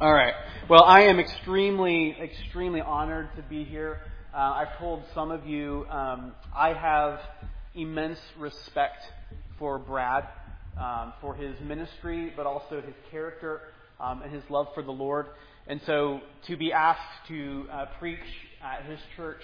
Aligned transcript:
All 0.00 0.14
right. 0.14 0.32
Well, 0.66 0.84
I 0.84 1.02
am 1.02 1.20
extremely, 1.20 2.16
extremely 2.18 2.80
honored 2.80 3.28
to 3.36 3.42
be 3.42 3.64
here. 3.64 3.98
Uh, 4.32 4.38
I've 4.38 4.78
told 4.78 5.02
some 5.14 5.30
of 5.30 5.44
you 5.44 5.84
um, 5.90 6.32
I 6.56 6.72
have 6.72 7.20
immense 7.74 8.18
respect 8.38 9.02
for 9.58 9.78
Brad, 9.78 10.26
um, 10.80 11.12
for 11.20 11.34
his 11.34 11.54
ministry, 11.60 12.32
but 12.34 12.46
also 12.46 12.80
his 12.80 12.94
character 13.10 13.60
um, 14.00 14.22
and 14.22 14.32
his 14.32 14.42
love 14.48 14.68
for 14.72 14.82
the 14.82 14.90
Lord. 14.90 15.26
And 15.66 15.82
so 15.84 16.22
to 16.46 16.56
be 16.56 16.72
asked 16.72 17.28
to 17.28 17.66
uh, 17.70 17.84
preach 17.98 18.20
at 18.64 18.86
his 18.86 19.00
church, 19.18 19.42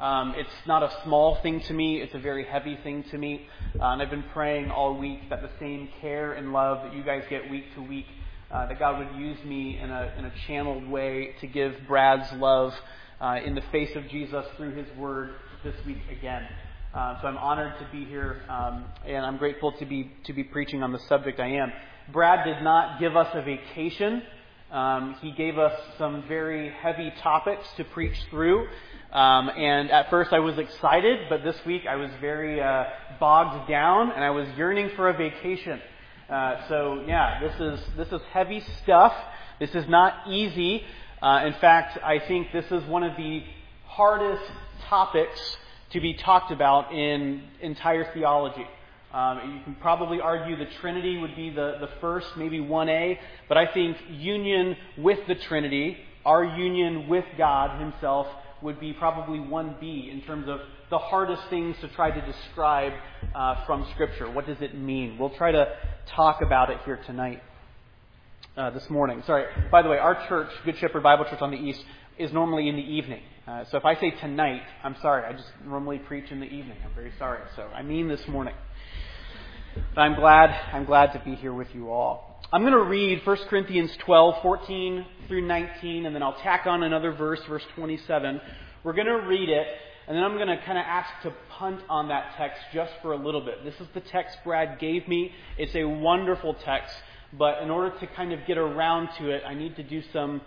um, 0.00 0.34
it's 0.36 0.66
not 0.66 0.82
a 0.82 0.90
small 1.04 1.38
thing 1.44 1.60
to 1.68 1.72
me. 1.72 2.00
It's 2.00 2.14
a 2.16 2.18
very 2.18 2.44
heavy 2.44 2.76
thing 2.82 3.04
to 3.12 3.18
me. 3.18 3.46
Uh, 3.78 3.84
and 3.84 4.02
I've 4.02 4.10
been 4.10 4.24
praying 4.32 4.68
all 4.72 4.98
week 4.98 5.30
that 5.30 5.42
the 5.42 5.50
same 5.60 5.90
care 6.00 6.32
and 6.32 6.52
love 6.52 6.82
that 6.82 6.92
you 6.92 7.04
guys 7.04 7.22
get 7.30 7.48
week 7.48 7.72
to 7.76 7.82
week 7.82 8.06
uh, 8.52 8.66
that 8.66 8.78
God 8.78 8.98
would 8.98 9.18
use 9.18 9.38
me 9.44 9.78
in 9.78 9.90
a, 9.90 10.12
in 10.18 10.24
a 10.24 10.32
channeled 10.46 10.86
way 10.88 11.34
to 11.40 11.46
give 11.46 11.74
Brad's 11.88 12.30
love 12.34 12.74
uh, 13.20 13.38
in 13.44 13.54
the 13.54 13.62
face 13.72 13.94
of 13.96 14.08
Jesus 14.08 14.44
through 14.56 14.74
his 14.74 14.86
word 14.96 15.30
this 15.64 15.74
week 15.86 15.98
again. 16.10 16.46
Uh, 16.94 17.20
so 17.22 17.28
I'm 17.28 17.38
honored 17.38 17.72
to 17.78 17.88
be 17.90 18.04
here, 18.04 18.42
um, 18.50 18.84
and 19.06 19.24
I'm 19.24 19.38
grateful 19.38 19.72
to 19.72 19.86
be, 19.86 20.12
to 20.24 20.34
be 20.34 20.44
preaching 20.44 20.82
on 20.82 20.92
the 20.92 20.98
subject 21.08 21.40
I 21.40 21.48
am. 21.52 21.72
Brad 22.12 22.44
did 22.44 22.62
not 22.62 23.00
give 23.00 23.16
us 23.16 23.28
a 23.32 23.40
vacation. 23.40 24.22
Um, 24.70 25.16
he 25.22 25.32
gave 25.32 25.56
us 25.56 25.72
some 25.96 26.24
very 26.28 26.70
heavy 26.70 27.12
topics 27.22 27.66
to 27.78 27.84
preach 27.84 28.16
through. 28.28 28.66
Um, 29.12 29.50
and 29.50 29.90
at 29.90 30.10
first 30.10 30.32
I 30.32 30.40
was 30.40 30.58
excited, 30.58 31.28
but 31.28 31.44
this 31.44 31.56
week 31.64 31.82
I 31.88 31.96
was 31.96 32.10
very 32.20 32.60
uh, 32.60 32.84
bogged 33.20 33.68
down 33.68 34.10
and 34.10 34.24
I 34.24 34.30
was 34.30 34.48
yearning 34.56 34.90
for 34.96 35.08
a 35.08 35.16
vacation. 35.16 35.80
Uh, 36.32 36.66
so 36.66 37.04
yeah, 37.06 37.40
this 37.40 37.52
is 37.60 37.80
this 37.94 38.08
is 38.08 38.20
heavy 38.32 38.64
stuff. 38.82 39.12
This 39.60 39.68
is 39.74 39.86
not 39.86 40.26
easy. 40.26 40.82
Uh, 41.20 41.42
in 41.44 41.52
fact, 41.60 41.98
I 42.02 42.20
think 42.26 42.52
this 42.54 42.64
is 42.70 42.82
one 42.88 43.02
of 43.02 43.18
the 43.18 43.42
hardest 43.84 44.50
topics 44.88 45.38
to 45.90 46.00
be 46.00 46.14
talked 46.14 46.50
about 46.50 46.90
in 46.90 47.42
entire 47.60 48.14
theology. 48.14 48.66
Um, 49.12 49.56
you 49.58 49.64
can 49.64 49.74
probably 49.82 50.22
argue 50.22 50.56
the 50.56 50.70
Trinity 50.80 51.18
would 51.18 51.36
be 51.36 51.50
the, 51.50 51.76
the 51.80 51.90
first, 52.00 52.28
maybe 52.38 52.60
1A, 52.60 53.18
but 53.46 53.58
I 53.58 53.70
think 53.70 53.98
union 54.08 54.74
with 54.96 55.18
the 55.28 55.34
Trinity, 55.34 55.98
our 56.24 56.44
union 56.44 57.08
with 57.08 57.26
God 57.36 57.78
Himself, 57.78 58.26
would 58.62 58.80
be 58.80 58.94
probably 58.94 59.38
1B 59.38 60.10
in 60.10 60.22
terms 60.22 60.48
of 60.48 60.60
the 60.88 60.98
hardest 60.98 61.42
things 61.50 61.76
to 61.80 61.88
try 61.88 62.10
to 62.10 62.20
describe 62.26 62.92
uh, 63.34 63.66
from 63.66 63.86
Scripture. 63.92 64.30
What 64.30 64.46
does 64.46 64.60
it 64.60 64.74
mean? 64.74 65.18
We'll 65.18 65.34
try 65.36 65.52
to 65.52 65.76
talk 66.06 66.42
about 66.42 66.70
it 66.70 66.78
here 66.84 66.98
tonight, 67.06 67.42
uh, 68.56 68.70
this 68.70 68.88
morning. 68.90 69.22
Sorry, 69.26 69.46
by 69.70 69.82
the 69.82 69.88
way, 69.88 69.98
our 69.98 70.26
church, 70.28 70.50
Good 70.64 70.78
Shepherd 70.78 71.02
Bible 71.02 71.24
Church 71.24 71.40
on 71.40 71.50
the 71.50 71.56
East, 71.56 71.82
is 72.18 72.32
normally 72.32 72.68
in 72.68 72.76
the 72.76 72.82
evening. 72.82 73.22
Uh, 73.46 73.64
so 73.70 73.76
if 73.76 73.84
I 73.84 73.94
say 73.96 74.10
tonight, 74.10 74.62
I'm 74.84 74.96
sorry. 75.02 75.24
I 75.24 75.32
just 75.32 75.48
normally 75.64 75.98
preach 75.98 76.30
in 76.30 76.38
the 76.38 76.46
evening. 76.46 76.76
I'm 76.84 76.94
very 76.94 77.12
sorry. 77.18 77.40
So 77.56 77.62
I 77.62 77.82
mean 77.82 78.08
this 78.08 78.26
morning. 78.28 78.54
But 79.94 80.02
I'm 80.02 80.14
glad, 80.14 80.50
I'm 80.72 80.84
glad 80.84 81.12
to 81.12 81.22
be 81.24 81.34
here 81.34 81.52
with 81.52 81.74
you 81.74 81.90
all. 81.90 82.40
I'm 82.52 82.60
going 82.60 82.74
to 82.74 82.82
read 82.82 83.26
1 83.26 83.36
Corinthians 83.48 83.96
12, 84.04 84.42
14 84.42 85.06
through 85.26 85.46
19, 85.46 86.04
and 86.04 86.14
then 86.14 86.22
I'll 86.22 86.38
tack 86.40 86.66
on 86.66 86.82
another 86.82 87.12
verse, 87.12 87.40
verse 87.48 87.64
27. 87.74 88.40
We're 88.84 88.92
going 88.92 89.06
to 89.06 89.26
read 89.26 89.48
it, 89.48 89.66
and 90.06 90.16
then 90.16 90.24
I'm 90.24 90.34
going 90.34 90.48
to 90.48 90.58
kind 90.64 90.78
of 90.78 90.84
ask 90.86 91.08
to 91.22 91.32
punt 91.50 91.80
on 91.88 92.08
that 92.08 92.34
text 92.36 92.60
just 92.72 92.92
for 93.02 93.12
a 93.12 93.16
little 93.16 93.40
bit. 93.40 93.64
This 93.64 93.74
is 93.80 93.86
the 93.94 94.00
text 94.00 94.38
Brad 94.44 94.78
gave 94.78 95.06
me. 95.06 95.32
It's 95.58 95.74
a 95.74 95.84
wonderful 95.84 96.54
text, 96.54 96.94
but 97.32 97.62
in 97.62 97.70
order 97.70 97.96
to 98.00 98.06
kind 98.08 98.32
of 98.32 98.40
get 98.46 98.58
around 98.58 99.10
to 99.18 99.30
it, 99.30 99.42
I 99.46 99.54
need 99.54 99.76
to 99.76 99.82
do 99.82 100.02
some, 100.12 100.40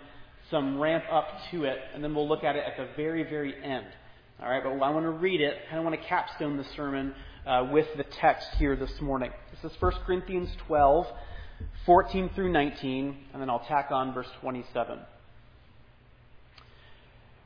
some 0.50 0.78
ramp 0.78 1.04
up 1.10 1.28
to 1.50 1.64
it, 1.64 1.78
and 1.94 2.04
then 2.04 2.14
we'll 2.14 2.28
look 2.28 2.44
at 2.44 2.56
it 2.56 2.64
at 2.66 2.76
the 2.76 2.88
very, 2.96 3.22
very 3.22 3.54
end. 3.64 3.86
All 4.42 4.50
right, 4.50 4.62
but 4.62 4.70
I 4.70 4.90
want 4.90 5.06
to 5.06 5.10
read 5.10 5.40
it. 5.40 5.54
I 5.66 5.70
kind 5.70 5.78
of 5.78 5.84
want 5.84 6.00
to 6.00 6.06
capstone 6.06 6.58
the 6.58 6.66
sermon 6.76 7.14
uh, 7.46 7.68
with 7.72 7.86
the 7.96 8.04
text 8.04 8.48
here 8.58 8.76
this 8.76 9.00
morning. 9.00 9.30
This 9.50 9.72
is 9.72 9.80
1 9.80 9.92
Corinthians 10.06 10.50
12. 10.66 11.06
14 11.84 12.30
through 12.34 12.52
19, 12.52 13.16
and 13.32 13.40
then 13.40 13.48
I'll 13.48 13.64
tack 13.64 13.90
on 13.90 14.12
verse 14.12 14.28
27. 14.40 14.98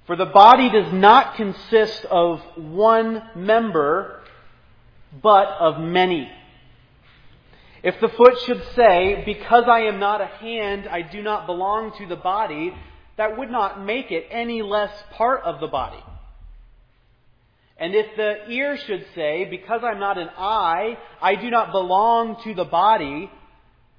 For 0.07 0.17
the 0.17 0.27
body 0.27 0.71
does 0.71 0.93
not 0.93 1.37
consist 1.37 2.05
of 2.07 2.41
one 2.57 3.23
member, 3.37 4.21
but 5.23 5.49
of 5.49 5.81
many. 5.81 6.31
If 7.83 7.99
the 8.01 8.09
foot 8.09 8.39
should 8.41 8.63
say, 8.75 9.23
Because 9.25 9.65
I 9.67 9.83
am 9.83 9.99
not 9.99 10.21
a 10.21 10.27
hand, 10.27 10.89
I 10.89 11.03
do 11.03 11.23
not 11.23 11.47
belong 11.47 11.97
to 11.99 12.07
the 12.07 12.17
body, 12.17 12.75
that 13.17 13.39
would 13.39 13.51
not 13.51 13.85
make 13.85 14.11
it 14.11 14.27
any 14.31 14.63
less 14.63 14.91
part 15.13 15.43
of 15.45 15.61
the 15.61 15.67
body. 15.67 16.03
And 17.77 17.95
if 17.95 18.15
the 18.17 18.51
ear 18.51 18.77
should 18.77 19.07
say, 19.15 19.47
Because 19.47 19.83
I'm 19.83 20.01
not 20.01 20.19
an 20.19 20.29
eye, 20.37 20.99
I 21.23 21.35
do 21.37 21.51
not 21.51 21.73
belong 21.73 22.43
to 22.45 22.55
the 22.55 22.65
body, 22.65 23.31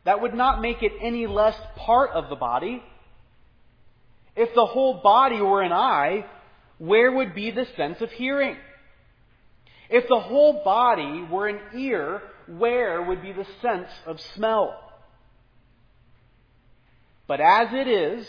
that 0.03 0.21
would 0.21 0.33
not 0.33 0.61
make 0.61 0.83
it 0.83 0.93
any 1.01 1.27
less 1.27 1.55
part 1.77 2.11
of 2.11 2.29
the 2.29 2.35
body. 2.35 2.83
If 4.35 4.53
the 4.55 4.65
whole 4.65 5.01
body 5.01 5.41
were 5.41 5.61
an 5.61 5.73
eye, 5.73 6.25
where 6.77 7.11
would 7.11 7.35
be 7.35 7.51
the 7.51 7.67
sense 7.75 8.01
of 8.01 8.11
hearing? 8.11 8.55
If 9.89 10.07
the 10.07 10.19
whole 10.19 10.63
body 10.63 11.23
were 11.29 11.47
an 11.47 11.59
ear, 11.75 12.21
where 12.47 13.01
would 13.01 13.21
be 13.21 13.33
the 13.33 13.47
sense 13.61 13.89
of 14.05 14.21
smell? 14.35 14.77
But 17.27 17.41
as 17.41 17.73
it 17.73 17.87
is, 17.87 18.27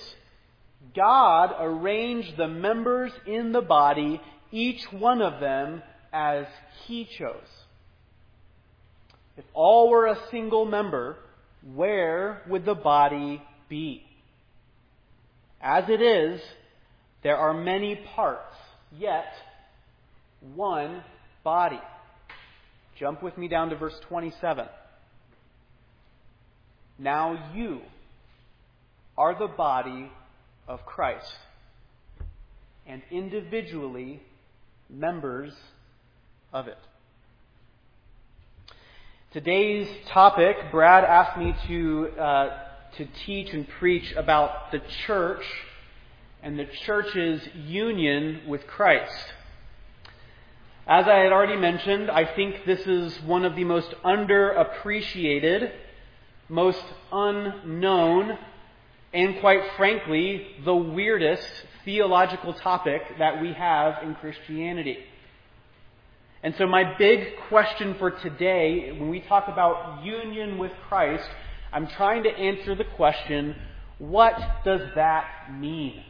God 0.95 1.55
arranged 1.61 2.37
the 2.37 2.49
members 2.49 3.13
in 3.27 3.53
the 3.53 3.63
body, 3.63 4.21
each 4.51 4.85
one 4.93 5.23
of 5.23 5.41
them 5.41 5.83
as 6.13 6.47
He 6.87 7.05
chose. 7.05 7.37
If 9.37 9.45
all 9.55 9.89
were 9.89 10.07
a 10.07 10.19
single 10.31 10.65
member, 10.65 11.17
where 11.75 12.43
would 12.49 12.65
the 12.65 12.75
body 12.75 13.41
be? 13.69 14.05
As 15.63 15.85
it 15.89 16.03
is, 16.03 16.41
there 17.23 17.37
are 17.37 17.55
many 17.55 18.01
parts, 18.17 18.57
yet 18.99 19.33
one 20.55 21.05
body. 21.45 21.81
Jump 22.99 23.23
with 23.23 23.39
me 23.39 23.47
down 23.47 23.71
to 23.71 23.77
verse 23.77 23.95
27. 24.09 24.67
Now 26.99 27.53
you 27.55 27.81
are 29.17 29.39
the 29.39 29.47
body 29.47 30.11
of 30.67 30.85
Christ, 30.85 31.33
and 32.87 33.03
individually 33.11 34.21
members 34.91 35.53
of 36.53 36.67
it. 36.67 36.79
Today's 39.33 39.89
topic, 40.13 40.57
Brad 40.71 41.05
asked 41.05 41.39
me 41.39 41.55
to, 41.67 42.09
uh, 42.21 42.59
to 42.97 43.07
teach 43.27 43.53
and 43.53 43.69
preach 43.69 44.13
about 44.13 44.71
the 44.73 44.81
church 45.07 45.45
and 46.43 46.59
the 46.59 46.67
church's 46.85 47.41
union 47.55 48.43
with 48.49 48.67
Christ. 48.67 49.33
As 50.87 51.07
I 51.07 51.19
had 51.19 51.33
already 51.33 51.57
mentioned, 51.57 52.11
I 52.11 52.25
think 52.25 52.65
this 52.67 52.81
is 52.87 53.17
one 53.23 53.45
of 53.45 53.55
the 53.55 53.65
most 53.65 53.95
underappreciated, 54.05 55.71
most 56.49 56.83
unknown, 57.13 58.37
and 59.15 59.39
quite 59.41 59.63
frankly, 59.77 60.49
the 60.65 60.75
weirdest 60.75 61.49
theological 61.85 62.53
topic 62.53 63.03
that 63.19 63.41
we 63.41 63.53
have 63.53 64.03
in 64.03 64.17
Christianity. 64.17 64.99
And 66.43 66.55
so, 66.57 66.67
my 66.67 66.97
big 66.99 67.37
question 67.49 67.95
for 68.01 68.11
today, 68.11 68.91
when 68.91 69.09
we 69.09 69.21
talk 69.21 69.47
about 69.47 70.05
union 70.05 70.59
with 70.59 70.73
Christ, 70.89 71.29
I'm 71.73 71.87
trying 71.87 72.25
to 72.25 72.31
answer 72.31 72.75
the 72.75 72.85
question 72.97 73.57
what 73.99 74.35
does 74.65 74.81
that 74.97 75.25
mean? 75.53 76.03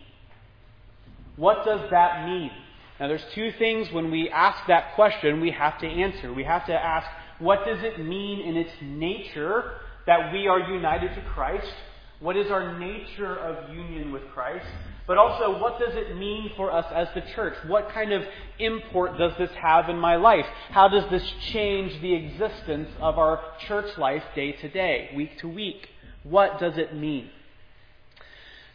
What 1.37 1.65
does 1.65 1.91
that 1.91 2.27
mean? 2.27 2.51
Now, 2.99 3.09
there's 3.09 3.25
two 3.35 3.51
things 3.59 3.91
when 3.93 4.11
we 4.11 4.31
ask 4.31 4.67
that 4.69 4.95
question 4.95 5.41
we 5.41 5.51
have 5.51 5.79
to 5.81 5.87
answer. 5.87 6.33
We 6.33 6.45
have 6.45 6.67
to 6.67 6.73
ask, 6.73 7.07
what 7.39 7.67
does 7.67 7.83
it 7.83 7.99
mean 7.99 8.41
in 8.41 8.57
its 8.57 8.71
nature 8.81 9.73
that 10.07 10.33
we 10.33 10.47
are 10.47 10.61
united 10.61 11.15
to 11.15 11.23
Christ? 11.35 11.73
What 12.21 12.37
is 12.37 12.51
our 12.51 12.79
nature 12.79 13.37
of 13.37 13.75
union 13.75 14.13
with 14.13 14.23
Christ? 14.33 14.67
But 15.13 15.19
also, 15.19 15.61
what 15.61 15.79
does 15.79 15.95
it 15.95 16.17
mean 16.17 16.53
for 16.57 16.73
us 16.73 16.87
as 16.91 17.07
the 17.15 17.21
church? 17.35 17.53
What 17.67 17.91
kind 17.91 18.15
of 18.15 18.23
import 18.59 19.19
does 19.19 19.33
this 19.37 19.51
have 19.61 19.91
in 19.91 19.99
my 19.99 20.17
life? 20.17 20.47
How 20.71 20.89
does 20.89 21.05
this 21.11 21.23
change 21.53 22.01
the 22.01 22.15
existence 22.15 22.89
of 22.99 23.19
our 23.19 23.39
church 23.69 23.99
life 23.99 24.23
day 24.35 24.53
to 24.53 24.71
day, 24.71 25.11
week 25.15 25.39
to 25.41 25.49
week? 25.49 25.87
What 26.23 26.59
does 26.59 26.79
it 26.79 26.97
mean? 26.97 27.29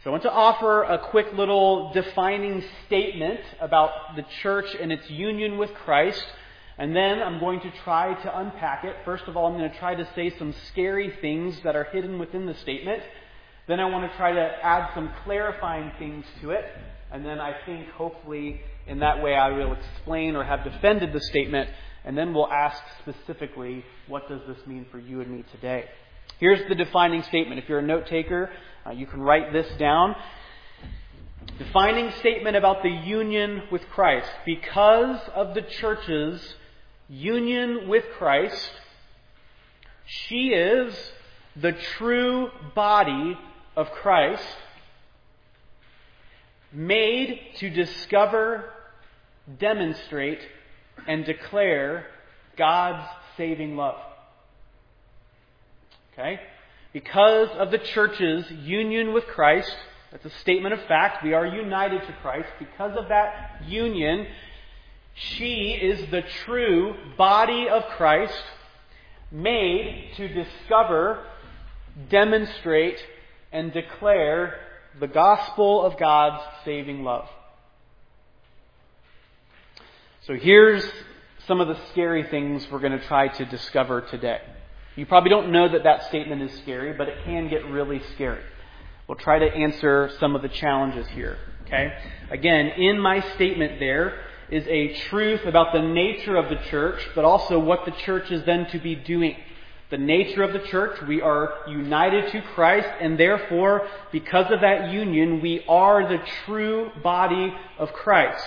So 0.04 0.10
I 0.10 0.12
want 0.12 0.22
to 0.22 0.30
offer 0.30 0.84
a 0.84 1.00
quick 1.10 1.26
little 1.32 1.92
defining 1.92 2.62
statement 2.86 3.40
about 3.60 4.14
the 4.14 4.24
church 4.40 4.76
and 4.80 4.92
its 4.92 5.10
union 5.10 5.58
with 5.58 5.74
Christ. 5.74 6.24
And 6.78 6.94
then 6.94 7.20
I'm 7.20 7.40
going 7.40 7.62
to 7.62 7.72
try 7.82 8.14
to 8.14 8.38
unpack 8.38 8.84
it. 8.84 8.94
First 9.04 9.24
of 9.26 9.36
all, 9.36 9.46
I'm 9.46 9.58
going 9.58 9.72
to 9.72 9.78
try 9.80 9.96
to 9.96 10.08
say 10.14 10.32
some 10.38 10.54
scary 10.68 11.12
things 11.20 11.58
that 11.64 11.74
are 11.74 11.88
hidden 11.90 12.20
within 12.20 12.46
the 12.46 12.54
statement. 12.54 13.02
Then 13.68 13.80
I 13.80 13.84
want 13.84 14.10
to 14.10 14.16
try 14.16 14.32
to 14.32 14.40
add 14.62 14.90
some 14.94 15.12
clarifying 15.24 15.92
things 15.98 16.24
to 16.40 16.50
it. 16.50 16.64
And 17.12 17.24
then 17.24 17.38
I 17.38 17.54
think 17.66 17.88
hopefully 17.90 18.62
in 18.86 19.00
that 19.00 19.22
way 19.22 19.34
I 19.34 19.50
will 19.50 19.74
explain 19.74 20.36
or 20.36 20.42
have 20.42 20.64
defended 20.64 21.12
the 21.12 21.20
statement. 21.20 21.68
And 22.04 22.16
then 22.16 22.32
we'll 22.32 22.50
ask 22.50 22.82
specifically, 23.02 23.84
what 24.06 24.26
does 24.28 24.40
this 24.48 24.66
mean 24.66 24.86
for 24.90 24.98
you 24.98 25.20
and 25.20 25.30
me 25.30 25.44
today? 25.52 25.84
Here's 26.40 26.66
the 26.68 26.74
defining 26.74 27.22
statement. 27.24 27.60
If 27.60 27.68
you're 27.68 27.80
a 27.80 27.86
note 27.86 28.06
taker, 28.06 28.50
uh, 28.86 28.90
you 28.90 29.06
can 29.06 29.20
write 29.20 29.52
this 29.52 29.66
down. 29.78 30.16
Defining 31.58 32.10
statement 32.20 32.56
about 32.56 32.82
the 32.82 32.90
union 32.90 33.64
with 33.70 33.82
Christ. 33.90 34.30
Because 34.46 35.20
of 35.34 35.54
the 35.54 35.62
church's 35.62 36.54
union 37.08 37.88
with 37.88 38.04
Christ, 38.16 38.70
she 40.06 40.48
is 40.48 40.94
the 41.56 41.72
true 41.72 42.50
body 42.74 43.36
of 43.78 43.92
Christ, 43.92 44.42
made 46.72 47.40
to 47.58 47.70
discover, 47.70 48.64
demonstrate, 49.60 50.40
and 51.06 51.24
declare 51.24 52.06
God's 52.56 53.08
saving 53.36 53.76
love. 53.76 54.00
Okay? 56.12 56.40
Because 56.92 57.50
of 57.50 57.70
the 57.70 57.78
church's 57.78 58.50
union 58.50 59.12
with 59.12 59.24
Christ, 59.26 59.72
that's 60.10 60.24
a 60.24 60.40
statement 60.40 60.74
of 60.74 60.80
fact. 60.86 61.22
We 61.22 61.32
are 61.34 61.46
united 61.46 62.00
to 62.00 62.12
Christ. 62.20 62.48
Because 62.58 62.96
of 62.96 63.08
that 63.10 63.62
union, 63.68 64.26
she 65.14 65.70
is 65.70 66.10
the 66.10 66.22
true 66.44 66.96
body 67.16 67.68
of 67.68 67.84
Christ, 67.96 68.42
made 69.30 70.10
to 70.16 70.26
discover, 70.26 71.24
demonstrate, 72.10 72.98
and 73.52 73.72
declare 73.72 74.60
the 75.00 75.06
gospel 75.06 75.84
of 75.84 75.98
God's 75.98 76.42
saving 76.64 77.04
love. 77.04 77.28
So 80.26 80.34
here's 80.34 80.84
some 81.46 81.60
of 81.60 81.68
the 81.68 81.78
scary 81.92 82.24
things 82.24 82.66
we're 82.70 82.80
going 82.80 82.98
to 82.98 83.06
try 83.06 83.28
to 83.28 83.44
discover 83.46 84.02
today. 84.02 84.40
You 84.96 85.06
probably 85.06 85.30
don't 85.30 85.50
know 85.50 85.68
that 85.68 85.84
that 85.84 86.08
statement 86.08 86.42
is 86.42 86.52
scary, 86.60 86.92
but 86.92 87.08
it 87.08 87.24
can 87.24 87.48
get 87.48 87.64
really 87.66 88.02
scary. 88.14 88.42
We'll 89.06 89.16
try 89.16 89.38
to 89.38 89.46
answer 89.46 90.10
some 90.20 90.36
of 90.36 90.42
the 90.42 90.48
challenges 90.48 91.06
here. 91.08 91.38
Okay? 91.64 91.92
Again, 92.30 92.66
in 92.66 92.98
my 93.00 93.20
statement 93.36 93.78
there 93.78 94.20
is 94.50 94.66
a 94.66 94.94
truth 95.08 95.46
about 95.46 95.72
the 95.72 95.80
nature 95.80 96.36
of 96.36 96.48
the 96.48 96.56
church, 96.70 97.00
but 97.14 97.24
also 97.24 97.58
what 97.58 97.84
the 97.84 97.92
church 97.92 98.30
is 98.30 98.44
then 98.44 98.66
to 98.70 98.78
be 98.78 98.94
doing. 98.94 99.36
The 99.90 99.98
nature 99.98 100.42
of 100.42 100.52
the 100.52 100.66
church, 100.68 101.00
we 101.08 101.22
are 101.22 101.60
united 101.66 102.30
to 102.32 102.42
Christ, 102.54 102.88
and 103.00 103.18
therefore, 103.18 103.88
because 104.12 104.52
of 104.52 104.60
that 104.60 104.92
union, 104.92 105.40
we 105.40 105.64
are 105.66 106.06
the 106.06 106.22
true 106.44 106.90
body 107.02 107.54
of 107.78 107.92
Christ. 107.94 108.44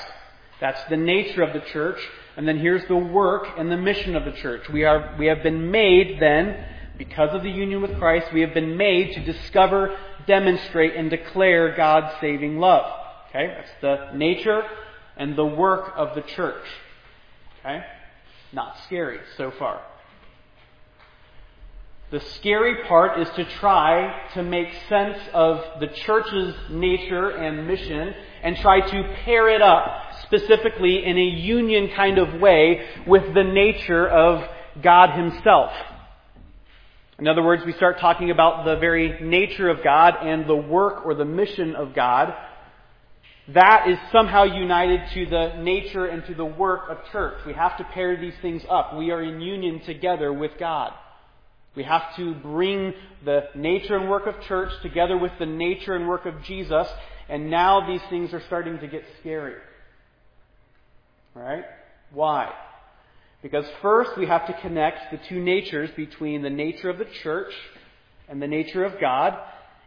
That's 0.60 0.84
the 0.90 0.98
nature 0.98 1.42
of 1.42 1.54
the 1.54 1.68
church. 1.72 1.98
And 2.38 2.48
then 2.48 2.60
here's 2.60 2.88
the 2.88 2.96
work 2.96 3.48
and 3.58 3.72
the 3.72 3.78
mission 3.78 4.16
of 4.16 4.24
the 4.24 4.34
church. 4.34 4.70
We, 4.70 4.84
are, 4.84 5.16
we 5.18 5.26
have 5.26 5.42
been 5.42 5.72
made 5.72 6.22
then, 6.22 6.64
because 7.00 7.34
of 7.34 7.42
the 7.42 7.50
union 7.50 7.82
with 7.82 7.98
Christ, 7.98 8.28
we 8.32 8.42
have 8.42 8.54
been 8.54 8.78
made 8.78 9.14
to 9.16 9.26
discover, 9.26 9.98
demonstrate, 10.28 10.96
and 10.96 11.10
declare 11.10 11.76
God's 11.76 12.14
saving 12.22 12.60
love. 12.60 12.86
Okay? 13.30 13.48
That's 13.48 13.72
the 13.82 14.16
nature 14.16 14.62
and 15.18 15.36
the 15.36 15.46
work 15.46 15.94
of 15.96 16.14
the 16.14 16.22
church. 16.22 16.64
Okay? 17.60 17.84
Not 18.54 18.78
scary 18.86 19.20
so 19.38 19.52
far. 19.58 19.82
The 22.12 22.20
scary 22.20 22.84
part 22.90 23.22
is 23.22 23.30
to 23.38 23.46
try 23.60 24.28
to 24.34 24.44
make 24.44 24.68
sense 24.90 25.18
of 25.34 25.64
the 25.80 25.88
church's 25.88 26.54
nature 26.70 27.30
and 27.30 27.66
mission 27.66 28.14
and 28.44 28.58
try 28.58 28.82
to 28.82 29.16
pair 29.24 29.48
it 29.48 29.62
up 29.62 30.12
specifically 30.24 31.06
in 31.06 31.18
a 31.18 31.24
union 31.24 31.90
kind 31.96 32.18
of 32.18 32.42
way 32.42 32.86
with 33.08 33.34
the 33.34 33.46
nature 33.46 34.06
of 34.10 34.46
God 34.84 35.18
Himself. 35.18 35.72
In 37.18 37.30
other 37.30 37.44
words, 37.44 37.64
we 37.66 37.72
start 37.72 38.00
talking 38.00 38.30
about 38.30 38.66
the 38.66 38.76
very 38.76 39.22
nature 39.22 39.70
of 39.70 39.82
God 39.82 40.16
and 40.22 40.46
the 40.46 40.56
work 40.56 41.06
or 41.06 41.14
the 41.14 41.24
mission 41.24 41.78
of 41.78 41.96
God. 41.96 42.34
That 43.54 43.88
is 43.88 43.98
somehow 44.12 44.44
united 44.44 45.02
to 45.14 45.26
the 45.28 45.62
nature 45.62 46.08
and 46.08 46.26
to 46.26 46.36
the 46.36 46.44
work 46.44 46.90
of 46.90 46.98
church. 47.14 47.38
We 47.46 47.54
have 47.54 47.78
to 47.78 47.86
pair 47.86 48.20
these 48.20 48.34
things 48.42 48.64
up. 48.70 48.98
We 48.98 49.12
are 49.12 49.24
in 49.24 49.40
union 49.40 49.80
together 49.86 50.34
with 50.34 50.52
God. 50.60 50.92
We 51.76 51.84
have 51.84 52.16
to 52.18 52.34
bring 52.36 52.94
the 53.24 53.44
nature 53.56 53.96
and 53.96 54.10
work 54.10 54.28
of 54.28 54.42
church 54.42 54.72
together 54.82 55.18
with 55.18 55.32
the 55.40 55.46
nature 55.46 55.96
and 55.96 56.08
work 56.08 56.26
of 56.26 56.44
Jesus, 56.44 56.88
and 57.30 57.50
now 57.50 57.88
these 57.88 58.02
things 58.10 58.34
are 58.34 58.42
starting 58.48 58.80
to 58.80 58.88
get 58.88 59.04
scary. 59.22 59.56
Right? 61.34 61.64
Why? 62.14 62.52
Because 63.42 63.66
first 63.82 64.12
we 64.18 64.28
have 64.28 64.46
to 64.48 64.54
connect 64.62 65.12
the 65.12 65.20
two 65.30 65.42
natures 65.42 65.90
between 65.96 66.42
the 66.42 66.50
nature 66.50 66.90
of 66.90 66.98
the 66.98 67.08
church 67.24 67.54
and 68.28 68.42
the 68.42 68.48
nature 68.48 68.84
of 68.84 69.00
God. 69.00 69.38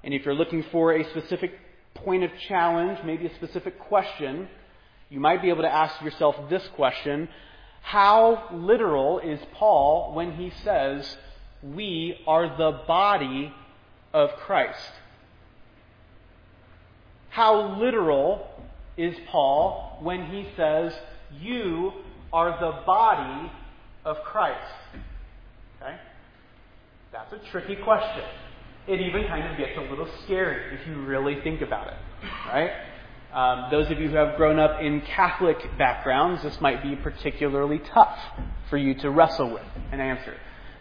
And 0.02 0.14
if 0.14 0.24
you're 0.24 0.34
looking 0.34 0.64
for 0.72 0.92
a 0.92 1.08
specific 1.10 1.52
point 1.94 2.24
of 2.24 2.30
challenge, 2.48 2.98
maybe 3.04 3.26
a 3.26 3.34
specific 3.36 3.78
question, 3.78 4.48
you 5.10 5.20
might 5.20 5.42
be 5.42 5.50
able 5.50 5.62
to 5.62 5.72
ask 5.72 6.02
yourself 6.02 6.34
this 6.48 6.66
question 6.74 7.28
How 7.82 8.48
literal 8.52 9.20
is 9.20 9.38
Paul 9.52 10.14
when 10.14 10.32
he 10.32 10.50
says, 10.64 11.16
We 11.72 12.20
are 12.26 12.56
the 12.56 12.82
body 12.86 13.52
of 14.12 14.30
Christ? 14.36 14.90
How 17.30 17.78
literal 17.78 18.46
is 18.96 19.16
Paul 19.28 19.98
when 20.02 20.26
he 20.26 20.46
says, 20.56 20.92
you 21.40 21.92
are 22.32 22.50
the 22.60 22.84
body 22.84 23.50
of 24.04 24.18
Christ. 24.24 24.74
Okay? 25.80 25.96
That's 27.12 27.32
a 27.32 27.38
tricky 27.50 27.76
question. 27.76 28.24
It 28.86 29.00
even 29.00 29.26
kind 29.26 29.50
of 29.50 29.56
gets 29.56 29.78
a 29.78 29.90
little 29.90 30.08
scary 30.24 30.78
if 30.78 30.86
you 30.86 31.00
really 31.02 31.40
think 31.40 31.62
about 31.62 31.88
it. 31.88 31.96
Right? 32.46 32.70
Um, 33.32 33.70
those 33.70 33.90
of 33.90 33.98
you 33.98 34.10
who 34.10 34.16
have 34.16 34.36
grown 34.36 34.58
up 34.58 34.80
in 34.80 35.00
Catholic 35.00 35.58
backgrounds, 35.78 36.42
this 36.42 36.60
might 36.60 36.82
be 36.82 36.94
particularly 36.94 37.80
tough 37.92 38.18
for 38.68 38.76
you 38.76 38.94
to 38.94 39.10
wrestle 39.10 39.50
with 39.50 39.64
and 39.90 40.00
answer. 40.00 40.34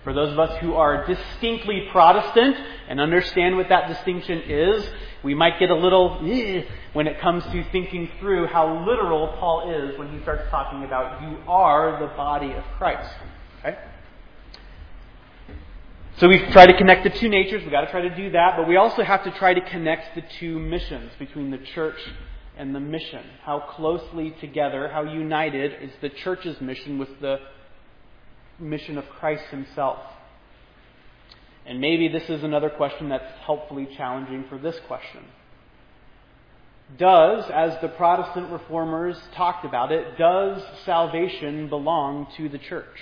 For 0.04 0.14
those 0.14 0.34
of 0.34 0.40
us 0.40 0.58
who 0.60 0.74
are 0.74 1.06
distinctly 1.06 1.88
Protestant 1.92 2.58
and 2.90 3.00
understand 3.00 3.56
what 3.56 3.70
that 3.70 3.88
distinction 3.88 4.42
is, 4.48 4.88
we 5.24 5.34
might 5.34 5.60
get 5.60 5.70
a 5.70 5.76
little 5.76 6.20
eh, 6.26 6.64
when 6.92 7.08
it 7.08 7.22
comes 7.22 7.44
to 7.46 7.64
thinking 7.72 8.10
through 8.20 8.48
how 8.48 8.86
literal 8.86 9.36
Paul 9.40 9.72
is 9.72 9.98
when 9.98 10.12
he 10.12 10.22
starts 10.24 10.50
talking 10.50 10.84
about 10.84 11.22
you 11.22 11.38
are 11.48 12.00
the 12.02 12.08
body 12.08 12.52
of 12.52 12.64
Christ. 12.78 13.10
Okay? 13.60 13.78
So 16.18 16.28
we 16.28 16.40
try 16.52 16.66
to 16.66 16.78
connect 16.78 17.06
the 17.06 17.10
two 17.10 17.30
natures. 17.30 17.64
We've 17.64 17.72
got 17.72 17.82
to 17.82 17.92
try 17.92 18.02
to 18.02 18.16
do 18.16 18.32
that. 18.32 18.58
But 18.58 18.68
we 18.68 18.76
also 18.76 19.04
have 19.04 19.24
to 19.24 19.32
try 19.32 19.54
to 19.54 19.62
connect 19.62 20.16
the 20.16 20.24
two 20.40 20.60
missions 20.60 21.12
between 21.18 21.50
the 21.50 21.58
church 21.58 21.98
and 22.58 22.76
the 22.76 22.80
mission. 22.80 23.24
How 23.44 23.62
closely 23.62 24.36
together, 24.40 24.90
how 24.90 25.04
united 25.04 25.82
is 25.82 25.92
the 26.02 26.10
church's 26.10 26.60
mission 26.62 27.00
with 27.00 27.10
the 27.20 27.40
mission 28.60 28.98
of 28.98 29.06
Christ 29.10 29.46
himself? 29.52 30.00
And 31.66 31.80
maybe 31.80 32.08
this 32.08 32.30
is 32.30 32.44
another 32.44 32.70
question 32.70 33.10
that's 33.10 33.32
helpfully 33.46 33.88
challenging 33.98 34.46
for 34.50 34.58
this 34.58 34.78
question. 34.88 35.24
Does, 36.98 37.50
as 37.50 37.80
the 37.82 37.88
Protestant 37.88 38.52
reformers 38.52 39.18
talked 39.36 39.66
about 39.66 39.92
it, 39.92 40.18
does 40.18 40.62
salvation 40.86 41.70
belong 41.70 42.28
to 42.38 42.50
the 42.50 42.58
church? 42.58 43.00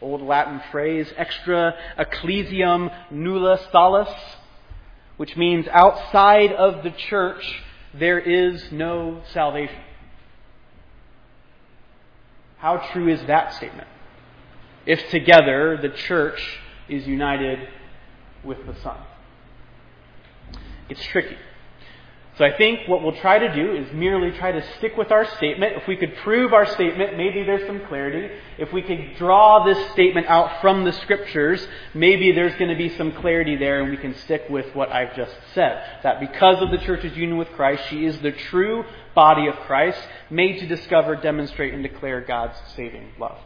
Old 0.00 0.22
Latin 0.22 0.60
phrase, 0.70 1.12
extra 1.16 1.74
ecclesiam 1.98 2.90
nulla 3.10 3.58
salus, 3.70 4.08
which 5.16 5.36
means 5.36 5.66
outside 5.68 6.52
of 6.52 6.82
the 6.82 6.90
church 6.90 7.44
there 7.94 8.18
is 8.18 8.72
no 8.72 9.22
salvation. 9.32 9.82
How 12.58 12.78
true 12.92 13.08
is 13.08 13.20
that 13.26 13.54
statement? 13.54 13.88
If 14.88 15.10
together 15.10 15.78
the 15.80 15.90
church 15.90 16.42
is 16.88 17.06
united 17.06 17.58
with 18.42 18.56
the 18.66 18.74
Son. 18.80 18.96
It's 20.88 21.04
tricky. 21.04 21.36
So 22.38 22.44
I 22.46 22.56
think 22.56 22.88
what 22.88 23.02
we'll 23.02 23.20
try 23.20 23.38
to 23.38 23.54
do 23.54 23.74
is 23.74 23.92
merely 23.92 24.30
try 24.38 24.50
to 24.50 24.64
stick 24.78 24.96
with 24.96 25.12
our 25.12 25.26
statement. 25.36 25.74
If 25.76 25.86
we 25.86 25.96
could 25.96 26.16
prove 26.22 26.54
our 26.54 26.64
statement, 26.64 27.18
maybe 27.18 27.42
there's 27.42 27.66
some 27.66 27.84
clarity. 27.86 28.32
If 28.56 28.72
we 28.72 28.80
could 28.80 29.16
draw 29.18 29.62
this 29.62 29.90
statement 29.92 30.26
out 30.26 30.62
from 30.62 30.84
the 30.84 30.92
scriptures, 30.92 31.66
maybe 31.92 32.32
there's 32.32 32.54
going 32.54 32.70
to 32.70 32.76
be 32.76 32.96
some 32.96 33.12
clarity 33.12 33.56
there 33.56 33.82
and 33.82 33.90
we 33.90 33.98
can 33.98 34.14
stick 34.20 34.44
with 34.48 34.74
what 34.74 34.90
I've 34.90 35.14
just 35.14 35.34
said. 35.52 35.82
That 36.02 36.18
because 36.18 36.62
of 36.62 36.70
the 36.70 36.78
church's 36.78 37.14
union 37.14 37.36
with 37.36 37.48
Christ, 37.50 37.82
she 37.90 38.06
is 38.06 38.18
the 38.20 38.32
true 38.32 38.86
body 39.14 39.48
of 39.48 39.56
Christ, 39.66 40.00
made 40.30 40.60
to 40.60 40.66
discover, 40.66 41.14
demonstrate, 41.14 41.74
and 41.74 41.82
declare 41.82 42.22
God's 42.22 42.56
saving 42.74 43.10
love. 43.18 43.36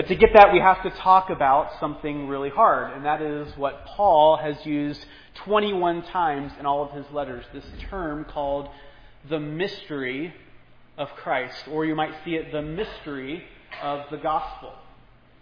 But 0.00 0.08
to 0.08 0.14
get 0.14 0.30
that, 0.32 0.50
we 0.50 0.60
have 0.60 0.82
to 0.84 0.88
talk 0.88 1.28
about 1.28 1.78
something 1.78 2.26
really 2.26 2.48
hard, 2.48 2.94
and 2.94 3.04
that 3.04 3.20
is 3.20 3.54
what 3.58 3.84
Paul 3.84 4.38
has 4.38 4.56
used 4.64 5.04
21 5.44 6.04
times 6.04 6.52
in 6.58 6.64
all 6.64 6.82
of 6.82 6.92
his 6.92 7.04
letters 7.12 7.44
this 7.52 7.66
term 7.90 8.24
called 8.24 8.70
the 9.28 9.38
mystery 9.38 10.32
of 10.96 11.10
Christ, 11.16 11.68
or 11.70 11.84
you 11.84 11.94
might 11.94 12.14
see 12.24 12.34
it 12.36 12.50
the 12.50 12.62
mystery 12.62 13.44
of 13.82 14.06
the 14.10 14.16
gospel. 14.16 14.72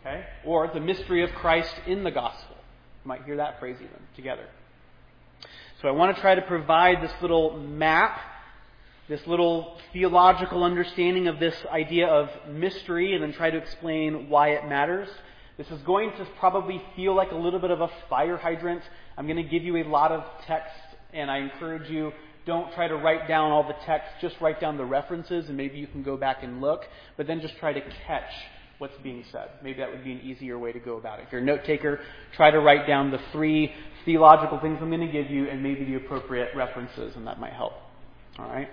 Okay? 0.01 0.25
Or 0.45 0.67
the 0.67 0.81
mystery 0.81 1.23
of 1.23 1.31
Christ 1.37 1.73
in 1.87 2.03
the 2.03 2.11
gospel. 2.11 2.57
You 3.05 3.09
might 3.11 3.23
hear 3.23 3.37
that 3.37 3.61
phrase 3.61 3.77
even 3.77 4.01
together. 4.17 4.47
So 5.83 5.87
I 5.87 5.93
want 5.93 6.17
to 6.17 6.21
try 6.21 6.35
to 6.35 6.43
provide 6.43 7.01
this 7.01 7.13
little 7.23 7.57
map, 7.57 8.19
this 9.09 9.27
little 9.27 9.79
theological 9.93 10.63
understanding 10.63 11.29
of 11.29 11.39
this 11.41 11.55
idea 11.71 12.07
of 12.07 12.29
mystery, 12.51 13.15
and 13.15 13.23
then 13.23 13.33
try 13.33 13.51
to 13.51 13.57
explain 13.57 14.29
why 14.29 14.51
it 14.51 14.69
matters. 14.69 15.09
This 15.57 15.69
is 15.69 15.81
going 15.83 16.11
to 16.13 16.27
probably 16.39 16.83
feel 16.95 17.15
like 17.15 17.33
a 17.33 17.37
little 17.37 17.59
bit 17.59 17.71
of 17.71 17.81
a 17.81 17.91
fire 18.09 18.37
hydrant. 18.37 18.83
I'm 19.17 19.27
going 19.27 19.43
to 19.43 19.51
give 19.51 19.65
you 19.65 19.77
a 19.79 19.85
lot 19.85 20.13
of 20.13 20.25
text, 20.47 20.75
and 21.13 21.31
I 21.31 21.39
encourage 21.39 21.91
you 21.91 22.13
don't 22.47 22.73
try 22.73 22.89
to 22.89 22.97
write 22.97 23.29
down 23.29 23.51
all 23.51 23.67
the 23.67 23.75
text, 23.85 24.09
just 24.21 24.37
write 24.41 24.61
down 24.61 24.77
the 24.77 24.85
references, 24.85 25.49
and 25.49 25.57
maybe 25.57 25.79
you 25.79 25.87
can 25.87 26.03
go 26.03 26.17
back 26.17 26.43
and 26.43 26.61
look, 26.61 26.85
but 27.17 27.27
then 27.27 27.41
just 27.41 27.57
try 27.59 27.73
to 27.73 27.81
catch 28.07 28.31
what's 28.79 28.97
being 29.03 29.25
said. 29.33 29.49
Maybe 29.63 29.81
that 29.81 29.91
would 29.91 30.05
be 30.05 30.13
an 30.13 30.21
easier 30.21 30.59
way 30.59 30.73
to 30.73 30.79
go 30.79 30.97
about 30.97 31.19
it. 31.19 31.25
If 31.27 31.33
you're 31.33 31.41
a 31.41 31.45
note 31.45 31.65
taker, 31.65 32.01
try 32.37 32.51
to 32.51 32.61
write 32.61 32.87
down 32.87 33.11
the 33.11 33.19
three 33.33 33.73
theological 34.05 34.61
things 34.61 34.79
I'm 34.81 34.91
going 34.91 35.07
to 35.07 35.13
give 35.13 35.31
you 35.31 35.49
and 35.49 35.63
maybe 35.63 35.85
the 35.85 35.97
appropriate 35.97 36.55
references, 36.55 37.17
and 37.17 37.27
that 37.27 37.41
might 37.41 37.53
help. 37.53 37.73
All 38.39 38.49
right? 38.49 38.69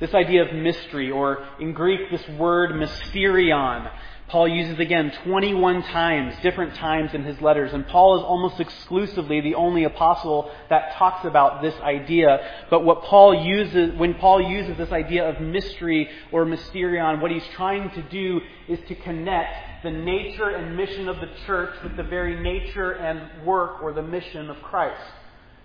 This 0.00 0.14
idea 0.14 0.44
of 0.44 0.54
mystery, 0.54 1.10
or 1.10 1.46
in 1.60 1.72
Greek, 1.72 2.10
this 2.10 2.26
word 2.30 2.72
mysterion, 2.72 3.90
Paul 4.28 4.48
uses 4.48 4.80
again 4.80 5.12
21 5.22 5.82
times, 5.82 6.34
different 6.42 6.74
times 6.74 7.12
in 7.14 7.24
his 7.24 7.40
letters. 7.40 7.72
And 7.72 7.86
Paul 7.86 8.18
is 8.18 8.24
almost 8.24 8.58
exclusively 8.58 9.40
the 9.40 9.54
only 9.54 9.84
apostle 9.84 10.50
that 10.70 10.94
talks 10.94 11.24
about 11.24 11.62
this 11.62 11.74
idea. 11.82 12.40
But 12.70 12.84
what 12.84 13.02
Paul 13.02 13.44
uses, 13.44 13.96
when 13.96 14.14
Paul 14.14 14.42
uses 14.50 14.76
this 14.76 14.90
idea 14.90 15.28
of 15.28 15.40
mystery 15.40 16.08
or 16.32 16.46
mysterion, 16.46 17.20
what 17.20 17.30
he's 17.30 17.46
trying 17.54 17.90
to 17.90 18.02
do 18.02 18.40
is 18.66 18.80
to 18.88 18.94
connect 18.94 19.84
the 19.84 19.90
nature 19.90 20.48
and 20.48 20.76
mission 20.76 21.08
of 21.08 21.16
the 21.16 21.28
church 21.46 21.74
with 21.82 21.96
the 21.96 22.02
very 22.02 22.40
nature 22.42 22.92
and 22.92 23.46
work 23.46 23.82
or 23.82 23.92
the 23.92 24.02
mission 24.02 24.48
of 24.48 24.60
Christ. 24.62 25.02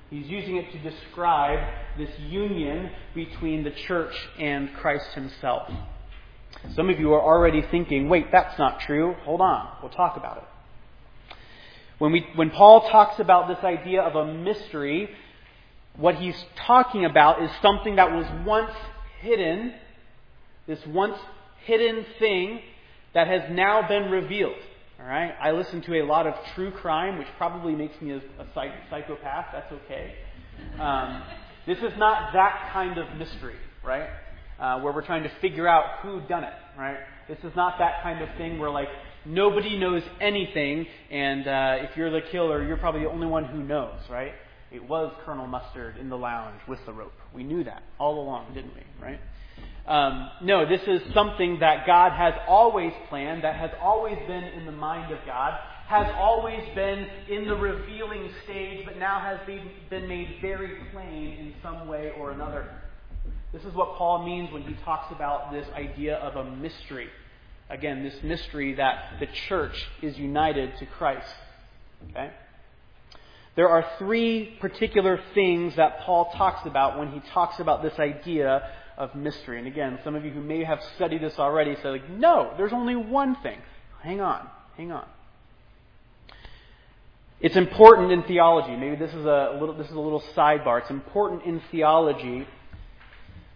He's 0.10 0.28
using 0.28 0.58
it 0.58 0.72
to 0.72 0.80
describe 0.80 1.60
this 1.98 2.10
union 2.20 2.89
between 3.13 3.63
the 3.63 3.72
church 3.72 4.13
and 4.39 4.74
Christ 4.75 5.06
himself. 5.13 5.72
Some 6.75 6.89
of 6.89 7.00
you 7.00 7.13
are 7.13 7.22
already 7.22 7.62
thinking, 7.70 8.10
wait, 8.10 8.32
that's 8.32 8.58
not 8.58 8.80
true. 8.80 9.16
Hold 9.24 9.42
on. 9.42 9.70
We'll 9.82 9.92
talk 9.92 10.18
about 10.18 10.38
it. 10.38 10.44
When, 12.00 12.12
we, 12.12 12.25
when 12.36 12.50
Paul 12.50 12.89
talks 12.89 13.20
about 13.20 13.50
this 13.50 13.63
idea 13.63 14.01
of 14.01 14.16
a 14.16 14.34
mystery, 14.34 15.10
what 15.96 16.16
he's 16.16 16.46
talking 16.66 17.06
about 17.06 17.44
is 17.44 17.51
something 17.62 17.98
that 17.98 18.12
was 18.12 18.25
once 18.46 18.74
hidden, 19.22 19.74
this 20.66 20.80
once 20.88 21.18
hidden 21.66 22.06
thing 22.18 22.62
that 23.13 23.28
has 23.28 23.44
now 23.51 23.88
been 23.88 24.10
revealed. 24.10 24.56
All 25.00 25.08
right? 25.08 25.34
I 25.41 25.51
listen 25.51 25.82
to 25.84 26.01
a 26.01 26.06
lot 26.06 26.27
of 26.27 26.34
true 26.56 26.72
crime, 26.72 27.18
which 27.18 27.27
probably 27.38 27.74
makes 27.74 28.00
me 28.01 28.12
a, 28.12 28.18
a 28.18 28.48
psychopath. 28.89 29.48
That's 29.53 29.72
okay. 29.72 30.15
Um, 30.79 31.24
this 31.65 31.77
is 31.77 31.98
not 31.98 32.34
that 32.34 32.70
kind 32.74 32.98
of 32.98 33.18
mystery, 33.18 33.56
right? 33.84 34.10
uh, 34.60 34.79
where 34.79 34.94
we're 34.94 35.06
trying 35.06 35.24
to 35.24 35.32
figure 35.41 35.68
out 35.68 36.00
who 36.01 36.22
done 36.27 36.44
it, 36.44 36.53
right? 36.77 36.98
This 37.27 37.38
is 37.44 37.56
not 37.56 37.79
that 37.79 38.03
kind 38.03 38.22
of 38.22 38.29
thing 38.38 38.60
where 38.60 38.70
like 38.70 38.89
nobody 39.25 39.77
knows 39.77 40.03
anything, 40.20 40.86
and 41.10 41.48
uh, 41.48 41.75
if 41.79 41.96
you're 41.96 42.12
the 42.12 42.25
killer, 42.32 42.65
you're 42.65 42.77
probably 42.77 43.01
the 43.01 43.10
only 43.10 43.27
one 43.27 43.46
who 43.46 43.63
knows, 43.63 44.00
right? 44.10 44.34
It 44.72 44.88
was 44.88 45.13
Colonel 45.25 45.48
Mustard 45.48 45.98
in 45.98 46.10
the 46.10 46.18
lounge 46.18 46.60
with 46.68 46.79
the 46.86 46.94
rope. 46.94 47.13
We 47.34 47.44
knew 47.44 47.63
that 47.63 47.84
all 47.98 48.22
along, 48.22 48.53
didn't 48.53 48.74
we? 48.75 48.82
Right? 49.01 49.20
Um, 49.89 50.29
no, 50.43 50.69
this 50.69 50.81
is 50.86 51.01
something 51.15 51.62
that 51.62 51.88
God 51.88 52.12
has 52.12 52.36
always 52.48 52.93
planned, 53.10 53.43
that 53.43 53.55
has 53.55 53.72
always 53.81 54.19
been 54.27 54.43
in 54.43 54.67
the 54.67 54.72
mind 54.72 55.12
of 55.12 55.17
God, 55.25 55.60
has 55.88 56.05
always 56.15 56.62
been 56.75 57.08
in 57.27 57.48
the 57.48 57.55
revealing 57.55 58.29
stage, 58.43 58.86
but 58.86 59.00
now 59.00 59.19
has 59.19 59.39
been 59.89 60.08
made 60.08 60.38
very 60.41 60.75
plain 60.93 61.38
in 61.39 61.53
some 61.63 61.88
way 61.88 62.12
or 62.19 62.29
another. 62.29 62.69
This 63.51 63.63
is 63.63 63.74
what 63.74 63.96
Paul 63.96 64.24
means 64.24 64.53
when 64.53 64.62
he 64.62 64.75
talks 64.86 65.12
about 65.12 65.51
this 65.51 65.65
idea 65.74 66.17
of 66.17 66.36
a 66.36 66.51
mystery. 66.51 67.08
Again, 67.72 68.03
this 68.03 68.22
mystery 68.22 68.75
that 68.75 69.15
the 69.19 69.25
church 69.48 69.88
is 70.03 70.15
united 70.19 70.77
to 70.77 70.86
Christ. 70.86 71.34
Okay? 72.12 72.29
There 73.55 73.67
are 73.67 73.86
three 73.98 74.55
particular 74.62 75.19
things 75.34 75.75
that 75.77 76.01
Paul 76.01 76.31
talks 76.36 76.67
about 76.67 77.00
when 77.00 77.12
he 77.12 77.22
talks 77.31 77.60
about 77.60 77.81
this 77.81 77.98
idea 77.98 78.69
of 79.00 79.15
mystery. 79.15 79.58
And 79.58 79.68
again, 79.68 79.98
some 80.03 80.13
of 80.13 80.25
you 80.25 80.32
who 80.32 80.41
may 80.41 80.63
have 80.63 80.79
studied 80.96 81.22
this 81.22 81.39
already 81.39 81.75
say, 81.82 81.89
like, 81.89 82.10
no, 82.10 82.53
there's 82.58 82.74
only 82.74 82.96
one 82.96 83.36
thing. 83.38 83.58
Hang 84.03 84.22
on, 84.22 84.48
hang 84.77 84.91
on. 84.91 85.06
It's 87.39 87.56
important 87.56 88.12
in 88.12 88.24
theology. 88.24 88.75
Maybe 88.75 88.98
this 88.98 89.13
is 89.13 89.25
a 89.25 89.58
little, 89.58 89.74
this 89.74 89.88
is 89.88 89.96
a 89.96 90.00
little 90.00 90.22
sidebar. 90.36 90.82
It's 90.82 90.89
important 90.89 91.44
in 91.44 91.62
theology 91.72 92.46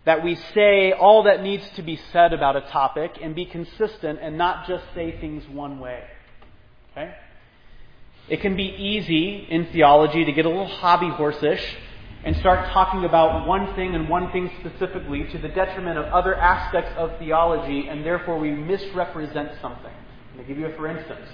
that 0.06 0.24
we 0.24 0.36
say 0.54 0.94
all 0.94 1.24
that 1.24 1.44
needs 1.44 1.70
to 1.76 1.82
be 1.82 2.00
said 2.14 2.32
about 2.34 2.56
a 2.56 2.62
topic 2.62 3.18
and 3.22 3.36
be 3.36 3.46
consistent 3.46 4.20
and 4.22 4.38
not 4.38 4.68
just 4.68 4.86
say 4.96 5.20
things 5.20 5.44
one 5.50 5.80
way. 5.80 6.04
Okay? 6.92 7.14
It 8.30 8.40
can 8.40 8.56
be 8.56 8.64
easy 8.64 9.46
in 9.50 9.66
theology 9.68 10.24
to 10.24 10.32
get 10.32 10.46
a 10.46 10.50
little 10.50 10.68
hobby 10.68 11.08
horseish 11.08 11.64
and 12.24 12.36
start 12.38 12.72
talking 12.72 13.03
about 13.03 13.48
one 13.48 13.75
thing 13.75 13.96
and 13.96 14.08
one 14.08 14.32
thing 14.32 14.50
specifically 14.62 15.25
to 15.32 15.38
the 15.38 15.50
detriment 15.50 15.98
of 15.98 16.06
other 16.06 16.36
aspects 16.36 16.92
of 16.98 17.18
theology, 17.20 17.88
and 17.89 18.06
therefore 18.06 18.39
we 18.39 18.51
misrepresent 18.51 19.51
something. 19.62 19.92
Let 20.32 20.38
me 20.38 20.44
give 20.48 20.58
you 20.58 20.68
a 20.68 20.75
for 20.75 20.88
instance. 20.88 21.27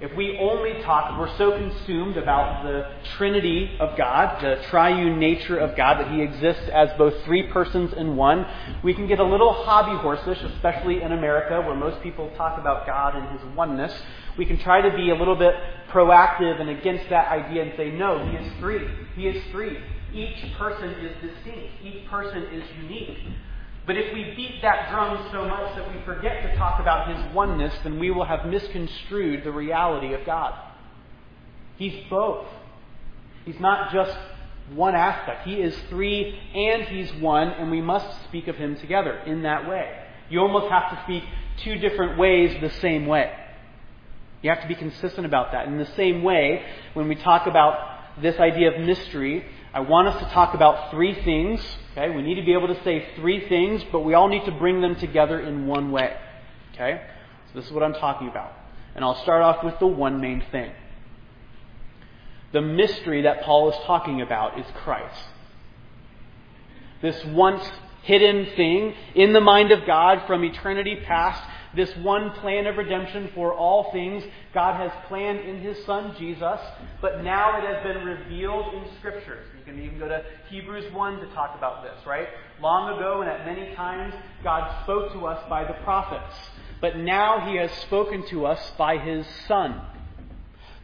If 0.00 0.14
we 0.16 0.38
only 0.38 0.80
talk, 0.82 1.18
we're 1.18 1.36
so 1.38 1.58
consumed 1.58 2.16
about 2.16 2.62
the 2.62 2.88
Trinity 3.16 3.76
of 3.80 3.98
God, 3.98 4.40
the 4.40 4.62
triune 4.70 5.18
nature 5.18 5.58
of 5.58 5.76
God, 5.76 5.98
that 5.98 6.12
He 6.12 6.22
exists 6.22 6.68
as 6.72 6.88
both 6.96 7.24
three 7.24 7.50
persons 7.50 7.92
in 7.94 8.14
one, 8.14 8.46
we 8.84 8.94
can 8.94 9.08
get 9.08 9.18
a 9.18 9.24
little 9.24 9.52
hobby 9.52 10.00
horseish, 10.00 10.40
especially 10.54 11.02
in 11.02 11.10
America, 11.10 11.60
where 11.62 11.74
most 11.74 12.00
people 12.00 12.30
talk 12.36 12.60
about 12.60 12.86
God 12.86 13.16
and 13.16 13.40
His 13.40 13.56
oneness. 13.56 13.92
We 14.36 14.46
can 14.46 14.58
try 14.58 14.80
to 14.88 14.96
be 14.96 15.10
a 15.10 15.16
little 15.16 15.34
bit 15.34 15.54
proactive 15.90 16.60
and 16.60 16.70
against 16.70 17.10
that 17.10 17.26
idea 17.32 17.62
and 17.62 17.72
say, 17.76 17.90
no, 17.90 18.24
He 18.24 18.36
is 18.36 18.52
three. 18.60 18.86
He 19.16 19.26
is 19.26 19.42
three. 19.50 19.78
Each 20.12 20.52
person 20.56 20.90
is 20.90 21.14
distinct. 21.20 21.68
Each 21.84 22.06
person 22.08 22.44
is 22.52 22.64
unique. 22.82 23.18
But 23.86 23.96
if 23.96 24.12
we 24.12 24.34
beat 24.36 24.60
that 24.62 24.90
drum 24.90 25.28
so 25.32 25.46
much 25.46 25.74
that 25.76 25.94
we 25.94 26.02
forget 26.04 26.42
to 26.42 26.56
talk 26.56 26.80
about 26.80 27.08
His 27.08 27.34
oneness, 27.34 27.74
then 27.82 27.98
we 27.98 28.10
will 28.10 28.24
have 28.24 28.46
misconstrued 28.46 29.44
the 29.44 29.50
reality 29.50 30.12
of 30.14 30.26
God. 30.26 30.54
He's 31.76 31.94
both. 32.10 32.46
He's 33.44 33.58
not 33.60 33.92
just 33.92 34.16
one 34.74 34.94
aspect. 34.94 35.46
He 35.46 35.54
is 35.54 35.74
three 35.88 36.38
and 36.54 36.82
He's 36.84 37.10
one, 37.20 37.48
and 37.48 37.70
we 37.70 37.80
must 37.80 38.24
speak 38.24 38.48
of 38.48 38.56
Him 38.56 38.76
together 38.76 39.12
in 39.26 39.42
that 39.42 39.68
way. 39.68 40.04
You 40.28 40.40
almost 40.40 40.70
have 40.70 40.90
to 40.90 41.02
speak 41.04 41.24
two 41.64 41.78
different 41.78 42.18
ways 42.18 42.54
the 42.60 42.70
same 42.80 43.06
way. 43.06 43.32
You 44.42 44.50
have 44.50 44.60
to 44.60 44.68
be 44.68 44.74
consistent 44.74 45.26
about 45.26 45.52
that. 45.52 45.66
In 45.66 45.78
the 45.78 45.90
same 45.96 46.22
way, 46.22 46.62
when 46.94 47.08
we 47.08 47.14
talk 47.14 47.46
about 47.46 48.20
this 48.20 48.38
idea 48.38 48.74
of 48.74 48.86
mystery, 48.86 49.44
I 49.72 49.80
want 49.80 50.08
us 50.08 50.22
to 50.22 50.30
talk 50.30 50.54
about 50.54 50.90
three 50.90 51.14
things. 51.24 51.60
Okay, 51.92 52.14
we 52.14 52.22
need 52.22 52.36
to 52.36 52.42
be 52.42 52.54
able 52.54 52.68
to 52.68 52.82
say 52.84 53.06
three 53.16 53.48
things, 53.48 53.82
but 53.92 54.00
we 54.00 54.14
all 54.14 54.28
need 54.28 54.44
to 54.46 54.52
bring 54.52 54.80
them 54.80 54.96
together 54.96 55.40
in 55.40 55.66
one 55.66 55.90
way. 55.90 56.16
Okay, 56.74 57.02
so 57.48 57.58
this 57.58 57.66
is 57.66 57.72
what 57.72 57.82
I'm 57.82 57.94
talking 57.94 58.28
about, 58.28 58.52
and 58.94 59.04
I'll 59.04 59.20
start 59.22 59.42
off 59.42 59.64
with 59.64 59.78
the 59.78 59.86
one 59.86 60.20
main 60.20 60.42
thing. 60.50 60.72
The 62.52 62.62
mystery 62.62 63.22
that 63.22 63.42
Paul 63.42 63.70
is 63.70 63.76
talking 63.84 64.22
about 64.22 64.58
is 64.58 64.66
Christ. 64.84 65.20
This 67.02 67.22
once 67.26 67.70
hidden 68.02 68.46
thing 68.56 68.94
in 69.14 69.34
the 69.34 69.40
mind 69.40 69.70
of 69.70 69.86
God 69.86 70.26
from 70.26 70.44
eternity 70.44 70.96
past 71.04 71.42
this 71.74 71.94
one 71.96 72.30
plan 72.30 72.66
of 72.66 72.76
redemption 72.76 73.30
for 73.34 73.52
all 73.52 73.92
things 73.92 74.24
God 74.54 74.76
has 74.80 74.90
planned 75.06 75.40
in 75.40 75.60
His 75.60 75.84
Son 75.84 76.14
Jesus, 76.18 76.58
but 77.00 77.22
now 77.22 77.58
it 77.58 77.64
has 77.64 77.82
been 77.82 78.04
revealed 78.04 78.74
in 78.74 78.84
Scriptures. 79.68 79.84
You 79.84 79.90
can 79.90 79.96
even 79.96 79.98
go 79.98 80.08
to 80.08 80.22
Hebrews 80.50 80.92
1 80.92 81.20
to 81.20 81.26
talk 81.34 81.54
about 81.56 81.82
this, 81.82 82.06
right? 82.06 82.28
Long 82.60 82.96
ago 82.96 83.20
and 83.20 83.30
at 83.30 83.46
many 83.46 83.74
times, 83.74 84.14
God 84.42 84.84
spoke 84.84 85.12
to 85.12 85.26
us 85.26 85.42
by 85.48 85.64
the 85.64 85.74
prophets, 85.84 86.34
but 86.80 86.96
now 86.96 87.48
He 87.48 87.56
has 87.56 87.70
spoken 87.82 88.26
to 88.28 88.46
us 88.46 88.72
by 88.76 88.98
His 88.98 89.26
Son. 89.46 89.80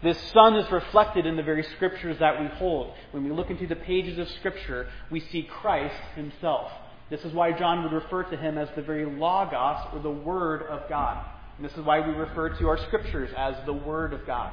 This 0.03 0.19
Son 0.33 0.57
is 0.57 0.71
reflected 0.71 1.25
in 1.25 1.37
the 1.37 1.43
very 1.43 1.63
Scriptures 1.77 2.19
that 2.21 2.41
we 2.41 2.47
hold. 2.59 2.93
When 3.13 3.25
we 3.25 3.31
look 3.31 3.51
into 3.51 3.67
the 3.67 3.77
pages 3.77 4.19
of 4.19 4.29
Scripture, 4.39 4.89
we 5.11 5.21
see 5.21 5.43
Christ 5.43 6.01
Himself. 6.15 6.71
This 7.11 7.25
is 7.25 7.33
why 7.33 7.53
John 7.53 7.83
would 7.83 7.93
refer 7.93 8.25
to 8.25 8.37
him 8.37 8.57
as 8.57 8.69
the 8.75 8.83
very 8.83 9.05
Logos, 9.05 9.89
or 9.93 10.01
the 10.03 10.11
Word 10.11 10.63
of 10.63 10.89
God. 10.89 11.25
And 11.57 11.65
this 11.65 11.73
is 11.73 11.85
why 11.85 12.01
we 12.01 12.13
refer 12.13 12.49
to 12.59 12.69
our 12.69 12.79
scriptures 12.79 13.31
as 13.37 13.55
the 13.67 13.73
Word 13.73 14.13
of 14.13 14.27
God, 14.27 14.53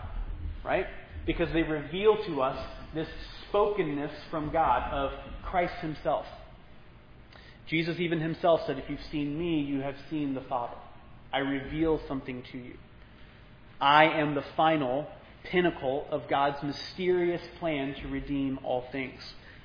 right? 0.63 0.85
Because 1.25 1.51
they 1.53 1.63
reveal 1.63 2.17
to 2.25 2.41
us 2.41 2.57
this 2.93 3.07
spokenness 3.49 4.11
from 4.29 4.51
God 4.51 4.91
of 4.91 5.11
Christ 5.43 5.73
Himself. 5.81 6.25
Jesus 7.67 7.99
even 7.99 8.19
Himself 8.19 8.61
said, 8.65 8.77
If 8.77 8.89
you've 8.89 8.99
seen 9.11 9.37
me, 9.37 9.61
you 9.61 9.81
have 9.81 9.95
seen 10.09 10.33
the 10.33 10.41
Father. 10.41 10.75
I 11.33 11.39
reveal 11.39 12.01
something 12.07 12.43
to 12.51 12.57
you. 12.57 12.73
I 13.79 14.05
am 14.05 14.35
the 14.35 14.43
final 14.55 15.07
pinnacle 15.43 16.05
of 16.11 16.27
God's 16.29 16.61
mysterious 16.61 17.41
plan 17.59 17.95
to 18.01 18.07
redeem 18.07 18.59
all 18.63 18.85
things. 18.91 19.19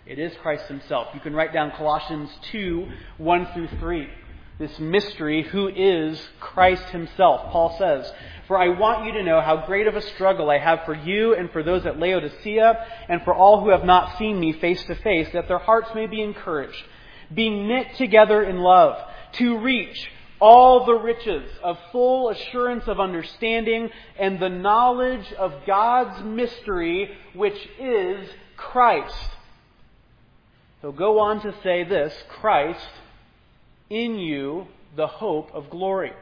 It 0.07 0.19
is 0.19 0.33
Christ 0.41 0.67
Himself. 0.69 1.09
You 1.15 1.21
can 1.21 1.35
write 1.35 1.53
down 1.53 1.73
Colossians 1.73 2.31
2 2.53 2.89
1 3.19 3.49
through 3.53 3.69
3. 3.81 4.09
This 4.59 4.79
mystery, 4.79 5.43
who 5.43 5.69
is 5.69 6.19
Christ 6.41 6.85
Himself. 6.85 7.53
Paul 7.53 7.77
says, 7.79 8.11
For 8.47 8.59
I 8.59 8.69
want 8.69 9.05
you 9.05 9.13
to 9.13 9.23
know 9.23 9.43
how 9.43 9.67
great 9.67 9.87
of 9.87 9.97
a 9.97 10.01
struggle 10.01 10.49
I 10.49 10.59
have 10.59 10.85
for 10.87 10.95
you 10.95 11.35
and 11.35 11.51
for 11.51 11.63
those 11.63 11.85
at 11.85 11.99
Laodicea 11.99 12.87
and 13.11 13.23
for 13.23 13.35
all 13.35 13.61
who 13.61 13.69
have 13.69 13.85
not 13.85 14.17
seen 14.17 14.41
me 14.41 14.55
face 14.55 14.83
to 14.85 14.95
face, 14.95 15.29
that 15.35 15.47
their 15.47 15.59
hearts 15.59 15.91
may 15.95 16.07
be 16.07 16.23
encouraged, 16.23 16.83
being 17.35 17.69
knit 17.69 17.97
together 17.97 18.43
in 18.43 18.57
love, 18.57 18.97
to 19.33 19.59
reach 19.59 20.11
all 20.41 20.87
the 20.87 20.95
riches 20.95 21.51
of 21.63 21.79
full 21.93 22.31
assurance 22.31 22.85
of 22.87 22.99
understanding 22.99 23.91
and 24.19 24.39
the 24.39 24.49
knowledge 24.49 25.33
of 25.35 25.53
God's 25.67 26.25
mystery, 26.25 27.11
which 27.35 27.69
is 27.79 28.27
Christ. 28.57 29.31
He'll 30.81 30.93
go 30.93 31.19
on 31.21 31.43
to 31.43 31.55
say 31.63 31.85
this 31.85 32.15
Christ 32.41 32.89
in 33.91 34.19
you, 34.19 34.67
the 34.97 35.07
hope 35.07 35.51
of 35.55 35.71
glory. 35.71 36.13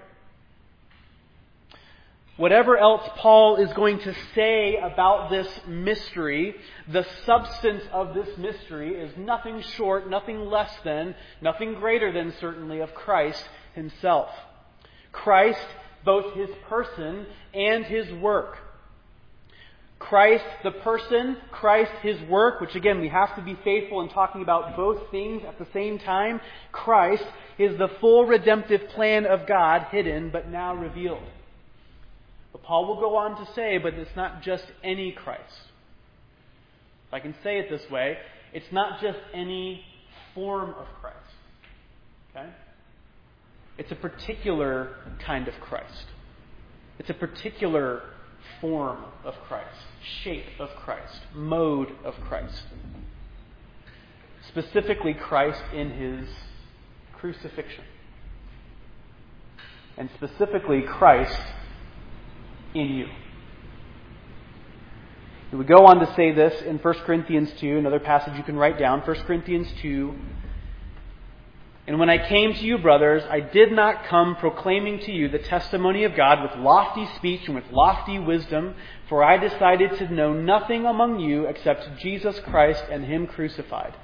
Whatever 2.37 2.76
else 2.76 3.09
Paul 3.16 3.56
is 3.56 3.73
going 3.75 4.00
to 4.00 4.14
say 4.35 4.76
about 4.76 5.30
this 5.30 5.47
mystery, 5.68 6.56
the 6.90 7.06
substance 7.25 7.85
of 7.92 8.12
this 8.12 8.37
mystery 8.37 8.97
is 8.97 9.16
nothing 9.16 9.61
short, 9.76 10.11
nothing 10.11 10.47
less 10.47 10.73
than, 10.85 11.14
nothing 11.40 11.75
greater 11.75 12.11
than 12.11 12.35
certainly 12.40 12.80
of 12.80 12.92
Christ 12.92 13.49
himself. 13.75 14.30
Christ, 15.12 15.64
both 16.04 16.35
his 16.35 16.50
person 16.68 17.26
and 17.54 17.85
his 17.85 18.12
work. 18.14 18.59
Christ, 20.08 20.44
the 20.62 20.70
person, 20.70 21.38
Christ, 21.50 21.90
his 22.02 22.20
work, 22.28 22.61
which 22.61 22.75
again, 22.75 23.00
we 23.00 23.08
have 23.08 23.34
to 23.37 23.42
be 23.42 23.56
faithful 23.64 24.02
in 24.02 24.11
talking 24.11 24.42
about 24.42 24.76
both 24.76 25.11
things 25.11 25.42
at 25.49 25.58
the 25.58 25.66
same 25.73 25.99
time. 25.99 26.42
Christ 26.73 27.25
is 27.58 27.78
the 27.78 27.88
full 28.00 28.26
redemptive 28.26 28.88
plan 28.90 29.25
of 29.25 29.46
God, 29.46 29.87
hidden 29.90 30.28
but 30.30 30.50
now 30.50 30.75
revealed. 30.75 31.23
But 32.52 32.62
Paul 32.62 32.87
will 32.87 33.00
go 33.00 33.16
on 33.16 33.44
to 33.44 33.52
say, 33.54 33.78
but 33.78 33.94
it's 33.94 34.14
not 34.14 34.42
just 34.42 34.64
any 34.82 35.12
Christ. 35.12 35.42
If 37.08 37.14
I 37.14 37.20
can 37.20 37.34
say 37.42 37.58
it 37.58 37.70
this 37.70 37.90
way, 37.90 38.18
it's 38.52 38.70
not 38.73 39.00
just 39.00 39.18
any 39.32 39.84
form 40.34 40.70
of 40.70 40.87
Christ. 41.00 41.16
Okay? 42.30 42.50
It's 43.78 43.90
a 43.90 43.96
particular 43.96 44.96
kind 45.25 45.49
of 45.49 45.54
Christ. 45.62 46.06
It's 46.99 47.11
a 47.11 47.14
particular 47.14 48.02
form 48.60 49.04
of 49.24 49.34
Christ, 49.48 49.76
shape 50.22 50.46
of 50.58 50.70
Christ, 50.70 51.20
mode 51.34 51.92
of 52.04 52.14
Christ. 52.28 52.62
Specifically, 54.48 55.14
Christ 55.14 55.62
in 55.72 55.90
his 55.90 56.28
crucifixion. 57.14 57.84
And 59.96 60.10
specifically, 60.16 60.82
Christ 60.82 61.40
in 62.74 62.88
you. 62.88 63.06
Would 65.52 65.68
go 65.68 65.86
on 65.86 66.00
to 66.00 66.14
say 66.16 66.32
this 66.32 66.62
in 66.62 66.78
1 66.78 66.94
Corinthians 67.04 67.52
2, 67.60 67.78
another 67.78 68.00
passage 68.00 68.34
you 68.36 68.42
can 68.42 68.56
write 68.56 68.76
down, 68.76 69.02
1 69.02 69.16
Corinthians 69.20 69.68
2, 69.80 70.12
and 71.86 71.98
when 71.98 72.08
I 72.08 72.28
came 72.28 72.54
to 72.54 72.64
you, 72.64 72.78
brothers, 72.78 73.23
I 73.28 73.40
did 73.40 73.70
not 73.70 74.06
come 74.06 74.36
proclaiming 74.36 75.00
to 75.00 75.12
you 75.12 75.28
the 75.28 75.38
testimony 75.38 76.04
of 76.04 76.16
God 76.16 76.42
with 76.42 76.64
lofty 76.64 77.06
speech 77.16 77.42
and 77.44 77.54
with 77.54 77.70
lofty 77.70 78.18
wisdom, 78.18 78.75
for 79.10 79.23
I 79.23 79.36
decided 79.36 79.99
to 79.99 80.12
know 80.12 80.32
nothing 80.32 80.86
among 80.86 81.20
you 81.20 81.44
except 81.44 81.99
Jesus 81.99 82.40
Christ 82.40 82.84
and 82.90 83.04
Him 83.04 83.26
crucified. 83.26 83.94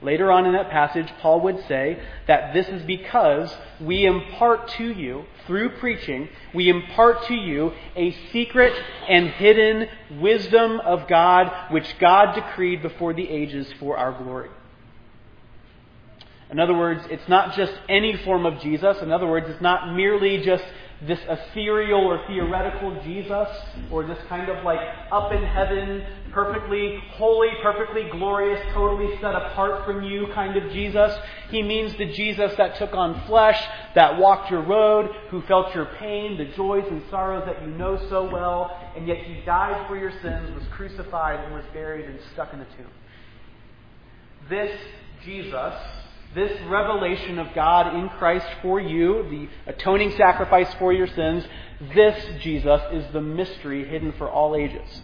Later 0.00 0.32
on 0.32 0.46
in 0.46 0.52
that 0.52 0.70
passage, 0.70 1.10
Paul 1.20 1.42
would 1.42 1.62
say 1.68 2.00
that 2.26 2.54
this 2.54 2.68
is 2.68 2.82
because 2.82 3.54
we 3.80 4.06
impart 4.06 4.68
to 4.78 4.84
you, 4.84 5.24
through 5.46 5.76
preaching, 5.78 6.28
we 6.54 6.70
impart 6.70 7.26
to 7.26 7.34
you 7.34 7.72
a 7.96 8.12
secret 8.32 8.72
and 9.08 9.28
hidden 9.28 9.88
wisdom 10.20 10.80
of 10.80 11.06
God 11.06 11.50
which 11.70 11.98
God 11.98 12.34
decreed 12.34 12.82
before 12.82 13.12
the 13.12 13.28
ages 13.28 13.70
for 13.78 13.96
our 13.98 14.12
glory. 14.12 14.50
In 16.50 16.60
other 16.60 16.76
words, 16.76 17.02
it's 17.10 17.28
not 17.28 17.56
just 17.56 17.72
any 17.88 18.16
form 18.24 18.46
of 18.46 18.60
Jesus. 18.60 18.98
In 19.02 19.10
other 19.10 19.26
words, 19.26 19.46
it's 19.48 19.60
not 19.60 19.94
merely 19.94 20.44
just 20.44 20.64
this 21.02 21.18
ethereal 21.28 22.00
or 22.00 22.26
theoretical 22.26 23.02
Jesus 23.02 23.48
or 23.90 24.06
this 24.06 24.18
kind 24.28 24.48
of 24.48 24.64
like 24.64 24.78
up 25.12 25.30
in 25.30 25.42
heaven, 25.42 26.06
perfectly 26.32 26.98
holy, 27.10 27.48
perfectly 27.62 28.08
glorious, 28.10 28.60
totally 28.72 29.14
set 29.20 29.34
apart 29.34 29.84
from 29.84 30.02
you 30.04 30.28
kind 30.34 30.56
of 30.56 30.72
Jesus. 30.72 31.12
He 31.50 31.62
means 31.62 31.94
the 31.98 32.06
Jesus 32.12 32.52
that 32.56 32.76
took 32.76 32.94
on 32.94 33.26
flesh, 33.26 33.60
that 33.94 34.18
walked 34.18 34.50
your 34.50 34.62
road, 34.62 35.10
who 35.30 35.42
felt 35.42 35.74
your 35.74 35.86
pain, 35.98 36.38
the 36.38 36.46
joys 36.56 36.84
and 36.88 37.02
sorrows 37.10 37.44
that 37.46 37.60
you 37.60 37.68
know 37.68 37.98
so 38.08 38.30
well, 38.30 38.70
and 38.96 39.06
yet 39.06 39.18
he 39.18 39.42
died 39.44 39.86
for 39.88 39.98
your 39.98 40.12
sins, 40.22 40.54
was 40.54 40.64
crucified, 40.70 41.44
and 41.44 41.54
was 41.54 41.64
buried 41.74 42.06
and 42.06 42.18
stuck 42.32 42.54
in 42.54 42.60
a 42.60 42.66
tomb. 42.76 42.90
This 44.48 44.78
Jesus 45.24 45.74
this 46.34 46.60
revelation 46.62 47.38
of 47.38 47.54
God 47.54 47.94
in 47.94 48.08
Christ 48.10 48.46
for 48.62 48.80
you, 48.80 49.26
the 49.30 49.72
atoning 49.72 50.12
sacrifice 50.16 50.72
for 50.74 50.92
your 50.92 51.06
sins, 51.06 51.44
this 51.94 52.42
Jesus 52.42 52.80
is 52.92 53.12
the 53.12 53.20
mystery 53.20 53.86
hidden 53.88 54.12
for 54.12 54.28
all 54.28 54.54
ages. 54.56 55.02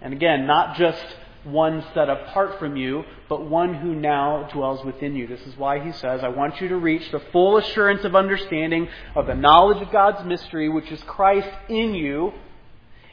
And 0.00 0.12
again, 0.12 0.46
not 0.46 0.76
just 0.76 1.04
one 1.44 1.84
set 1.94 2.08
apart 2.08 2.58
from 2.58 2.76
you, 2.76 3.04
but 3.28 3.48
one 3.48 3.74
who 3.74 3.94
now 3.94 4.48
dwells 4.52 4.84
within 4.84 5.14
you. 5.14 5.26
This 5.26 5.40
is 5.46 5.56
why 5.56 5.80
he 5.80 5.92
says, 5.92 6.22
I 6.22 6.28
want 6.28 6.60
you 6.60 6.68
to 6.68 6.76
reach 6.76 7.10
the 7.10 7.22
full 7.32 7.56
assurance 7.56 8.04
of 8.04 8.14
understanding 8.14 8.88
of 9.14 9.26
the 9.26 9.34
knowledge 9.34 9.82
of 9.82 9.92
God's 9.92 10.26
mystery, 10.26 10.68
which 10.68 10.90
is 10.90 11.02
Christ 11.04 11.50
in 11.68 11.94
you, 11.94 12.32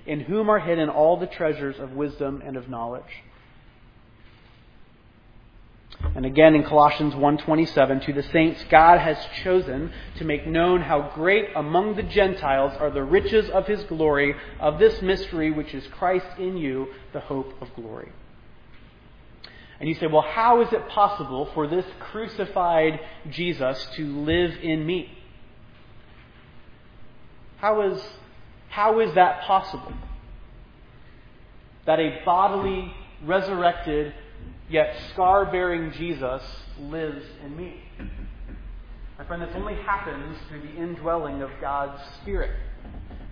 in 0.05 0.21
whom 0.21 0.49
are 0.49 0.59
hidden 0.59 0.89
all 0.89 1.17
the 1.17 1.27
treasures 1.27 1.79
of 1.79 1.91
wisdom 1.91 2.41
and 2.45 2.57
of 2.57 2.69
knowledge. 2.69 3.03
And 6.15 6.25
again 6.25 6.55
in 6.55 6.63
Colossians 6.63 7.13
1:27 7.13 8.05
to 8.05 8.13
the 8.13 8.23
saints 8.23 8.63
God 8.69 8.99
has 8.99 9.17
chosen 9.43 9.91
to 10.17 10.25
make 10.25 10.47
known 10.47 10.81
how 10.81 11.11
great 11.13 11.49
among 11.55 11.95
the 11.95 12.03
Gentiles 12.03 12.73
are 12.79 12.89
the 12.89 13.03
riches 13.03 13.49
of 13.49 13.67
his 13.67 13.83
glory 13.83 14.35
of 14.59 14.79
this 14.79 15.01
mystery 15.01 15.51
which 15.51 15.73
is 15.73 15.85
Christ 15.87 16.27
in 16.37 16.57
you 16.57 16.87
the 17.13 17.19
hope 17.19 17.53
of 17.61 17.73
glory. 17.75 18.11
And 19.79 19.89
you 19.89 19.95
say, 19.95 20.07
well, 20.07 20.21
how 20.21 20.61
is 20.61 20.71
it 20.71 20.87
possible 20.87 21.49
for 21.53 21.67
this 21.67 21.85
crucified 21.99 22.99
Jesus 23.29 23.85
to 23.95 24.19
live 24.21 24.55
in 24.61 24.85
me? 24.85 25.17
How 27.57 27.81
is, 27.81 28.01
how 28.69 28.99
is 29.01 29.13
that 29.15 29.41
possible? 29.41 29.93
That 31.85 31.99
a 31.99 32.21
bodily, 32.23 32.93
resurrected, 33.25 34.13
Yet 34.69 34.95
scar 35.13 35.45
bearing 35.45 35.91
Jesus 35.91 36.41
lives 36.79 37.23
in 37.43 37.55
me. 37.55 37.83
My 39.17 39.25
friend, 39.25 39.41
this 39.41 39.55
only 39.55 39.75
happens 39.75 40.37
through 40.49 40.61
the 40.61 40.75
indwelling 40.75 41.41
of 41.41 41.49
God's 41.61 42.01
Spirit. 42.21 42.51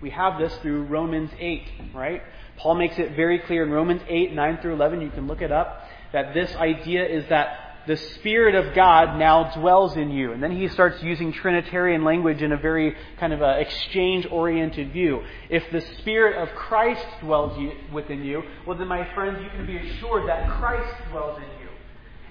We 0.00 0.10
have 0.10 0.38
this 0.38 0.54
through 0.58 0.84
Romans 0.84 1.30
8, 1.38 1.62
right? 1.94 2.22
Paul 2.56 2.76
makes 2.76 2.98
it 2.98 3.16
very 3.16 3.40
clear 3.40 3.64
in 3.64 3.70
Romans 3.70 4.02
8, 4.08 4.32
9 4.32 4.58
through 4.62 4.74
11, 4.74 5.00
you 5.00 5.10
can 5.10 5.26
look 5.26 5.42
it 5.42 5.50
up, 5.50 5.82
that 6.12 6.34
this 6.34 6.54
idea 6.56 7.04
is 7.04 7.28
that 7.28 7.63
the 7.86 7.96
Spirit 7.96 8.54
of 8.54 8.74
God 8.74 9.18
now 9.18 9.54
dwells 9.54 9.96
in 9.96 10.10
you. 10.10 10.32
And 10.32 10.42
then 10.42 10.56
he 10.56 10.68
starts 10.68 11.02
using 11.02 11.32
Trinitarian 11.32 12.04
language 12.04 12.42
in 12.42 12.52
a 12.52 12.56
very 12.56 12.96
kind 13.18 13.32
of 13.32 13.42
uh, 13.42 13.56
exchange 13.58 14.26
oriented 14.30 14.92
view. 14.92 15.22
If 15.50 15.64
the 15.70 15.80
Spirit 15.98 16.36
of 16.42 16.54
Christ 16.54 17.04
dwells 17.20 17.58
you, 17.58 17.72
within 17.92 18.24
you, 18.24 18.42
well, 18.66 18.78
then, 18.78 18.88
my 18.88 19.12
friends, 19.14 19.38
you 19.42 19.50
can 19.50 19.66
be 19.66 19.76
assured 19.76 20.28
that 20.28 20.48
Christ 20.58 20.92
dwells 21.10 21.38
in 21.38 21.60
you. 21.60 21.68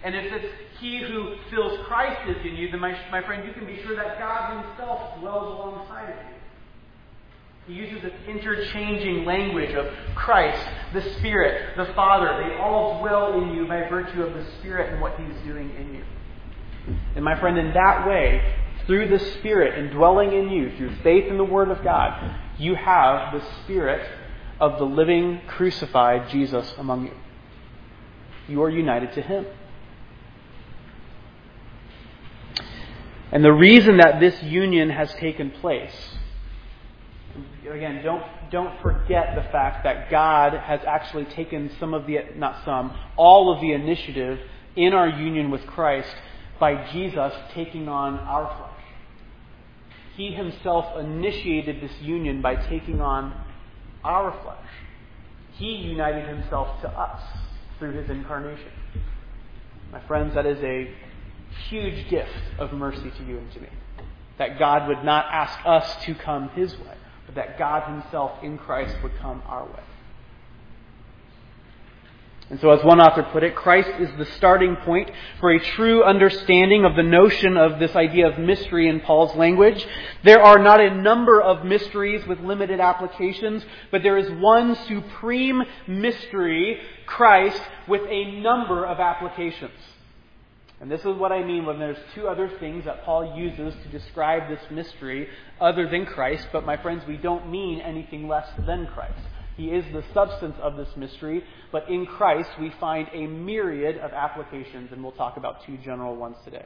And 0.03 0.15
if 0.15 0.33
it's 0.33 0.53
he 0.79 0.99
who 0.99 1.35
fills 1.49 1.79
Christ 1.87 2.19
is 2.27 2.37
in 2.45 2.55
you, 2.55 2.71
then, 2.71 2.79
my, 2.79 2.97
my 3.11 3.21
friend, 3.21 3.45
you 3.47 3.53
can 3.53 3.65
be 3.65 3.81
sure 3.83 3.95
that 3.95 4.19
God 4.19 4.63
himself 4.63 5.19
dwells 5.19 5.45
alongside 5.45 6.09
of 6.09 6.17
you. 6.17 6.42
He 7.67 7.73
uses 7.73 8.01
this 8.01 8.13
interchanging 8.27 9.23
language 9.23 9.73
of 9.73 9.87
Christ, 10.15 10.61
the 10.93 11.01
Spirit, 11.15 11.77
the 11.77 11.93
Father. 11.93 12.45
They 12.45 12.55
all 12.57 12.99
dwell 12.99 13.41
in 13.41 13.55
you 13.55 13.65
by 13.67 13.87
virtue 13.87 14.21
of 14.21 14.33
the 14.33 14.45
Spirit 14.59 14.91
and 14.91 15.01
what 15.01 15.17
He's 15.17 15.41
doing 15.45 15.73
in 15.77 15.95
you. 15.95 16.03
And 17.15 17.23
my 17.23 17.39
friend, 17.39 17.57
in 17.57 17.73
that 17.73 18.05
way, 18.05 18.55
through 18.85 19.07
the 19.07 19.19
Spirit 19.37 19.79
indwelling 19.79 20.33
in 20.33 20.49
you, 20.49 20.75
through 20.75 20.93
faith 20.97 21.27
in 21.27 21.37
the 21.37 21.45
Word 21.45 21.69
of 21.69 21.83
God, 21.83 22.37
you 22.57 22.75
have 22.75 23.33
the 23.33 23.45
Spirit 23.63 24.05
of 24.59 24.77
the 24.77 24.85
living, 24.85 25.39
crucified 25.47 26.29
Jesus 26.29 26.73
among 26.77 27.05
you. 27.05 27.13
You 28.49 28.61
are 28.63 28.69
united 28.69 29.13
to 29.13 29.21
Him. 29.21 29.45
And 33.31 33.43
the 33.43 33.53
reason 33.53 33.97
that 33.97 34.19
this 34.19 34.43
union 34.43 34.89
has 34.89 35.13
taken 35.15 35.49
place, 35.49 36.12
again, 37.69 38.03
don't, 38.03 38.23
don't 38.51 38.81
forget 38.81 39.35
the 39.35 39.43
fact 39.51 39.83
that 39.83 40.09
God 40.09 40.53
has 40.53 40.81
actually 40.87 41.25
taken 41.25 41.71
some 41.79 41.93
of 41.93 42.05
the, 42.05 42.19
not 42.35 42.63
some, 42.65 42.97
all 43.17 43.53
of 43.53 43.61
the 43.61 43.71
initiative 43.71 44.39
in 44.75 44.93
our 44.93 45.07
union 45.07 45.51
with 45.51 45.65
Christ 45.67 46.15
by 46.59 46.91
Jesus 46.91 47.33
taking 47.53 47.87
on 47.87 48.19
our 48.19 48.45
flesh. 48.57 48.69
He 50.15 50.31
himself 50.31 50.97
initiated 50.99 51.81
this 51.81 52.01
union 52.01 52.41
by 52.41 52.55
taking 52.55 53.01
on 53.01 53.33
our 54.03 54.31
flesh. 54.43 54.69
He 55.53 55.75
united 55.75 56.27
himself 56.27 56.81
to 56.81 56.89
us 56.89 57.21
through 57.79 57.93
his 57.93 58.09
incarnation. 58.09 58.71
My 59.91 60.05
friends, 60.07 60.35
that 60.35 60.45
is 60.45 60.61
a 60.63 60.93
huge 61.69 62.09
gift 62.09 62.31
of 62.57 62.73
mercy 62.73 63.11
to 63.17 63.23
you 63.25 63.37
and 63.37 63.51
to 63.53 63.59
me. 63.59 63.69
That 64.37 64.57
God 64.57 64.87
would 64.87 65.03
not 65.03 65.25
ask 65.31 65.59
us 65.65 66.03
to 66.05 66.15
come 66.15 66.49
his 66.49 66.75
way, 66.77 66.97
that 67.35 67.57
God 67.57 67.83
himself 67.89 68.43
in 68.43 68.57
Christ 68.57 68.95
would 69.03 69.15
come 69.17 69.41
our 69.47 69.65
way. 69.65 69.83
And 72.49 72.59
so, 72.59 72.71
as 72.71 72.83
one 72.83 72.99
author 72.99 73.23
put 73.23 73.41
it, 73.41 73.55
Christ 73.55 73.89
is 73.99 74.09
the 74.17 74.25
starting 74.37 74.75
point 74.75 75.09
for 75.39 75.51
a 75.51 75.59
true 75.59 76.03
understanding 76.03 76.85
of 76.85 76.95
the 76.95 77.01
notion 77.01 77.57
of 77.57 77.79
this 77.79 77.95
idea 77.95 78.27
of 78.27 78.37
mystery 78.37 78.89
in 78.89 78.99
Paul's 78.99 79.33
language. 79.35 79.83
There 80.23 80.41
are 80.41 80.59
not 80.59 80.81
a 80.81 80.93
number 80.93 81.41
of 81.41 81.65
mysteries 81.65 82.27
with 82.27 82.39
limited 82.41 82.79
applications, 82.79 83.65
but 83.91 84.03
there 84.03 84.17
is 84.17 84.29
one 84.39 84.75
supreme 84.87 85.63
mystery, 85.87 86.79
Christ, 87.05 87.61
with 87.87 88.03
a 88.07 88.39
number 88.41 88.85
of 88.85 88.99
applications. 88.99 89.71
And 90.83 90.91
this 90.91 90.99
is 91.05 91.15
what 91.15 91.31
I 91.31 91.45
mean 91.45 91.65
when 91.65 91.79
there's 91.79 91.95
two 92.13 92.27
other 92.27 92.51
things 92.59 92.83
that 92.83 93.05
Paul 93.05 93.37
uses 93.37 93.73
to 93.83 93.87
describe 93.97 94.49
this 94.49 94.59
mystery 94.69 95.29
other 95.61 95.89
than 95.89 96.05
Christ, 96.05 96.49
but 96.51 96.65
my 96.65 96.75
friends, 96.75 97.03
we 97.07 97.15
don't 97.15 97.49
mean 97.49 97.79
anything 97.79 98.27
less 98.27 98.49
than 98.65 98.87
Christ. 98.87 99.21
He 99.55 99.67
is 99.67 99.85
the 99.93 100.03
substance 100.13 100.57
of 100.61 100.75
this 100.75 100.89
mystery, 100.97 101.41
but 101.71 101.89
in 101.89 102.05
Christ 102.05 102.49
we 102.59 102.69
find 102.81 103.07
a 103.13 103.27
myriad 103.27 103.97
of 103.99 104.11
applications, 104.11 104.91
and 104.91 105.01
we'll 105.01 105.13
talk 105.13 105.37
about 105.37 105.65
two 105.65 105.77
general 105.77 106.17
ones 106.17 106.35
today. 106.43 106.65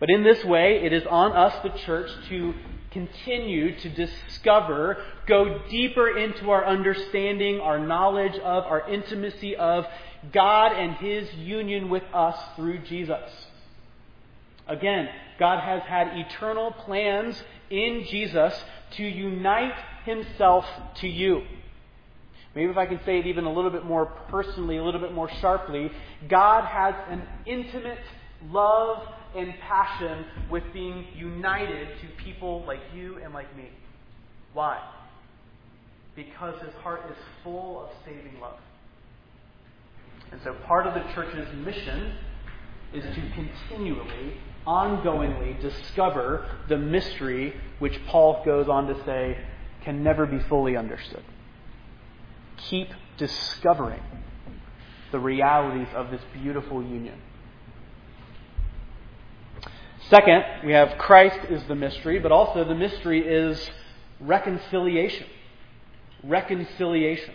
But 0.00 0.08
in 0.08 0.22
this 0.22 0.42
way, 0.46 0.82
it 0.82 0.94
is 0.94 1.02
on 1.10 1.32
us, 1.32 1.62
the 1.62 1.78
church, 1.80 2.10
to 2.30 2.54
continue 2.90 3.78
to 3.80 3.88
discover, 3.90 4.96
go 5.26 5.60
deeper 5.68 6.16
into 6.16 6.50
our 6.52 6.64
understanding, 6.64 7.60
our 7.60 7.78
knowledge 7.78 8.38
of, 8.38 8.64
our 8.64 8.88
intimacy 8.88 9.56
of 9.56 9.84
God 10.32 10.72
and 10.72 10.94
His 10.96 11.32
union 11.34 11.88
with 11.88 12.04
us 12.12 12.36
through 12.56 12.78
Jesus. 12.80 13.30
Again, 14.66 15.08
God 15.38 15.60
has 15.60 15.82
had 15.82 16.16
eternal 16.18 16.72
plans 16.72 17.42
in 17.70 18.04
Jesus 18.10 18.54
to 18.96 19.02
unite 19.02 19.74
himself 20.04 20.64
to 20.96 21.08
you. 21.08 21.42
Maybe 22.54 22.70
if 22.70 22.76
I 22.76 22.86
can 22.86 23.00
say 23.04 23.18
it 23.18 23.26
even 23.26 23.44
a 23.44 23.52
little 23.52 23.70
bit 23.70 23.84
more 23.84 24.06
personally, 24.06 24.78
a 24.78 24.84
little 24.84 25.00
bit 25.00 25.12
more 25.12 25.30
sharply, 25.40 25.90
God 26.28 26.64
has 26.64 26.94
an 27.08 27.22
intimate 27.46 27.98
love 28.50 29.06
and 29.36 29.54
passion 29.60 30.24
with 30.50 30.64
being 30.72 31.06
united 31.14 31.88
to 32.00 32.24
people 32.24 32.64
like 32.66 32.80
you 32.94 33.18
and 33.22 33.34
like 33.34 33.54
me. 33.56 33.68
Why? 34.54 34.82
Because 36.16 36.60
his 36.62 36.74
heart 36.82 37.02
is 37.10 37.16
full 37.44 37.84
of 37.84 37.90
saving 38.04 38.40
love. 38.40 38.58
And 40.32 40.40
so 40.44 40.54
part 40.66 40.86
of 40.86 40.94
the 40.94 41.12
church's 41.14 41.48
mission 41.64 42.12
is 42.92 43.02
to 43.02 43.30
continually, 43.34 44.34
ongoingly 44.66 45.60
discover 45.60 46.46
the 46.68 46.76
mystery 46.76 47.54
which 47.78 47.98
Paul 48.06 48.42
goes 48.44 48.68
on 48.68 48.86
to 48.88 49.04
say 49.04 49.38
can 49.82 50.02
never 50.02 50.26
be 50.26 50.38
fully 50.40 50.76
understood. 50.76 51.22
Keep 52.56 52.88
discovering 53.16 54.02
the 55.12 55.18
realities 55.18 55.88
of 55.94 56.10
this 56.10 56.20
beautiful 56.34 56.82
union. 56.82 57.20
Second, 60.10 60.42
we 60.64 60.72
have 60.72 60.96
Christ 60.98 61.38
is 61.50 61.62
the 61.68 61.74
mystery, 61.74 62.18
but 62.18 62.32
also 62.32 62.64
the 62.64 62.74
mystery 62.74 63.26
is 63.26 63.70
reconciliation. 64.20 65.26
Reconciliation. 66.24 67.34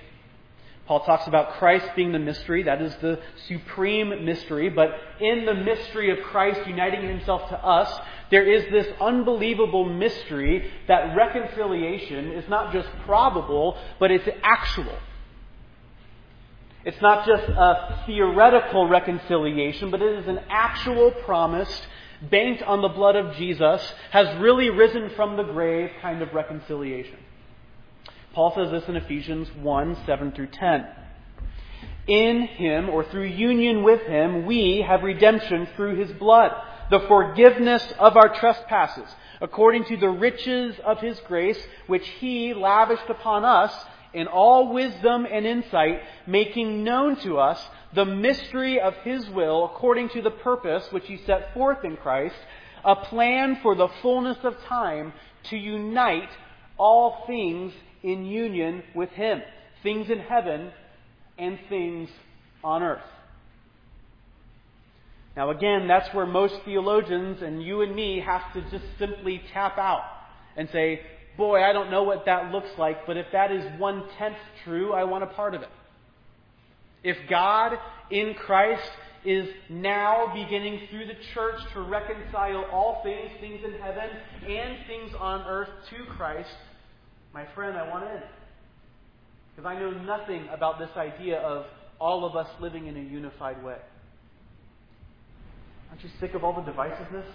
Paul 0.86 1.00
talks 1.06 1.28
about 1.28 1.54
Christ 1.54 1.88
being 1.96 2.12
the 2.12 2.20
mystery, 2.20 2.64
that 2.64 2.82
is 2.82 2.94
the 2.98 3.20
supreme 3.48 4.26
mystery, 4.26 4.70
but 4.70 4.92
in 5.20 5.46
the 5.46 5.54
mystery 5.54 6.10
of 6.12 6.26
Christ 6.26 6.68
uniting 6.68 7.08
himself 7.08 7.48
to 7.50 7.58
us, 7.58 8.02
there 8.30 8.44
is 8.44 8.70
this 8.70 8.88
unbelievable 9.00 9.86
mystery 9.86 10.70
that 10.88 11.16
reconciliation 11.16 12.32
is 12.32 12.50
not 12.50 12.74
just 12.74 12.90
probable, 13.06 13.78
but 14.00 14.12
it's 14.12 14.28
actual. 14.44 14.98
It's 16.84 17.02
not 17.02 17.26
just 17.26 17.48
a 17.48 18.04
theoretical 18.06 18.88
reconciliation, 18.88 19.90
but 19.90 20.02
it 20.02 20.20
is 20.20 20.28
an 20.28 20.40
actual 20.50 21.12
promised, 21.12 21.88
banked 22.30 22.62
on 22.64 22.82
the 22.82 22.90
blood 22.90 23.16
of 23.16 23.36
Jesus, 23.38 23.94
has 24.12 24.38
really 24.42 24.70
risen 24.70 25.12
from 25.12 25.38
the 25.38 25.44
grave 25.44 25.92
kind 26.02 26.22
of 26.22 26.34
reconciliation. 26.34 27.18
Paul 28.34 28.52
says 28.56 28.72
this 28.72 28.90
in 28.90 28.96
Ephesians 28.96 29.48
1 29.62 30.06
7 30.08 30.32
through 30.32 30.48
10. 30.48 30.88
In 32.08 32.42
him, 32.42 32.90
or 32.90 33.04
through 33.04 33.26
union 33.26 33.84
with 33.84 34.02
him, 34.02 34.48
we 34.48 34.82
have 34.82 35.04
redemption 35.04 35.68
through 35.76 35.98
his 35.98 36.12
blood, 36.14 36.52
the 36.90 37.02
forgiveness 37.02 37.94
of 38.00 38.18
our 38.18 38.34
trespasses, 38.34 39.08
according 39.40 39.86
to 39.86 39.98
the 39.98 40.10
riches 40.10 40.76
of 40.84 41.00
his 41.00 41.20
grace, 41.28 41.64
which 41.86 42.08
he 42.08 42.56
lavished 42.56 43.08
upon 43.08 43.46
us 43.46 43.72
in 44.14 44.26
all 44.26 44.74
wisdom 44.74 45.28
and 45.32 45.46
insight, 45.46 46.02
making 46.26 46.84
known 46.84 47.16
to 47.18 47.38
us 47.38 47.64
the 47.94 48.06
mystery 48.06 48.82
of 48.82 48.96
his 49.04 49.30
will, 49.30 49.66
according 49.66 50.10
to 50.10 50.24
the 50.24 50.32
purpose 50.32 50.92
which 50.92 51.06
he 51.06 51.18
set 51.18 51.54
forth 51.54 51.86
in 51.86 51.98
Christ, 51.98 52.36
a 52.84 52.96
plan 52.96 53.60
for 53.62 53.76
the 53.76 53.90
fullness 54.02 54.38
of 54.44 54.60
time 54.64 55.14
to 55.44 55.56
unite 55.56 56.30
all 56.78 57.24
things 57.28 57.74
in 58.04 58.26
union 58.26 58.84
with 58.94 59.10
Him. 59.10 59.42
Things 59.82 60.10
in 60.10 60.20
heaven 60.20 60.72
and 61.38 61.58
things 61.70 62.10
on 62.64 62.84
earth. 62.84 63.02
Now, 65.36 65.50
again, 65.50 65.88
that's 65.88 66.14
where 66.14 66.28
most 66.28 66.54
theologians 66.64 67.42
and 67.42 67.64
you 67.64 67.82
and 67.82 67.96
me 67.96 68.20
have 68.20 68.54
to 68.54 68.62
just 68.70 68.86
simply 69.00 69.42
tap 69.52 69.78
out 69.78 70.04
and 70.56 70.70
say, 70.72 71.02
Boy, 71.36 71.64
I 71.64 71.74
don't 71.74 71.90
know 71.90 72.04
what 72.04 72.26
that 72.26 72.52
looks 72.52 72.70
like, 72.78 73.08
but 73.08 73.18
if 73.18 73.26
that 73.32 73.52
is 73.52 73.66
one 73.80 74.04
tenth 74.20 74.38
true, 74.64 74.94
I 74.94 75.04
want 75.04 75.24
a 75.24 75.28
part 75.28 75.56
of 75.56 75.64
it. 75.64 75.70
If 77.04 77.18
God 77.28 77.74
in 78.12 78.36
Christ 78.36 78.88
is 79.26 79.50
now 79.68 80.32
beginning 80.34 80.88
through 80.92 81.08
the 81.08 81.18
church 81.34 81.60
to 81.74 81.82
reconcile 81.82 82.66
all 82.72 83.02
things, 83.04 83.32
things 83.40 83.62
in 83.66 83.74
heaven 83.82 84.10
and 84.48 84.78
things 84.86 85.12
on 85.20 85.42
earth 85.48 85.70
to 85.90 86.06
Christ, 86.16 86.50
my 87.34 87.46
friend, 87.56 87.76
I 87.76 87.90
want 87.90 88.04
in. 88.06 88.22
Because 89.56 89.68
I 89.68 89.80
know 89.80 89.92
nothing 89.92 90.48
about 90.52 90.80
this 90.80 90.90
idea 90.96 91.40
of 91.40 91.66
all 92.00 92.26
of 92.26 92.36
us 92.36 92.48
living 92.60 92.88
in 92.88 92.96
a 92.96 93.02
unified 93.02 93.64
way. 93.64 93.78
Aren't 95.90 96.04
you 96.04 96.10
sick 96.20 96.34
of 96.34 96.44
all 96.44 96.54
the 96.54 96.72
divisiveness? 96.72 97.26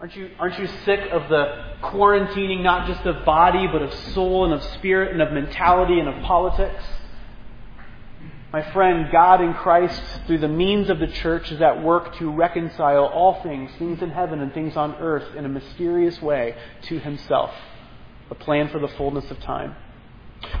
Aren't 0.00 0.14
you, 0.14 0.30
aren't 0.38 0.58
you 0.58 0.66
sick 0.84 1.00
of 1.10 1.28
the 1.28 1.74
quarantining 1.82 2.62
not 2.62 2.86
just 2.86 3.04
of 3.06 3.24
body, 3.24 3.66
but 3.66 3.82
of 3.82 3.92
soul 4.14 4.44
and 4.44 4.52
of 4.52 4.62
spirit 4.74 5.12
and 5.12 5.22
of 5.22 5.32
mentality 5.32 5.98
and 5.98 6.08
of 6.08 6.22
politics? 6.22 6.84
My 8.52 8.62
friend, 8.72 9.10
God 9.10 9.40
in 9.40 9.54
Christ, 9.54 10.00
through 10.26 10.38
the 10.38 10.48
means 10.48 10.88
of 10.88 10.98
the 10.98 11.08
church, 11.08 11.50
is 11.50 11.60
at 11.60 11.82
work 11.82 12.16
to 12.18 12.30
reconcile 12.30 13.06
all 13.06 13.42
things, 13.42 13.70
things 13.78 14.02
in 14.02 14.10
heaven 14.10 14.40
and 14.40 14.52
things 14.52 14.76
on 14.76 14.94
earth, 14.96 15.34
in 15.34 15.44
a 15.44 15.48
mysterious 15.48 16.20
way 16.22 16.54
to 16.82 16.98
Himself 16.98 17.52
a 18.30 18.34
plan 18.34 18.68
for 18.68 18.78
the 18.78 18.88
fullness 18.88 19.30
of 19.30 19.40
time. 19.40 19.76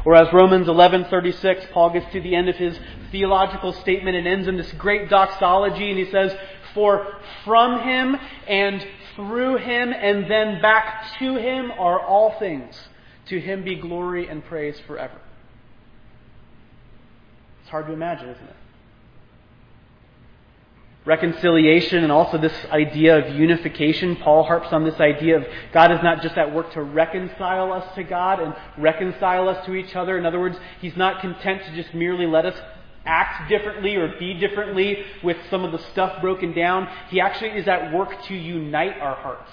Or 0.04 0.14
as 0.14 0.32
Romans 0.32 0.68
11:36, 0.68 1.66
Paul 1.72 1.90
gets 1.90 2.10
to 2.12 2.20
the 2.20 2.34
end 2.34 2.48
of 2.48 2.56
his 2.56 2.78
theological 3.10 3.72
statement 3.72 4.16
and 4.16 4.26
ends 4.26 4.48
in 4.48 4.56
this 4.56 4.72
great 4.72 5.08
doxology, 5.08 5.90
and 5.90 5.98
he 5.98 6.06
says, 6.06 6.36
"For 6.74 7.06
from 7.44 7.80
him 7.80 8.16
and 8.46 8.86
through 9.14 9.56
him 9.56 9.92
and 9.92 10.30
then 10.30 10.60
back 10.60 11.06
to 11.18 11.36
him 11.36 11.72
are 11.72 12.00
all 12.00 12.30
things. 12.38 12.88
To 13.26 13.40
him 13.40 13.62
be 13.62 13.74
glory 13.74 14.28
and 14.28 14.44
praise 14.44 14.78
forever." 14.80 15.18
It's 17.62 17.70
hard 17.70 17.86
to 17.86 17.92
imagine, 17.92 18.28
isn't 18.28 18.48
it? 18.48 18.56
Reconciliation 21.06 22.02
and 22.02 22.12
also 22.12 22.36
this 22.36 22.52
idea 22.70 23.16
of 23.16 23.34
unification. 23.34 24.16
Paul 24.16 24.42
harps 24.42 24.72
on 24.72 24.84
this 24.84 24.98
idea 25.00 25.36
of 25.36 25.46
God 25.72 25.92
is 25.92 26.02
not 26.02 26.20
just 26.20 26.36
at 26.36 26.52
work 26.52 26.72
to 26.72 26.82
reconcile 26.82 27.72
us 27.72 27.94
to 27.94 28.02
God 28.02 28.40
and 28.40 28.54
reconcile 28.76 29.48
us 29.48 29.64
to 29.66 29.74
each 29.74 29.94
other. 29.96 30.18
In 30.18 30.26
other 30.26 30.40
words, 30.40 30.58
He's 30.80 30.96
not 30.96 31.20
content 31.20 31.62
to 31.64 31.74
just 31.74 31.94
merely 31.94 32.26
let 32.26 32.44
us 32.44 32.60
act 33.06 33.48
differently 33.48 33.94
or 33.94 34.18
be 34.18 34.34
differently 34.34 35.04
with 35.22 35.36
some 35.48 35.64
of 35.64 35.70
the 35.70 35.78
stuff 35.92 36.20
broken 36.20 36.52
down. 36.52 36.88
He 37.08 37.20
actually 37.20 37.50
is 37.50 37.68
at 37.68 37.94
work 37.94 38.22
to 38.24 38.34
unite 38.34 38.98
our 39.00 39.14
hearts. 39.14 39.50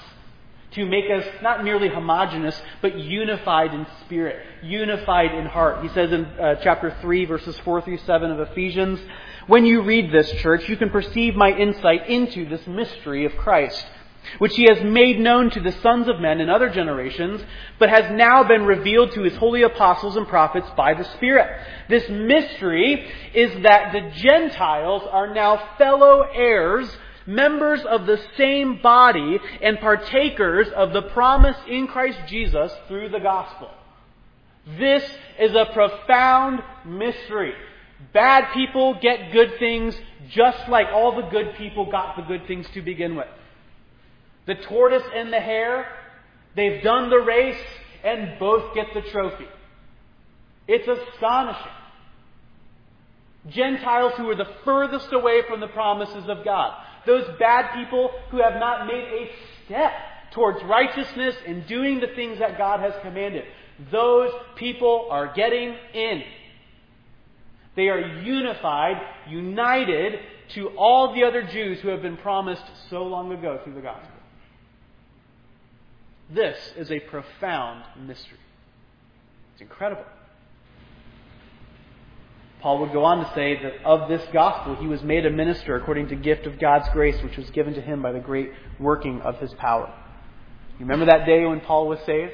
To 0.72 0.88
make 0.88 1.06
us 1.12 1.24
not 1.44 1.64
merely 1.64 1.88
homogenous, 1.88 2.60
but 2.82 2.98
unified 2.98 3.76
in 3.76 3.86
spirit, 4.04 4.44
unified 4.64 5.32
in 5.36 5.46
heart. 5.46 5.84
He 5.84 5.90
says 5.90 6.12
in 6.12 6.26
uh, 6.26 6.56
chapter 6.64 6.98
3, 7.00 7.26
verses 7.26 7.56
4 7.60 7.84
through 7.84 8.00
7 8.00 8.32
of 8.32 8.40
Ephesians, 8.40 9.00
when 9.48 9.66
you 9.66 9.82
read 9.82 10.12
this, 10.12 10.32
church, 10.42 10.70
you 10.70 10.78
can 10.78 10.90
perceive 10.90 11.36
my 11.36 11.52
insight 11.52 12.08
into 12.08 12.48
this 12.48 12.66
mystery 12.66 13.26
of 13.26 13.36
Christ, 13.36 13.86
which 14.38 14.56
he 14.56 14.66
has 14.70 14.84
made 14.84 15.20
known 15.20 15.50
to 15.52 15.60
the 15.60 15.72
sons 15.72 16.08
of 16.08 16.20
men 16.20 16.40
in 16.40 16.50
other 16.50 16.70
generations, 16.70 17.42
but 17.78 17.90
has 17.90 18.10
now 18.12 18.44
been 18.44 18.66
revealed 18.66 19.12
to 19.12 19.24
his 19.24 19.36
holy 19.36 19.64
apostles 19.64 20.16
and 20.16 20.28
prophets 20.28 20.68
by 20.78 20.94
the 20.94 21.04
Spirit. 21.16 21.50
This 21.90 22.08
mystery 22.10 23.06
is 23.34 23.52
that 23.64 23.92
the 23.92 24.12
Gentiles 24.16 25.04
are 25.12 25.34
now 25.34 25.76
fellow 25.78 26.22
heirs, 26.22 26.90
members 27.26 27.82
of 27.84 28.06
the 28.06 28.22
same 28.38 28.82
body, 28.82 29.40
and 29.62 29.80
partakers 29.80 30.70
of 30.70 30.94
the 30.94 31.02
promise 31.02 31.58
in 31.68 31.88
Christ 31.88 32.20
Jesus 32.28 32.72
through 32.88 33.10
the 33.10 33.20
gospel. 33.20 33.70
This 34.80 35.04
is 35.38 35.54
a 35.54 35.66
profound 35.74 36.62
mystery. 36.86 37.54
Bad 38.14 38.54
people 38.54 38.98
get 39.02 39.32
good 39.32 39.58
things 39.58 39.96
just 40.30 40.70
like 40.70 40.88
all 40.94 41.16
the 41.16 41.28
good 41.30 41.56
people 41.56 41.90
got 41.90 42.16
the 42.16 42.22
good 42.22 42.48
things 42.48 42.68
to 42.74 42.82
begin 42.82 43.16
with. 43.16 43.28
The 44.46 44.56
tortoise 44.56 45.04
and 45.16 45.32
the 45.32 45.40
hare, 45.40 45.88
they've 46.56 46.84
done 46.84 47.10
the 47.10 47.20
race 47.20 47.62
and 48.04 48.38
both 48.40 48.76
get 48.76 48.88
the 48.94 49.02
trophy. 49.02 49.48
It's 50.68 50.88
astonishing. 50.88 51.72
Gentiles 53.50 54.14
who 54.16 54.30
are 54.30 54.36
the 54.36 54.50
furthest 54.64 55.12
away 55.12 55.42
from 55.48 55.60
the 55.60 55.68
promises 55.68 56.30
of 56.30 56.46
God. 56.46 56.74
Those 57.06 57.26
bad 57.38 57.74
people 57.74 58.12
who 58.30 58.42
have 58.42 58.60
not 58.60 58.88
made 58.88 59.04
a 59.04 59.32
step 59.66 59.92
towards 60.32 60.64
righteousness 60.64 61.36
and 61.46 61.68
doing 61.68 62.00
the 62.00 62.08
things 62.16 62.40
that 62.40 62.58
God 62.58 62.80
has 62.80 62.94
commanded. 63.02 63.44
Those 63.92 64.32
people 64.56 65.08
are 65.10 65.34
getting 65.34 65.76
in. 65.94 66.24
They 67.76 67.90
are 67.90 68.00
unified, 68.00 69.02
united 69.28 70.20
to 70.50 70.70
all 70.78 71.14
the 71.14 71.24
other 71.24 71.44
Jews 71.44 71.80
who 71.80 71.90
have 71.90 72.02
been 72.02 72.18
promised 72.18 72.64
so 72.90 73.04
long 73.04 73.32
ago 73.32 73.60
through 73.64 73.74
the 73.74 73.82
gospel. 73.82 74.10
This 76.30 76.58
is 76.78 76.92
a 76.92 77.00
profound 77.00 77.84
mystery. 78.08 78.38
It's 79.54 79.62
incredible. 79.62 80.06
Paul 82.62 82.80
would 82.80 82.94
go 82.94 83.04
on 83.04 83.26
to 83.26 83.34
say 83.36 83.62
that 83.62 83.84
of 83.84 84.08
this 84.08 84.26
gospel 84.32 84.76
he 84.76 84.88
was 84.88 85.04
made 85.04 85.26
a 85.26 85.30
minister 85.30 85.76
according 85.76 86.08
to 86.08 86.16
gift 86.16 86.46
of 86.48 86.60
God's 86.60 86.88
grace 86.94 87.22
which 87.22 87.36
was 87.36 87.50
given 87.50 87.74
to 87.74 87.82
him 87.82 88.02
by 88.02 88.14
the 88.14 88.20
great 88.20 88.52
working 88.80 89.22
of 89.22 89.38
his 89.40 89.54
power. 89.56 89.94
You 90.80 90.86
remember 90.86 91.06
that 91.06 91.26
day 91.26 91.46
when 91.46 91.60
Paul 91.60 91.88
was 91.88 92.00
saved? 92.06 92.34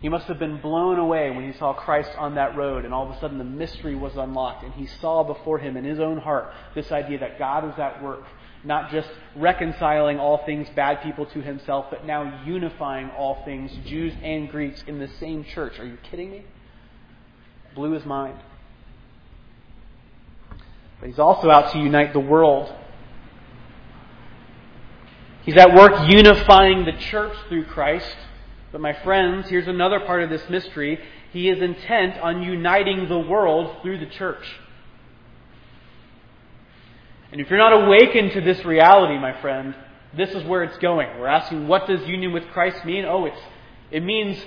He 0.00 0.08
must 0.10 0.26
have 0.26 0.38
been 0.38 0.60
blown 0.60 0.98
away 0.98 1.30
when 1.30 1.50
he 1.50 1.56
saw 1.58 1.72
Christ 1.72 2.10
on 2.18 2.34
that 2.34 2.54
road, 2.54 2.84
and 2.84 2.92
all 2.92 3.08
of 3.08 3.16
a 3.16 3.20
sudden 3.20 3.38
the 3.38 3.44
mystery 3.44 3.94
was 3.94 4.14
unlocked, 4.16 4.62
and 4.62 4.74
he 4.74 4.86
saw 4.86 5.22
before 5.24 5.58
him 5.58 5.76
in 5.76 5.84
his 5.84 5.98
own 5.98 6.18
heart 6.18 6.52
this 6.74 6.92
idea 6.92 7.18
that 7.20 7.38
God 7.38 7.64
was 7.64 7.78
at 7.78 8.02
work, 8.02 8.24
not 8.62 8.90
just 8.90 9.08
reconciling 9.34 10.18
all 10.18 10.44
things 10.44 10.68
bad 10.76 11.02
people 11.02 11.24
to 11.26 11.40
himself, 11.40 11.86
but 11.90 12.04
now 12.04 12.42
unifying 12.44 13.08
all 13.10 13.42
things, 13.44 13.72
Jews 13.86 14.12
and 14.22 14.50
Greeks, 14.50 14.84
in 14.86 14.98
the 14.98 15.08
same 15.18 15.44
church. 15.44 15.78
Are 15.78 15.86
you 15.86 15.96
kidding 16.10 16.30
me? 16.30 16.44
Blew 17.74 17.92
his 17.92 18.04
mind. 18.04 18.38
But 21.00 21.08
he's 21.08 21.18
also 21.18 21.50
out 21.50 21.72
to 21.72 21.78
unite 21.78 22.12
the 22.12 22.20
world. 22.20 22.74
He's 25.44 25.56
at 25.56 25.74
work 25.74 26.10
unifying 26.10 26.84
the 26.84 26.92
church 26.92 27.36
through 27.48 27.64
Christ. 27.66 28.16
But 28.72 28.80
my 28.80 28.92
friends, 29.04 29.48
here's 29.48 29.68
another 29.68 30.00
part 30.00 30.22
of 30.22 30.30
this 30.30 30.42
mystery. 30.50 30.98
He 31.32 31.48
is 31.48 31.62
intent 31.62 32.18
on 32.18 32.42
uniting 32.42 33.08
the 33.08 33.18
world 33.18 33.82
through 33.82 33.98
the 33.98 34.06
church. 34.06 34.44
And 37.32 37.40
if 37.40 37.50
you're 37.50 37.58
not 37.58 37.72
awakened 37.72 38.32
to 38.32 38.40
this 38.40 38.64
reality, 38.64 39.18
my 39.18 39.40
friend, 39.40 39.74
this 40.16 40.30
is 40.30 40.44
where 40.44 40.62
it's 40.62 40.78
going. 40.78 41.08
We're 41.18 41.26
asking, 41.26 41.68
what 41.68 41.86
does 41.86 42.06
union 42.06 42.32
with 42.32 42.46
Christ 42.48 42.84
mean? 42.84 43.04
Oh, 43.04 43.26
it's, 43.26 43.40
it 43.90 44.02
means 44.02 44.38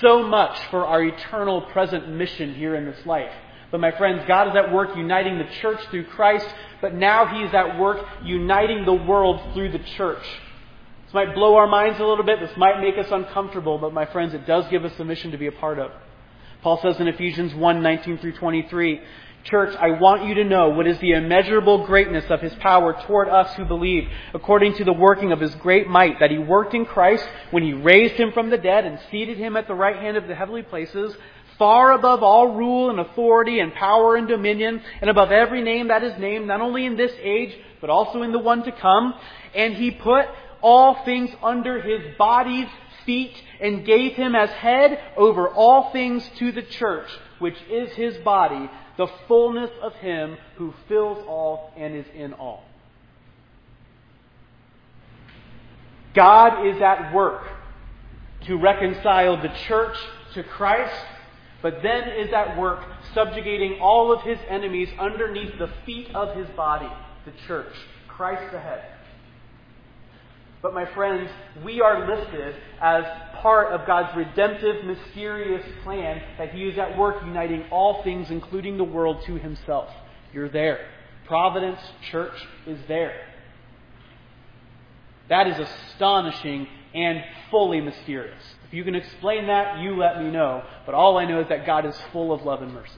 so 0.00 0.26
much 0.26 0.58
for 0.70 0.86
our 0.86 1.02
eternal 1.02 1.62
present 1.62 2.08
mission 2.08 2.54
here 2.54 2.74
in 2.74 2.84
this 2.84 3.04
life. 3.04 3.32
But 3.70 3.80
my 3.80 3.90
friends, 3.92 4.22
God 4.28 4.48
is 4.48 4.56
at 4.56 4.72
work 4.72 4.96
uniting 4.96 5.38
the 5.38 5.52
church 5.60 5.80
through 5.90 6.06
Christ, 6.06 6.46
but 6.80 6.94
now 6.94 7.26
He 7.26 7.42
is 7.42 7.52
at 7.52 7.78
work 7.78 8.06
uniting 8.22 8.84
the 8.84 8.94
world 8.94 9.52
through 9.52 9.72
the 9.72 9.80
church 9.96 10.24
might 11.14 11.34
blow 11.34 11.54
our 11.54 11.66
minds 11.66 12.00
a 12.00 12.04
little 12.04 12.24
bit. 12.24 12.40
This 12.40 12.56
might 12.56 12.80
make 12.80 12.98
us 12.98 13.10
uncomfortable, 13.10 13.78
but 13.78 13.92
my 13.92 14.04
friends, 14.06 14.34
it 14.34 14.46
does 14.46 14.66
give 14.68 14.84
us 14.84 14.92
a 14.98 15.04
mission 15.04 15.30
to 15.30 15.38
be 15.38 15.46
a 15.46 15.52
part 15.52 15.78
of. 15.78 15.92
Paul 16.62 16.80
says 16.82 16.98
in 16.98 17.08
Ephesians 17.08 17.54
1 17.54 17.82
19 17.82 18.18
through 18.18 18.32
23, 18.32 19.00
Church, 19.44 19.76
I 19.78 19.90
want 19.90 20.24
you 20.24 20.34
to 20.36 20.44
know 20.44 20.70
what 20.70 20.86
is 20.86 20.98
the 21.00 21.12
immeasurable 21.12 21.84
greatness 21.84 22.24
of 22.30 22.40
his 22.40 22.54
power 22.54 22.94
toward 23.06 23.28
us 23.28 23.54
who 23.56 23.66
believe, 23.66 24.08
according 24.32 24.74
to 24.76 24.84
the 24.84 24.92
working 24.94 25.32
of 25.32 25.40
his 25.40 25.54
great 25.56 25.86
might, 25.86 26.18
that 26.20 26.30
he 26.30 26.38
worked 26.38 26.72
in 26.72 26.86
Christ 26.86 27.28
when 27.50 27.62
he 27.62 27.74
raised 27.74 28.14
him 28.14 28.32
from 28.32 28.48
the 28.48 28.56
dead 28.56 28.86
and 28.86 28.98
seated 29.10 29.36
him 29.36 29.54
at 29.58 29.68
the 29.68 29.74
right 29.74 29.96
hand 29.96 30.16
of 30.16 30.26
the 30.26 30.34
heavenly 30.34 30.62
places, 30.62 31.14
far 31.58 31.92
above 31.92 32.22
all 32.22 32.56
rule 32.56 32.88
and 32.88 32.98
authority 32.98 33.60
and 33.60 33.74
power 33.74 34.16
and 34.16 34.26
dominion, 34.26 34.82
and 35.02 35.10
above 35.10 35.30
every 35.30 35.62
name 35.62 35.88
that 35.88 36.02
is 36.02 36.18
named, 36.18 36.46
not 36.46 36.62
only 36.62 36.86
in 36.86 36.96
this 36.96 37.12
age, 37.20 37.54
but 37.82 37.90
also 37.90 38.22
in 38.22 38.32
the 38.32 38.38
one 38.38 38.62
to 38.64 38.72
come. 38.72 39.12
And 39.54 39.74
he 39.74 39.90
put 39.90 40.26
all 40.64 41.04
things 41.04 41.30
under 41.42 41.80
his 41.82 42.16
body's 42.16 42.68
feet 43.04 43.36
and 43.60 43.84
gave 43.84 44.14
him 44.14 44.34
as 44.34 44.48
head 44.48 44.98
over 45.14 45.46
all 45.46 45.92
things 45.92 46.26
to 46.38 46.50
the 46.52 46.62
church, 46.62 47.08
which 47.38 47.56
is 47.70 47.90
his 47.92 48.16
body, 48.24 48.70
the 48.96 49.06
fullness 49.28 49.70
of 49.82 49.92
him 49.96 50.38
who 50.56 50.72
fills 50.88 51.22
all 51.28 51.70
and 51.76 51.94
is 51.94 52.06
in 52.16 52.32
all. 52.32 52.64
God 56.14 56.66
is 56.66 56.80
at 56.80 57.12
work 57.12 57.42
to 58.46 58.56
reconcile 58.56 59.40
the 59.42 59.52
church 59.68 59.98
to 60.32 60.42
Christ, 60.42 61.04
but 61.60 61.82
then 61.82 62.08
is 62.08 62.32
at 62.32 62.56
work 62.58 62.80
subjugating 63.12 63.80
all 63.82 64.12
of 64.12 64.22
his 64.22 64.38
enemies 64.48 64.88
underneath 64.98 65.58
the 65.58 65.70
feet 65.84 66.14
of 66.14 66.34
his 66.34 66.48
body, 66.56 66.90
the 67.26 67.32
church, 67.46 67.74
Christ 68.08 68.50
the 68.50 68.60
head. 68.60 68.93
But 70.64 70.72
my 70.72 70.86
friends, 70.94 71.28
we 71.62 71.82
are 71.82 72.08
listed 72.08 72.54
as 72.80 73.04
part 73.42 73.70
of 73.74 73.86
God's 73.86 74.16
redemptive, 74.16 74.82
mysterious 74.86 75.62
plan 75.82 76.22
that 76.38 76.54
He 76.54 76.62
is 76.62 76.78
at 76.78 76.96
work 76.96 77.22
uniting 77.22 77.64
all 77.70 78.02
things, 78.02 78.30
including 78.30 78.78
the 78.78 78.84
world, 78.84 79.22
to 79.26 79.34
Himself. 79.34 79.90
You're 80.32 80.48
there. 80.48 80.88
Providence 81.26 81.80
Church 82.10 82.32
is 82.66 82.78
there. 82.88 83.12
That 85.28 85.48
is 85.48 85.58
astonishing 85.58 86.66
and 86.94 87.22
fully 87.50 87.82
mysterious. 87.82 88.42
If 88.66 88.72
you 88.72 88.84
can 88.84 88.94
explain 88.94 89.48
that, 89.48 89.80
you 89.80 89.98
let 89.98 90.18
me 90.18 90.30
know. 90.30 90.62
But 90.86 90.94
all 90.94 91.18
I 91.18 91.26
know 91.26 91.42
is 91.42 91.48
that 91.50 91.66
God 91.66 91.84
is 91.84 91.94
full 92.10 92.32
of 92.32 92.40
love 92.42 92.62
and 92.62 92.72
mercy. 92.72 92.90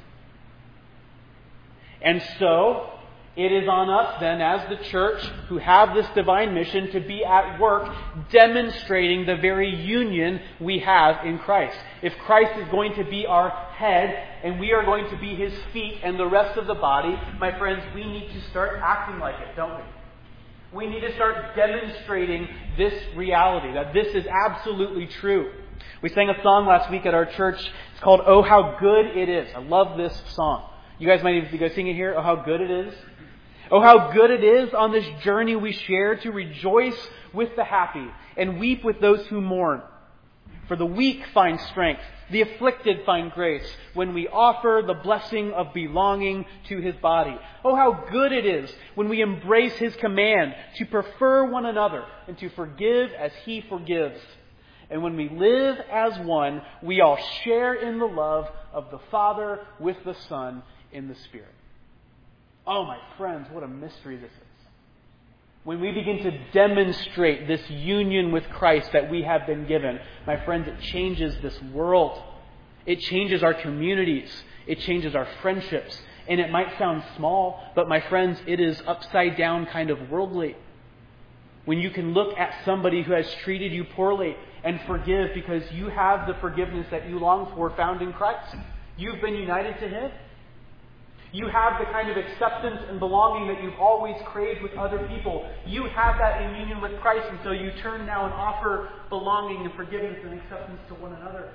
And 2.01 2.23
so, 2.39 2.96
it 3.37 3.53
is 3.53 3.69
on 3.69 3.91
us 3.91 4.19
then, 4.19 4.41
as 4.41 4.67
the 4.71 4.83
church, 4.89 5.23
who 5.49 5.59
have 5.59 5.95
this 5.95 6.07
divine 6.15 6.55
mission, 6.55 6.91
to 6.93 7.01
be 7.01 7.23
at 7.23 7.61
work 7.61 7.95
demonstrating 8.31 9.27
the 9.27 9.37
very 9.37 9.75
union 9.75 10.41
we 10.59 10.79
have 10.79 11.27
in 11.27 11.39
Christ. 11.39 11.77
If 12.03 12.17
Christ 12.25 12.59
is 12.59 12.67
going 12.71 12.95
to 12.95 13.05
be 13.05 13.27
our 13.27 13.51
head 13.51 14.41
and 14.43 14.59
we 14.59 14.73
are 14.73 14.85
going 14.85 15.11
to 15.11 15.19
be 15.19 15.35
his 15.35 15.53
feet 15.73 16.01
and 16.03 16.19
the 16.19 16.27
rest 16.27 16.57
of 16.57 16.67
the 16.67 16.75
body, 16.75 17.15
my 17.39 17.57
friends, 17.59 17.83
we 17.95 18.05
need 18.05 18.33
to 18.33 18.41
start 18.51 18.81
acting 18.83 19.19
like 19.19 19.35
it, 19.41 19.55
don't 19.55 19.77
we? 19.77 19.83
We 20.73 20.87
need 20.87 21.01
to 21.01 21.15
start 21.15 21.55
demonstrating 21.55 22.49
this 22.79 22.95
reality, 23.15 23.73
that 23.75 23.93
this 23.93 24.09
is 24.15 24.27
absolutely 24.27 25.07
true. 25.07 25.53
We 26.03 26.09
sang 26.09 26.31
a 26.31 26.43
song 26.43 26.67
last 26.67 26.91
week 26.91 27.05
at 27.05 27.13
our 27.13 27.27
church. 27.27 27.59
It's 27.93 28.01
called 28.03 28.23
Oh 28.27 28.43
How 28.43 28.77
Good 28.81 29.17
It 29.17 29.29
Is. 29.29 29.49
I 29.55 29.61
love 29.61 29.99
this 29.99 30.23
song. 30.29 30.71
You 30.99 31.07
guys 31.07 31.23
might 31.23 31.35
even 31.35 31.59
guys 31.59 31.75
sing 31.75 31.87
it 31.87 31.95
here. 31.95 32.15
Oh 32.17 32.23
How 32.23 32.37
Good 32.37 32.63
It 32.63 32.71
Is. 32.71 32.95
Oh, 33.71 33.81
how 33.81 34.13
good 34.13 34.31
it 34.31 34.45
is 34.45 34.73
on 34.75 34.93
this 34.93 35.07
journey 35.23 35.57
we 35.57 35.73
share 35.73 36.17
to 36.17 36.31
rejoice 36.31 36.99
with 37.33 37.57
the 37.57 37.65
happy 37.65 38.07
and 38.37 38.61
weep 38.61 38.85
with 38.85 39.01
those 39.01 39.27
who 39.27 39.41
mourn. 39.41 39.83
For 40.69 40.77
the 40.77 40.87
weak 40.87 41.23
find 41.33 41.61
strength, 41.61 42.03
The 42.29 42.41
afflicted 42.43 43.05
find 43.07 43.31
grace 43.31 43.67
when 43.95 44.13
we 44.13 44.27
offer 44.27 44.83
the 44.85 44.95
blessing 44.95 45.53
of 45.53 45.73
belonging 45.73 46.45
to 46.69 46.79
his 46.79 46.97
body. 46.97 47.37
Oh, 47.65 47.77
how 47.77 48.05
good 48.11 48.33
it 48.33 48.45
is 48.45 48.71
when 48.97 49.09
we 49.09 49.21
embrace 49.21 49.75
his 49.75 49.95
command 49.97 50.55
to 50.77 50.87
prefer 50.87 51.49
one 51.49 51.67
another 51.67 52.05
and 52.27 52.37
to 52.39 52.49
forgive 52.51 53.13
as 53.13 53.31
he 53.45 53.65
forgives. 53.69 54.21
And 54.91 55.03
when 55.03 55.17
we 55.17 55.29
live 55.29 55.79
as 55.91 56.19
one, 56.19 56.63
we 56.83 57.01
all 57.01 57.19
share 57.45 57.75
in 57.75 57.99
the 57.99 58.07
love 58.07 58.49
of 58.73 58.91
the 58.91 59.01
Father 59.11 59.61
with 59.79 59.97
the 60.05 60.17
Son 60.29 60.63
in 60.93 61.07
the 61.09 61.17
Spirit. 61.27 61.56
Oh, 62.67 62.85
my 62.85 62.99
friends, 63.17 63.47
what 63.53 63.63
a 63.63 63.69
mystery 63.69 64.17
this 64.17 64.31
is. 64.31 64.67
When 65.65 65.81
we 65.81 65.93
begin 65.93 66.19
to 66.19 66.39
demonstrate 66.53 67.49
this 67.49 67.69
union 67.71 68.33
with 68.33 68.45
Christ 68.51 68.93
that 68.93 69.11
we 69.11 69.23
have 69.23 69.47
been 69.47 69.67
given, 69.67 69.99
my 70.27 70.45
friends, 70.45 70.69
it 70.69 70.81
changes 70.81 71.37
this 71.43 71.61
world. 71.73 72.23
It 72.87 73.01
changes 73.01 73.43
our 73.43 73.55
communities. 73.55 74.31
It 74.67 74.81
changes 74.81 75.15
our 75.15 75.27
friendships. 75.43 76.01
And 76.29 76.41
it 76.41 76.51
might 76.51 76.77
sound 76.79 77.05
small, 77.17 77.63
but 77.75 77.89
my 77.89 78.01
friends, 78.01 78.39
it 78.47 78.61
is 78.61 78.81
upside 78.87 79.37
down 79.37 79.67
kind 79.67 79.91
of 79.91 80.11
worldly. 80.11 80.57
When 81.65 81.79
you 81.79 81.91
can 81.91 82.15
look 82.15 82.37
at 82.39 82.65
somebody 82.65 83.03
who 83.03 83.13
has 83.13 83.29
treated 83.43 83.73
you 83.73 83.85
poorly 83.85 84.37
and 84.63 84.81
forgive 84.87 85.35
because 85.35 85.63
you 85.73 85.89
have 85.89 86.27
the 86.27 86.35
forgiveness 86.35 86.87
that 86.91 87.09
you 87.09 87.19
long 87.19 87.53
for 87.55 87.71
found 87.77 88.03
in 88.03 88.13
Christ. 88.13 88.55
You've 88.97 89.21
been 89.21 89.35
united 89.35 89.79
to 89.81 89.89
Him. 89.89 90.11
You 91.33 91.49
have 91.49 91.79
the 91.79 91.87
kind 91.93 92.09
of 92.11 92.17
acceptance 92.17 92.81
and 92.89 92.99
belonging 92.99 93.49
that 93.49 93.63
you've 93.63 93.79
always 93.79 94.17
craved 94.27 94.63
with 94.63 94.73
other 94.73 95.07
people. 95.09 95.49
You 95.67 95.85
have 95.85 96.17
that 96.19 96.41
in 96.43 96.57
union 96.57 96.81
with 96.81 96.99
Christ, 97.01 97.27
and 97.29 97.39
so 97.45 97.51
you 97.51 97.73
turn 97.83 98.07
now 98.07 98.25
and 98.25 98.35
offer 98.35 98.89
belonging 99.09 99.67
and 99.67 99.75
forgiveness 99.75 100.19
and 100.25 100.41
acceptance 100.41 100.81
to 100.89 100.95
one 100.95 101.13
another. 101.13 101.51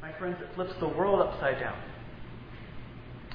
My 0.00 0.12
friends, 0.18 0.36
it 0.40 0.48
flips 0.54 0.74
the 0.80 0.88
world 0.88 1.20
upside 1.20 1.58
down. 1.60 1.76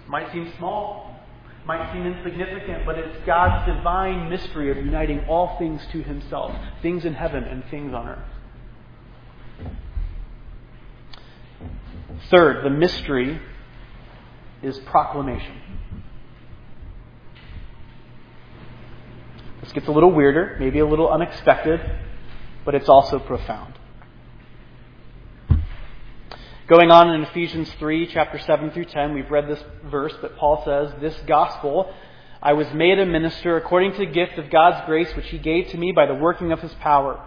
Might 0.07 0.31
seem 0.31 0.51
small, 0.57 1.19
might 1.65 1.91
seem 1.93 2.05
insignificant, 2.05 2.85
but 2.85 2.97
it's 2.97 3.25
God's 3.25 3.65
divine 3.71 4.29
mystery 4.29 4.71
of 4.71 4.77
uniting 4.77 5.25
all 5.25 5.57
things 5.57 5.81
to 5.91 6.01
Himself 6.03 6.55
things 6.81 7.05
in 7.05 7.13
heaven 7.13 7.43
and 7.43 7.63
things 7.69 7.93
on 7.93 8.07
earth. 8.07 8.19
Third, 12.29 12.63
the 12.63 12.69
mystery 12.69 13.39
is 14.61 14.77
proclamation. 14.79 15.55
This 19.61 19.71
gets 19.73 19.87
a 19.87 19.91
little 19.91 20.11
weirder, 20.11 20.57
maybe 20.59 20.79
a 20.79 20.85
little 20.85 21.09
unexpected, 21.09 21.79
but 22.65 22.75
it's 22.75 22.89
also 22.89 23.19
profound. 23.19 23.75
Going 26.67 26.91
on 26.91 27.09
in 27.15 27.23
Ephesians 27.23 27.71
3, 27.79 28.07
chapter 28.07 28.37
7 28.37 28.71
through 28.71 28.85
10, 28.85 29.13
we've 29.13 29.31
read 29.31 29.47
this 29.47 29.63
verse, 29.85 30.13
but 30.21 30.37
Paul 30.37 30.63
says, 30.63 30.93
This 31.01 31.15
gospel 31.25 31.91
I 32.41 32.53
was 32.53 32.67
made 32.73 32.99
a 32.99 33.05
minister 33.05 33.57
according 33.57 33.93
to 33.93 33.97
the 33.97 34.05
gift 34.05 34.37
of 34.37 34.49
God's 34.49 34.85
grace 34.85 35.13
which 35.15 35.27
he 35.27 35.37
gave 35.37 35.67
to 35.69 35.77
me 35.77 35.91
by 35.91 36.05
the 36.05 36.15
working 36.15 36.53
of 36.53 36.61
his 36.61 36.73
power. 36.75 37.21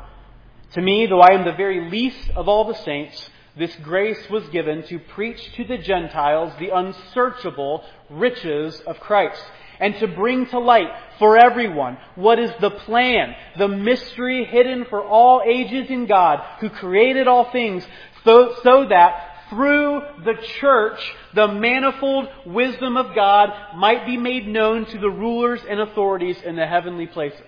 To 0.72 0.80
me, 0.80 1.06
though 1.06 1.20
I 1.20 1.34
am 1.34 1.44
the 1.44 1.52
very 1.52 1.90
least 1.90 2.30
of 2.30 2.48
all 2.48 2.64
the 2.64 2.74
saints, 2.74 3.28
this 3.56 3.74
grace 3.82 4.30
was 4.30 4.48
given 4.48 4.82
to 4.84 4.98
preach 4.98 5.52
to 5.54 5.64
the 5.64 5.78
Gentiles 5.78 6.52
the 6.58 6.70
unsearchable 6.70 7.84
riches 8.08 8.80
of 8.86 8.98
Christ 9.00 9.42
and 9.78 9.94
to 9.98 10.06
bring 10.06 10.46
to 10.46 10.58
light 10.58 10.90
for 11.18 11.36
everyone 11.36 11.98
what 12.14 12.38
is 12.38 12.52
the 12.60 12.70
plan, 12.70 13.34
the 13.58 13.68
mystery 13.68 14.44
hidden 14.44 14.86
for 14.86 15.02
all 15.02 15.42
ages 15.44 15.90
in 15.90 16.06
God 16.06 16.40
who 16.60 16.70
created 16.70 17.28
all 17.28 17.50
things 17.50 17.86
so, 18.24 18.54
so 18.62 18.86
that 18.88 19.28
through 19.50 20.02
the 20.24 20.34
church 20.60 21.14
the 21.34 21.48
manifold 21.48 22.28
wisdom 22.46 22.96
of 22.96 23.14
God 23.14 23.50
might 23.76 24.06
be 24.06 24.16
made 24.16 24.46
known 24.46 24.86
to 24.86 24.98
the 24.98 25.10
rulers 25.10 25.60
and 25.68 25.78
authorities 25.78 26.40
in 26.42 26.56
the 26.56 26.66
heavenly 26.66 27.06
places. 27.06 27.40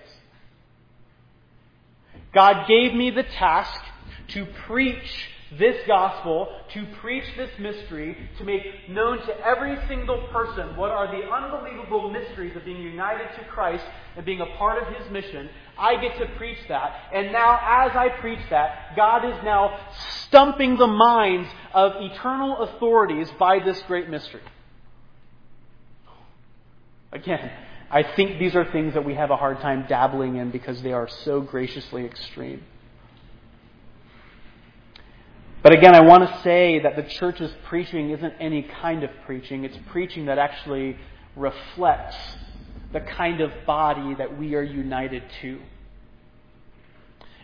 God 2.31 2.67
gave 2.67 2.93
me 2.93 3.09
the 3.09 3.23
task 3.23 3.81
to 4.29 4.45
preach 4.67 5.29
this 5.57 5.75
gospel, 5.87 6.49
to 6.73 6.85
preach 7.01 7.23
this 7.37 7.49
mystery, 7.59 8.17
to 8.37 8.43
make 8.43 8.89
known 8.89 9.19
to 9.25 9.45
every 9.45 9.77
single 9.87 10.27
person 10.31 10.75
what 10.75 10.91
are 10.91 11.07
the 11.07 11.25
unbelievable 11.27 12.09
mysteries 12.09 12.55
of 12.55 12.65
being 12.65 12.81
united 12.81 13.27
to 13.37 13.45
Christ 13.45 13.83
and 14.15 14.25
being 14.25 14.41
a 14.41 14.57
part 14.57 14.81
of 14.81 14.93
His 14.95 15.11
mission. 15.11 15.49
I 15.77 16.01
get 16.01 16.17
to 16.19 16.25
preach 16.37 16.57
that. 16.69 16.95
And 17.13 17.31
now, 17.31 17.53
as 17.53 17.95
I 17.95 18.09
preach 18.19 18.39
that, 18.49 18.95
God 18.95 19.25
is 19.25 19.43
now 19.43 19.77
stumping 20.27 20.77
the 20.77 20.87
minds 20.87 21.49
of 21.73 21.93
eternal 21.97 22.57
authorities 22.59 23.29
by 23.39 23.59
this 23.59 23.81
great 23.83 24.09
mystery. 24.09 24.41
Again, 27.11 27.51
I 27.89 28.03
think 28.03 28.39
these 28.39 28.55
are 28.55 28.65
things 28.65 28.93
that 28.93 29.05
we 29.05 29.13
have 29.13 29.31
a 29.31 29.37
hard 29.37 29.59
time 29.61 29.85
dabbling 29.87 30.37
in 30.37 30.51
because 30.51 30.81
they 30.81 30.91
are 30.91 31.07
so 31.07 31.39
graciously 31.39 32.05
extreme. 32.05 32.63
But 35.65 35.73
again, 35.73 35.95
I 35.95 36.01
want 36.01 36.29
to 36.29 36.41
say 36.43 36.77
that 36.81 36.95
the 36.95 37.01
church's 37.01 37.51
preaching 37.67 38.11
isn't 38.11 38.35
any 38.39 38.61
kind 38.83 39.03
of 39.03 39.09
preaching. 39.25 39.63
It's 39.63 39.79
preaching 39.87 40.27
that 40.27 40.37
actually 40.37 40.95
reflects 41.35 42.15
the 42.93 42.99
kind 42.99 43.41
of 43.41 43.49
body 43.65 44.13
that 44.13 44.37
we 44.37 44.53
are 44.53 44.61
united 44.61 45.23
to. 45.41 45.59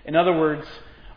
In 0.06 0.16
other 0.16 0.38
words, 0.38 0.68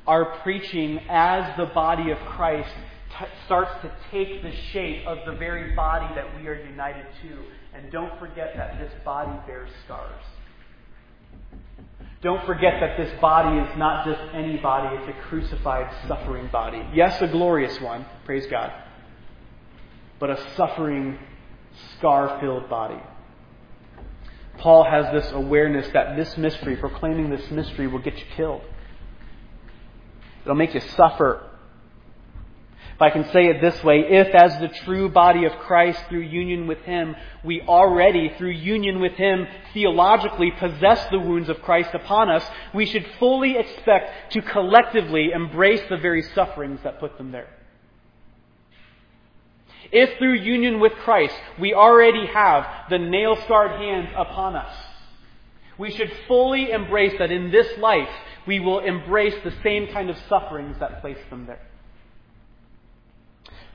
our 0.06 0.38
preaching 0.38 0.98
as 1.10 1.54
the 1.58 1.66
body 1.66 2.10
of 2.10 2.16
Christ 2.20 2.72
t- 3.18 3.26
starts 3.44 3.72
to 3.82 3.92
take 4.10 4.42
the 4.42 4.52
shape 4.72 5.06
of 5.06 5.18
the 5.26 5.32
very 5.32 5.76
body 5.76 6.06
that 6.14 6.40
we 6.40 6.48
are 6.48 6.58
united 6.58 7.04
to. 7.20 7.76
And 7.76 7.92
don't 7.92 8.18
forget 8.18 8.54
that 8.56 8.78
this 8.78 8.92
body 9.04 9.38
bears 9.46 9.68
scars. 9.84 10.24
Don't 12.24 12.44
forget 12.46 12.80
that 12.80 12.96
this 12.96 13.20
body 13.20 13.58
is 13.58 13.76
not 13.76 14.06
just 14.06 14.18
any 14.32 14.56
body, 14.56 14.96
it's 14.96 15.08
a 15.14 15.22
crucified, 15.28 15.94
suffering 16.08 16.48
body. 16.50 16.82
Yes, 16.94 17.20
a 17.20 17.28
glorious 17.28 17.78
one, 17.82 18.06
praise 18.24 18.46
God, 18.46 18.72
but 20.18 20.30
a 20.30 20.42
suffering, 20.56 21.18
scar 21.98 22.40
filled 22.40 22.70
body. 22.70 22.98
Paul 24.56 24.84
has 24.84 25.04
this 25.12 25.30
awareness 25.32 25.86
that 25.92 26.16
this 26.16 26.34
mystery, 26.38 26.76
proclaiming 26.76 27.28
this 27.28 27.50
mystery, 27.50 27.88
will 27.88 27.98
get 27.98 28.16
you 28.16 28.24
killed. 28.34 28.62
It'll 30.44 30.54
make 30.54 30.72
you 30.72 30.80
suffer. 30.80 31.50
If 32.94 33.02
I 33.02 33.10
can 33.10 33.24
say 33.32 33.46
it 33.46 33.60
this 33.60 33.82
way, 33.82 34.04
if 34.08 34.32
as 34.36 34.56
the 34.60 34.68
true 34.68 35.08
body 35.08 35.46
of 35.46 35.52
Christ 35.58 36.00
through 36.08 36.20
union 36.20 36.68
with 36.68 36.78
Him, 36.82 37.16
we 37.42 37.60
already, 37.62 38.32
through 38.38 38.50
union 38.50 39.00
with 39.00 39.14
Him, 39.14 39.48
theologically 39.72 40.52
possess 40.52 41.04
the 41.10 41.18
wounds 41.18 41.48
of 41.48 41.60
Christ 41.60 41.90
upon 41.92 42.30
us, 42.30 42.44
we 42.72 42.86
should 42.86 43.04
fully 43.18 43.56
expect 43.56 44.32
to 44.34 44.42
collectively 44.42 45.32
embrace 45.32 45.82
the 45.88 45.96
very 45.96 46.22
sufferings 46.22 46.80
that 46.84 47.00
put 47.00 47.18
them 47.18 47.32
there. 47.32 47.48
If 49.90 50.16
through 50.18 50.34
union 50.34 50.78
with 50.78 50.92
Christ 51.04 51.34
we 51.58 51.74
already 51.74 52.26
have 52.26 52.66
the 52.90 52.98
nail 52.98 53.36
scarred 53.42 53.72
hands 53.72 54.08
upon 54.16 54.54
us, 54.54 54.74
we 55.78 55.90
should 55.90 56.12
fully 56.28 56.70
embrace 56.70 57.14
that 57.18 57.32
in 57.32 57.50
this 57.50 57.76
life 57.78 58.08
we 58.46 58.60
will 58.60 58.78
embrace 58.78 59.34
the 59.42 59.54
same 59.64 59.88
kind 59.88 60.10
of 60.10 60.16
sufferings 60.28 60.78
that 60.78 61.00
place 61.00 61.18
them 61.28 61.46
there. 61.46 61.60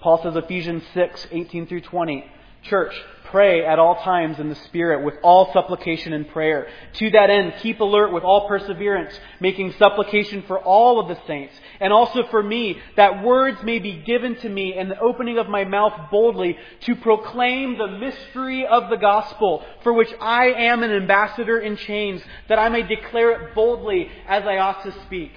Paul 0.01 0.21
says 0.23 0.35
Ephesians 0.35 0.83
6, 0.93 1.27
18 1.31 1.67
through 1.67 1.81
20. 1.81 2.25
Church, 2.63 2.93
pray 3.25 3.65
at 3.65 3.79
all 3.79 3.95
times 4.01 4.39
in 4.39 4.49
the 4.49 4.55
Spirit 4.55 5.03
with 5.03 5.15
all 5.23 5.51
supplication 5.53 6.13
and 6.13 6.27
prayer. 6.27 6.67
To 6.93 7.09
that 7.12 7.29
end, 7.29 7.53
keep 7.62 7.79
alert 7.79 8.12
with 8.12 8.23
all 8.23 8.47
perseverance, 8.47 9.17
making 9.39 9.73
supplication 9.73 10.43
for 10.47 10.59
all 10.59 10.99
of 10.99 11.07
the 11.07 11.17
saints, 11.25 11.53
and 11.79 11.93
also 11.93 12.23
for 12.27 12.43
me, 12.43 12.77
that 12.97 13.23
words 13.23 13.63
may 13.63 13.79
be 13.79 14.03
given 14.05 14.35
to 14.38 14.49
me 14.49 14.73
and 14.77 14.91
the 14.91 14.99
opening 14.99 15.38
of 15.38 15.47
my 15.47 15.63
mouth 15.63 15.93
boldly 16.12 16.57
to 16.81 16.95
proclaim 16.95 17.77
the 17.77 17.88
mystery 17.88 18.65
of 18.65 18.89
the 18.89 18.97
gospel, 18.97 19.63
for 19.83 19.93
which 19.93 20.13
I 20.19 20.47
am 20.47 20.83
an 20.83 20.91
ambassador 20.91 21.59
in 21.59 21.77
chains, 21.77 22.21
that 22.49 22.59
I 22.59 22.69
may 22.69 22.83
declare 22.83 23.31
it 23.31 23.55
boldly 23.55 24.09
as 24.27 24.43
I 24.43 24.57
ought 24.57 24.83
to 24.83 24.91
speak. 25.05 25.31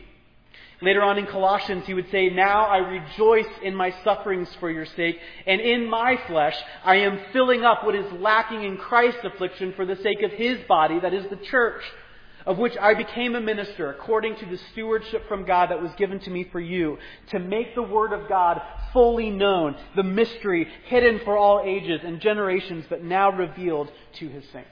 Later 0.83 1.03
on 1.03 1.17
in 1.17 1.27
Colossians, 1.27 1.87
he 1.87 1.95
would 1.95 2.11
say, 2.11 2.29
Now 2.29 2.65
I 2.65 2.79
rejoice 2.79 3.47
in 3.63 3.73
my 3.73 3.95
sufferings 4.03 4.49
for 4.59 4.69
your 4.69 4.85
sake, 4.85 5.17
and 5.47 5.61
in 5.61 5.89
my 5.89 6.19
flesh 6.27 6.57
I 6.85 6.97
am 6.97 7.21
filling 7.33 7.63
up 7.63 7.85
what 7.85 7.95
is 7.95 8.13
lacking 8.15 8.65
in 8.65 8.77
Christ's 8.77 9.25
affliction 9.25 9.75
for 9.75 9.87
the 9.87 9.95
sake 9.97 10.23
of 10.25 10.33
his 10.33 10.59
body, 10.67 10.99
that 10.99 11.15
is 11.15 11.31
the 11.31 11.37
church, 11.37 11.85
of 12.47 12.59
which 12.59 12.77
I 12.77 12.95
became 12.95 13.37
a 13.37 13.41
minister 13.41 13.93
according 13.93 14.35
to 14.37 14.47
the 14.47 14.59
stewardship 14.73 15.29
from 15.29 15.45
God 15.45 15.71
that 15.71 15.81
was 15.81 15.93
given 15.97 16.19
to 16.19 16.31
me 16.31 16.49
for 16.51 16.59
you, 16.59 16.99
to 17.31 17.39
make 17.39 17.77
the 17.77 17.83
word 17.83 18.13
of 18.13 18.29
God 18.29 18.61
fully 18.93 19.31
known, 19.31 19.77
the 19.95 20.03
mystery 20.03 20.67
hidden 20.87 21.21
for 21.25 21.37
all 21.37 21.63
ages 21.65 22.01
and 22.03 22.21
generations, 22.21 22.87
but 22.91 23.05
now 23.05 23.31
revealed 23.31 23.89
to 24.15 24.29
his 24.29 24.45
saints. 24.53 24.69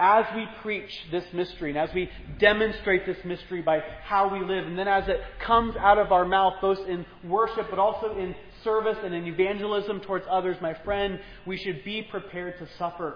As 0.00 0.24
we 0.34 0.46
preach 0.62 0.90
this 1.10 1.24
mystery 1.32 1.70
and 1.70 1.78
as 1.78 1.94
we 1.94 2.10
demonstrate 2.38 3.04
this 3.04 3.18
mystery 3.24 3.60
by 3.60 3.80
how 4.02 4.32
we 4.32 4.40
live, 4.40 4.66
and 4.66 4.78
then 4.78 4.88
as 4.88 5.06
it 5.08 5.20
comes 5.40 5.76
out 5.76 5.98
of 5.98 6.10
our 6.10 6.24
mouth, 6.24 6.54
both 6.60 6.78
in 6.88 7.04
worship 7.24 7.68
but 7.68 7.78
also 7.78 8.16
in 8.18 8.34
service 8.64 8.96
and 9.04 9.14
in 9.14 9.26
evangelism 9.26 10.00
towards 10.00 10.24
others, 10.28 10.56
my 10.60 10.74
friend, 10.84 11.20
we 11.46 11.56
should 11.56 11.84
be 11.84 12.02
prepared 12.02 12.58
to 12.58 12.66
suffer. 12.78 13.14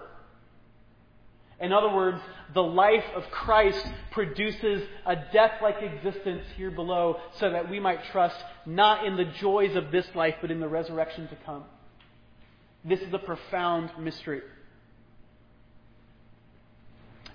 In 1.61 1.73
other 1.73 1.93
words, 1.95 2.21
the 2.53 2.63
life 2.63 3.05
of 3.15 3.23
Christ 3.31 3.87
produces 4.11 4.83
a 5.07 5.17
death 5.33 5.63
like 5.63 5.77
existence 5.81 6.43
here 6.57 6.71
below 6.71 7.19
so 7.39 7.51
that 7.51 7.71
we 7.71 7.81
might 7.81 8.05
trust 8.13 8.37
not 8.67 9.07
in 9.07 9.17
the 9.17 9.25
joys 9.25 9.75
of 9.77 9.91
this 9.91 10.07
life, 10.15 10.35
but 10.41 10.51
in 10.51 10.61
the 10.61 10.69
resurrection 10.69 11.29
to 11.29 11.37
come. 11.47 11.65
This 12.85 13.01
is 13.01 13.15
a 13.15 13.19
profound 13.19 13.91
mystery. 13.99 14.43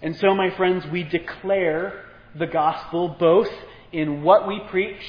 And 0.02 0.16
so, 0.18 0.34
my 0.34 0.50
friends, 0.52 0.86
we 0.92 1.04
declare 1.04 2.06
the 2.36 2.48
gospel 2.48 3.10
both 3.20 3.50
in 3.92 4.24
what 4.24 4.48
we 4.48 4.62
preach, 4.70 5.02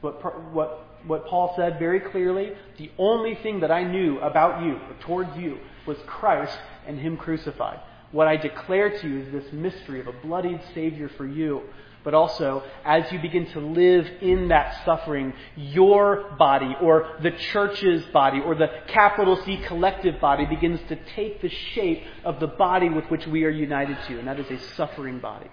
what, 0.00 0.52
what, 0.52 0.86
what 1.06 1.26
Paul 1.26 1.54
said 1.56 1.78
very 1.78 2.00
clearly. 2.00 2.52
The 2.78 2.90
only 2.98 3.34
thing 3.36 3.60
that 3.60 3.72
I 3.72 3.82
knew 3.82 4.20
about 4.20 4.64
you, 4.64 4.74
or 4.74 4.94
towards 5.00 5.36
you, 5.36 5.58
was 5.86 5.96
Christ 6.06 6.56
and 6.86 6.98
Him 6.98 7.16
crucified. 7.16 7.80
What 8.12 8.28
I 8.28 8.36
declare 8.36 9.00
to 9.00 9.08
you 9.08 9.22
is 9.22 9.32
this 9.32 9.52
mystery 9.52 10.00
of 10.00 10.06
a 10.06 10.12
bloodied 10.12 10.60
Savior 10.74 11.08
for 11.16 11.26
you. 11.26 11.62
But 12.04 12.14
also, 12.14 12.64
as 12.84 13.10
you 13.12 13.20
begin 13.20 13.46
to 13.52 13.60
live 13.60 14.08
in 14.20 14.48
that 14.48 14.84
suffering, 14.84 15.32
your 15.56 16.34
body, 16.36 16.74
or 16.80 17.16
the 17.22 17.30
church's 17.52 18.04
body, 18.06 18.40
or 18.40 18.56
the 18.56 18.68
capital 18.88 19.36
C 19.44 19.58
collective 19.66 20.20
body, 20.20 20.44
begins 20.46 20.80
to 20.88 20.96
take 21.14 21.40
the 21.40 21.48
shape 21.48 22.02
of 22.24 22.40
the 22.40 22.48
body 22.48 22.88
with 22.88 23.04
which 23.04 23.26
we 23.26 23.44
are 23.44 23.50
united 23.50 23.96
to, 24.08 24.18
and 24.18 24.26
that 24.26 24.40
is 24.40 24.50
a 24.50 24.58
suffering 24.74 25.20
body. 25.20 25.48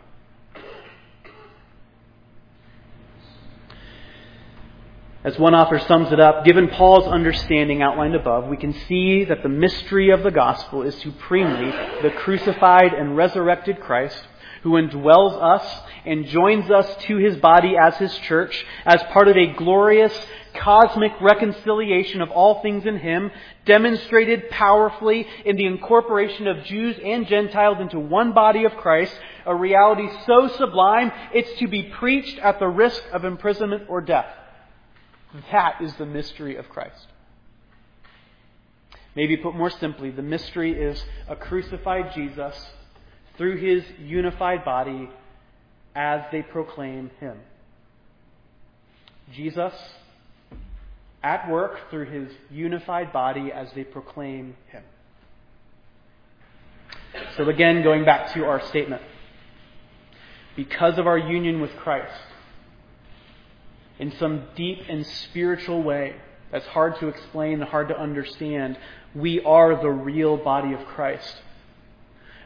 As 5.22 5.38
one 5.38 5.54
author 5.54 5.78
sums 5.80 6.14
it 6.14 6.20
up, 6.20 6.46
given 6.46 6.70
Paul's 6.70 7.06
understanding 7.06 7.82
outlined 7.82 8.16
above, 8.16 8.48
we 8.48 8.56
can 8.56 8.74
see 8.88 9.26
that 9.26 9.44
the 9.44 9.50
mystery 9.50 10.12
of 10.12 10.24
the 10.24 10.32
gospel 10.32 10.82
is 10.82 10.96
supremely 10.96 11.72
the 12.02 12.10
crucified 12.10 12.94
and 12.94 13.18
resurrected 13.18 13.82
Christ 13.82 14.18
who 14.64 14.72
indwells 14.72 15.42
us 15.42 15.82
and 16.06 16.26
joins 16.26 16.70
us 16.70 17.04
to 17.04 17.18
his 17.18 17.38
body 17.38 17.76
as 17.78 17.98
his 17.98 18.16
church 18.20 18.66
as 18.86 19.02
part 19.12 19.28
of 19.28 19.38
a 19.38 19.54
glorious 19.54 20.18
cosmic 20.56 21.12
reconciliation 21.22 22.22
of 22.22 22.32
all 22.32 22.62
things 22.62 22.86
in 22.86 22.98
him, 22.98 23.32
demonstrated 23.66 24.50
powerfully 24.50 25.28
in 25.46 25.56
the 25.56 25.66
incorporation 25.66 26.48
of 26.48 26.64
Jews 26.64 26.98
and 27.04 27.28
Gentiles 27.28 27.78
into 27.80 28.00
one 28.00 28.34
body 28.34 28.66
of 28.66 28.76
Christ, 28.76 29.14
a 29.46 29.56
reality 29.56 30.08
so 30.26 30.48
sublime 30.48 31.12
it's 31.34 31.60
to 31.60 31.68
be 31.68 31.84
preached 31.84 32.40
at 32.40 32.60
the 32.60 32.68
risk 32.68 33.02
of 33.14 33.26
imprisonment 33.26 33.84
or 33.90 34.02
death. 34.02 34.28
That 35.52 35.82
is 35.82 35.94
the 35.96 36.06
mystery 36.06 36.56
of 36.56 36.70
Christ. 36.70 37.08
Maybe 39.16 39.38
put 39.38 39.56
more 39.56 39.70
simply, 39.70 40.12
the 40.12 40.22
mystery 40.22 40.72
is 40.72 41.04
a 41.28 41.36
crucified 41.36 42.14
Jesus 42.14 42.56
through 43.40 43.56
his 43.56 43.84
unified 44.00 44.66
body 44.66 45.10
as 45.96 46.22
they 46.30 46.42
proclaim 46.42 47.10
him. 47.22 47.38
Jesus 49.34 49.74
at 51.24 51.50
work 51.50 51.90
through 51.90 52.06
his 52.06 52.34
unified 52.52 53.14
body 53.14 53.50
as 53.52 53.70
they 53.74 53.86
proclaim 53.86 54.58
him. 54.68 54.84
So, 57.38 57.48
again, 57.48 57.82
going 57.82 58.04
back 58.04 58.34
to 58.34 58.44
our 58.44 58.62
statement. 58.68 59.02
Because 60.58 60.98
of 60.98 61.08
our 61.08 61.18
union 61.18 61.62
with 61.62 61.72
Christ, 61.78 62.12
in 64.00 64.12
some 64.20 64.48
deep 64.56 64.80
and 64.90 65.06
spiritual 65.06 65.82
way 65.82 66.16
that's 66.52 66.68
hard 66.68 67.00
to 67.00 67.08
explain 67.08 67.62
and 67.62 67.64
hard 67.64 67.88
to 67.88 67.98
understand, 67.98 68.78
we 69.16 69.42
are 69.44 69.82
the 69.82 69.90
real 69.90 70.36
body 70.36 70.74
of 70.74 70.86
Christ. 70.88 71.42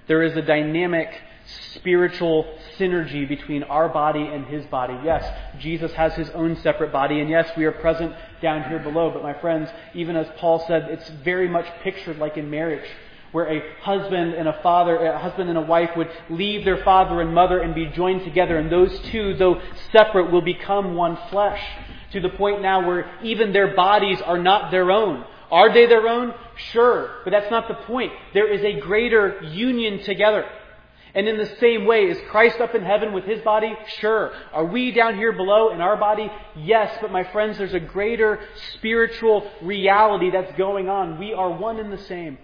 There 0.08 0.24
is 0.24 0.36
a 0.36 0.42
dynamic 0.42 1.10
spiritual 1.76 2.46
synergy 2.78 3.28
between 3.28 3.64
our 3.64 3.90
body 3.90 4.22
and 4.22 4.46
his 4.46 4.66
body. 4.68 4.98
Yes, 5.04 5.24
Jesus 5.60 5.92
has 5.94 6.14
his 6.14 6.30
own 6.32 6.56
separate 6.58 6.92
body, 6.92 7.20
and 7.20 7.30
yes, 7.30 7.50
we 7.58 7.66
are 7.66 7.72
present 7.72 8.14
down 8.42 8.68
here 8.70 8.80
below. 8.80 9.12
But 9.12 9.24
my 9.24 9.34
friends, 9.40 9.70
even 9.94 10.16
as 10.16 10.28
Paul 10.38 10.64
said, 10.68 10.84
it's 10.90 11.10
very 11.24 11.48
much 11.48 11.66
pictured 11.84 12.18
like 12.18 12.38
in 12.38 12.50
marriage 12.50 12.88
where 13.34 13.52
a 13.52 13.64
husband 13.82 14.36
and 14.36 14.48
a 14.48 14.60
father, 14.62 14.96
a 14.96 15.18
husband 15.18 15.50
and 15.50 15.58
a 15.58 15.62
wife 15.62 15.90
would 15.98 16.10
leave 16.30 16.64
their 16.64 16.84
father 16.84 17.20
and 17.20 17.34
mother 17.34 17.60
and 17.60 17.74
be 17.74 17.88
joined 17.88 18.24
together. 18.24 18.58
And 18.58 18.72
those 18.72 18.98
two, 19.10 19.34
though 19.34 19.60
separate, 19.92 20.32
will 20.32 20.42
become 20.42 20.94
one 20.94 21.18
flesh. 21.32 21.62
To 22.12 22.22
the 22.22 22.30
point 22.30 22.62
now 22.62 22.88
where 22.88 23.12
even 23.24 23.52
their 23.52 23.76
bodies 23.76 24.22
are 24.22 24.38
not 24.38 24.70
their 24.70 24.92
own. 24.92 25.26
Are 25.54 25.72
they 25.72 25.86
their 25.86 26.08
own? 26.08 26.34
Sure. 26.72 27.12
But 27.24 27.30
that's 27.30 27.52
not 27.52 27.68
the 27.68 27.76
point. 27.76 28.12
There 28.34 28.52
is 28.52 28.64
a 28.64 28.80
greater 28.80 29.40
union 29.44 30.02
together. 30.04 30.46
And 31.14 31.28
in 31.28 31.38
the 31.38 31.56
same 31.60 31.86
way, 31.86 32.06
is 32.06 32.18
Christ 32.32 32.60
up 32.60 32.74
in 32.74 32.82
heaven 32.82 33.14
with 33.14 33.26
his 33.26 33.40
body? 33.42 33.78
Sure. 34.00 34.34
Are 34.52 34.66
we 34.66 34.92
down 34.92 35.16
here 35.16 35.32
below 35.32 35.70
in 35.70 35.80
our 35.80 35.96
body? 35.96 36.32
Yes. 36.56 36.98
But 37.00 37.12
my 37.12 37.24
friends, 37.26 37.60
there's 37.60 37.76
a 37.76 37.80
greater 37.80 38.40
spiritual 38.74 39.48
reality 39.62 40.32
that's 40.32 40.58
going 40.58 40.90
on. 40.90 41.20
We 41.20 41.34
are 41.34 41.52
one 41.52 41.80
and 41.80 41.94
the 41.94 42.04
same. 42.06 42.40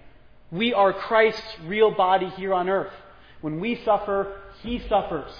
We 0.51 0.75
are 0.75 0.93
Christ's 0.93 1.41
real 1.65 1.89
body 1.89 2.29
here 2.37 2.53
on 2.53 2.69
earth. 2.69 2.93
When 3.41 3.59
we 3.59 3.81
suffer, 3.83 4.39
He 4.61 4.83
suffers. 4.87 5.31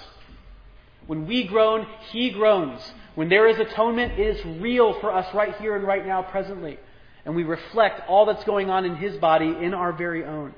When 1.06 1.24
we 1.28 1.44
groan, 1.44 1.86
He 2.10 2.30
groans. 2.30 2.80
When 3.14 3.28
there 3.28 3.46
is 3.46 3.60
atonement, 3.60 4.18
it 4.18 4.36
is 4.36 4.60
real 4.60 4.98
for 5.00 5.12
us 5.14 5.32
right 5.32 5.56
here 5.58 5.76
and 5.76 5.86
right 5.86 6.04
now, 6.04 6.22
presently. 6.22 6.80
And 7.24 7.36
we 7.36 7.44
reflect 7.44 8.08
all 8.08 8.26
that's 8.26 8.44
going 8.44 8.70
on 8.70 8.84
in 8.84 8.96
His 8.96 9.16
body 9.16 9.48
in 9.48 9.74
our 9.74 9.92
very 9.92 10.24
own. 10.24 10.54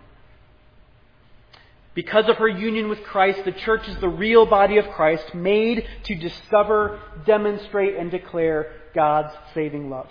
Because 1.94 2.28
of 2.28 2.36
her 2.36 2.48
union 2.48 2.88
with 2.88 3.02
Christ, 3.02 3.44
the 3.44 3.52
church 3.52 3.86
is 3.86 3.96
the 3.98 4.08
real 4.08 4.46
body 4.46 4.78
of 4.78 4.88
Christ, 4.90 5.34
made 5.34 5.86
to 6.04 6.14
discover, 6.14 7.00
demonstrate, 7.26 7.96
and 7.96 8.10
declare 8.10 8.72
God's 8.94 9.34
saving 9.52 9.90
love. 9.90 10.08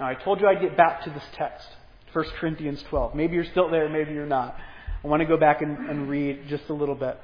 Now, 0.00 0.06
I 0.06 0.14
told 0.14 0.40
you 0.40 0.48
I'd 0.48 0.60
get 0.60 0.76
back 0.76 1.04
to 1.04 1.10
this 1.10 1.22
text. 1.34 1.68
1 2.12 2.24
Corinthians 2.40 2.82
12. 2.88 3.14
Maybe 3.14 3.34
you're 3.34 3.44
still 3.44 3.70
there, 3.70 3.88
maybe 3.88 4.12
you're 4.12 4.26
not. 4.26 4.56
I 5.02 5.06
want 5.06 5.20
to 5.20 5.26
go 5.26 5.36
back 5.36 5.62
and, 5.62 5.90
and 5.90 6.08
read 6.08 6.48
just 6.48 6.68
a 6.68 6.72
little 6.72 6.94
bit. 6.94 7.18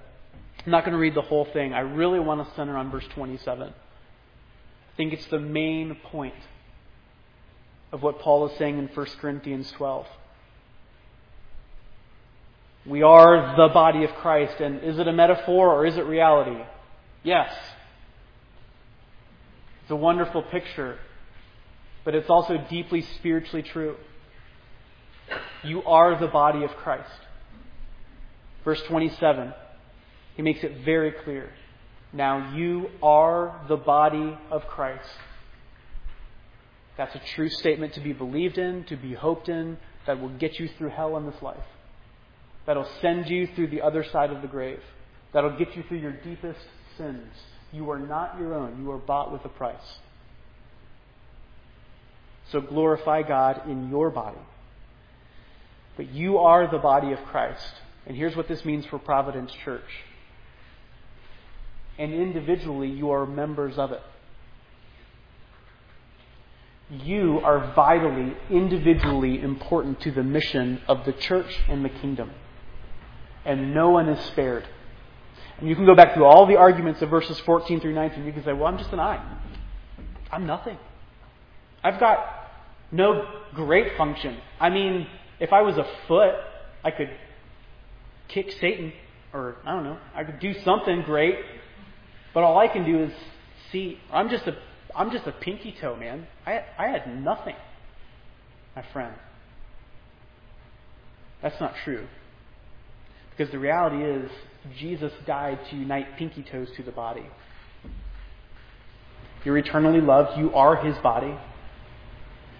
I'm 0.64 0.71
not 0.71 0.85
going 0.85 0.93
to 0.93 0.99
read 0.99 1.14
the 1.14 1.23
whole 1.23 1.47
thing. 1.47 1.73
I 1.73 1.81
really 1.81 2.21
want 2.21 2.47
to 2.47 2.55
center 2.55 2.77
on 2.77 2.91
verse 2.91 3.07
27. 3.14 3.68
I 3.68 4.97
think 4.97 5.12
it's 5.12 5.27
the 5.27 5.41
main 5.41 5.97
point 6.11 6.35
of 7.93 8.03
what 8.03 8.20
Paul 8.20 8.49
is 8.49 8.59
saying 8.59 8.78
in 8.78 8.88
1 8.88 9.07
Corinthians 9.20 9.70
12. 9.72 10.07
We 12.86 13.03
are 13.03 13.57
the 13.57 13.72
body 13.72 14.05
of 14.05 14.11
Christ, 14.16 14.61
and 14.61 14.82
is 14.82 14.99
it 14.99 15.07
a 15.07 15.12
metaphor 15.12 15.68
or 15.72 15.86
is 15.86 15.97
it 15.97 16.07
reality? 16.07 16.64
Yes. 17.22 17.53
It's 19.82 19.91
a 19.91 19.97
wonderful 19.97 20.43
picture, 20.43 20.99
but 22.05 22.14
it's 22.14 22.30
also 22.30 22.57
deeply 22.70 23.03
spiritually 23.18 23.62
true. 23.62 23.97
You 25.62 25.82
are 25.82 26.18
the 26.18 26.28
body 26.28 26.64
of 26.64 26.70
Christ. 26.70 27.11
Verse 28.64 28.82
27, 28.88 29.53
he 30.36 30.43
makes 30.43 30.62
it 30.64 30.84
very 30.84 31.12
clear. 31.24 31.51
Now 32.12 32.55
you 32.55 32.88
are 33.03 33.61
the 33.68 33.76
body 33.76 34.36
of 34.51 34.66
Christ. 34.66 35.09
That's 37.01 37.14
a 37.14 37.34
true 37.34 37.48
statement 37.48 37.94
to 37.94 38.01
be 38.01 38.12
believed 38.12 38.59
in, 38.59 38.84
to 38.84 38.94
be 38.94 39.14
hoped 39.14 39.48
in, 39.48 39.78
that 40.07 40.20
will 40.20 40.28
get 40.28 40.61
you 40.61 40.68
through 40.76 40.90
hell 40.90 41.16
in 41.16 41.24
this 41.24 41.40
life. 41.40 41.64
That'll 42.66 42.86
send 43.01 43.26
you 43.30 43.46
through 43.57 43.68
the 43.68 43.80
other 43.80 44.05
side 44.05 44.30
of 44.30 44.42
the 44.42 44.48
grave. 44.48 44.82
That'll 45.32 45.57
get 45.57 45.74
you 45.74 45.82
through 45.88 46.01
your 46.01 46.12
deepest 46.12 46.61
sins. 46.98 47.32
You 47.72 47.90
are 47.90 47.98
not 47.98 48.38
your 48.38 48.53
own. 48.53 48.82
You 48.82 48.90
are 48.90 48.98
bought 48.98 49.32
with 49.32 49.42
a 49.46 49.48
price. 49.48 49.96
So 52.53 52.61
glorify 52.61 53.22
God 53.22 53.62
in 53.66 53.88
your 53.88 54.11
body. 54.11 54.36
But 55.96 56.11
you 56.11 56.36
are 56.36 56.70
the 56.70 56.76
body 56.76 57.12
of 57.12 57.18
Christ. 57.30 57.76
And 58.05 58.14
here's 58.14 58.36
what 58.36 58.46
this 58.46 58.62
means 58.66 58.84
for 58.84 58.98
Providence 58.98 59.53
Church. 59.64 59.88
And 61.96 62.12
individually, 62.12 62.90
you 62.90 63.11
are 63.11 63.24
members 63.24 63.78
of 63.78 63.90
it. 63.92 64.03
You 66.91 67.41
are 67.45 67.72
vitally, 67.74 68.36
individually 68.51 69.41
important 69.41 70.01
to 70.01 70.11
the 70.11 70.24
mission 70.24 70.80
of 70.88 71.05
the 71.05 71.12
church 71.12 71.61
and 71.68 71.84
the 71.84 71.88
kingdom. 71.88 72.32
And 73.45 73.72
no 73.72 73.91
one 73.91 74.09
is 74.09 74.24
spared. 74.26 74.66
And 75.59 75.68
you 75.68 75.76
can 75.76 75.86
go 75.86 75.95
back 75.95 76.14
through 76.14 76.24
all 76.24 76.47
the 76.47 76.57
arguments 76.57 77.01
of 77.01 77.11
verses 77.11 77.38
14 77.41 77.80
through 77.80 77.95
19. 77.95 78.24
You 78.24 78.32
can 78.32 78.43
say, 78.43 78.53
well, 78.53 78.66
I'm 78.66 78.78
just 78.78 78.93
an 78.93 79.01
eye. 79.01 79.24
I'm 80.32 80.47
nothing. 80.47 80.78
I've 81.84 82.01
got 82.01 82.18
no 82.91 83.24
great 83.55 83.97
function. 83.97 84.38
I 84.59 84.70
mean, 84.70 85.07
if 85.38 85.53
I 85.53 85.62
was 85.62 85.76
a 85.76 85.86
foot, 86.09 86.34
I 86.84 86.91
could 86.91 87.11
kick 88.28 88.53
Satan, 88.61 88.93
or 89.32 89.57
I 89.64 89.72
don't 89.72 89.84
know, 89.84 89.99
I 90.14 90.24
could 90.24 90.41
do 90.41 90.55
something 90.64 91.03
great, 91.03 91.36
but 92.34 92.43
all 92.43 92.59
I 92.59 92.68
can 92.68 92.84
do 92.84 93.05
is 93.05 93.12
see. 93.70 93.99
I'm 94.12 94.28
just 94.28 94.47
a, 94.47 94.57
I'm 94.95 95.11
just 95.11 95.26
a 95.26 95.32
pinky 95.32 95.74
toe, 95.80 95.97
man. 95.97 96.26
I, 96.47 96.64
I 96.78 96.88
had 96.88 97.22
nothing, 97.22 97.57
my 98.74 98.84
friend. 98.93 99.14
That's 101.43 101.61
not 101.61 101.74
true. 101.84 102.07
Because 103.30 103.51
the 103.53 103.59
reality 103.59 104.03
is, 104.05 104.30
Jesus 104.78 105.12
died 105.26 105.59
to 105.70 105.76
unite 105.76 106.18
pinky 106.18 106.43
toes 106.43 106.68
to 106.76 106.82
the 106.82 106.93
body. 106.93 107.24
You're 109.45 109.57
eternally 109.57 110.01
loved. 110.01 110.38
You 110.38 110.55
are 110.55 110.76
his 110.76 110.97
body. 110.99 111.34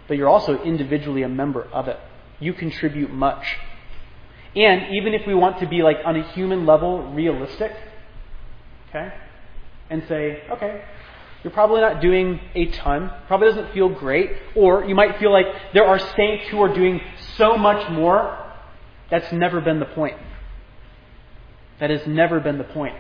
But 0.09 0.17
you're 0.17 0.29
also 0.29 0.63
individually 0.63 1.23
a 1.23 1.29
member 1.29 1.65
of 1.65 1.89
it. 1.89 1.99
You 2.39 2.55
contribute 2.55 3.13
much. 3.13 3.45
And 4.57 4.95
even 4.95 5.15
if 5.15 5.27
we 5.27 5.35
want 5.35 5.61
to 5.61 5.67
be 5.67 5.83
like 5.83 5.99
on 6.05 6.17
a 6.17 6.33
human 6.33 6.67
level 6.67 7.13
realistic, 7.13 7.73
okay, 8.89 9.13
and 9.91 10.03
say, 10.09 10.43
okay, 10.51 10.83
you're 11.43 11.53
probably 11.53 11.81
not 11.81 12.03
doing 12.03 12.39
a 12.55 12.67
ton, 12.67 13.11
probably 13.27 13.49
doesn't 13.49 13.73
feel 13.73 13.89
great, 13.89 14.31
or 14.55 14.85
you 14.85 14.95
might 14.95 15.19
feel 15.19 15.33
like 15.33 15.47
there 15.73 15.87
are 15.87 15.99
saints 15.99 16.49
who 16.51 16.61
are 16.63 16.73
doing 16.75 17.01
so 17.37 17.57
much 17.57 17.91
more. 17.91 18.37
That's 19.11 19.33
never 19.33 19.61
been 19.61 19.81
the 19.81 19.87
point. 19.87 20.19
That 21.81 21.91
has 21.91 22.07
never 22.07 22.41
been 22.41 22.59
the 22.59 22.65
point. 22.65 22.95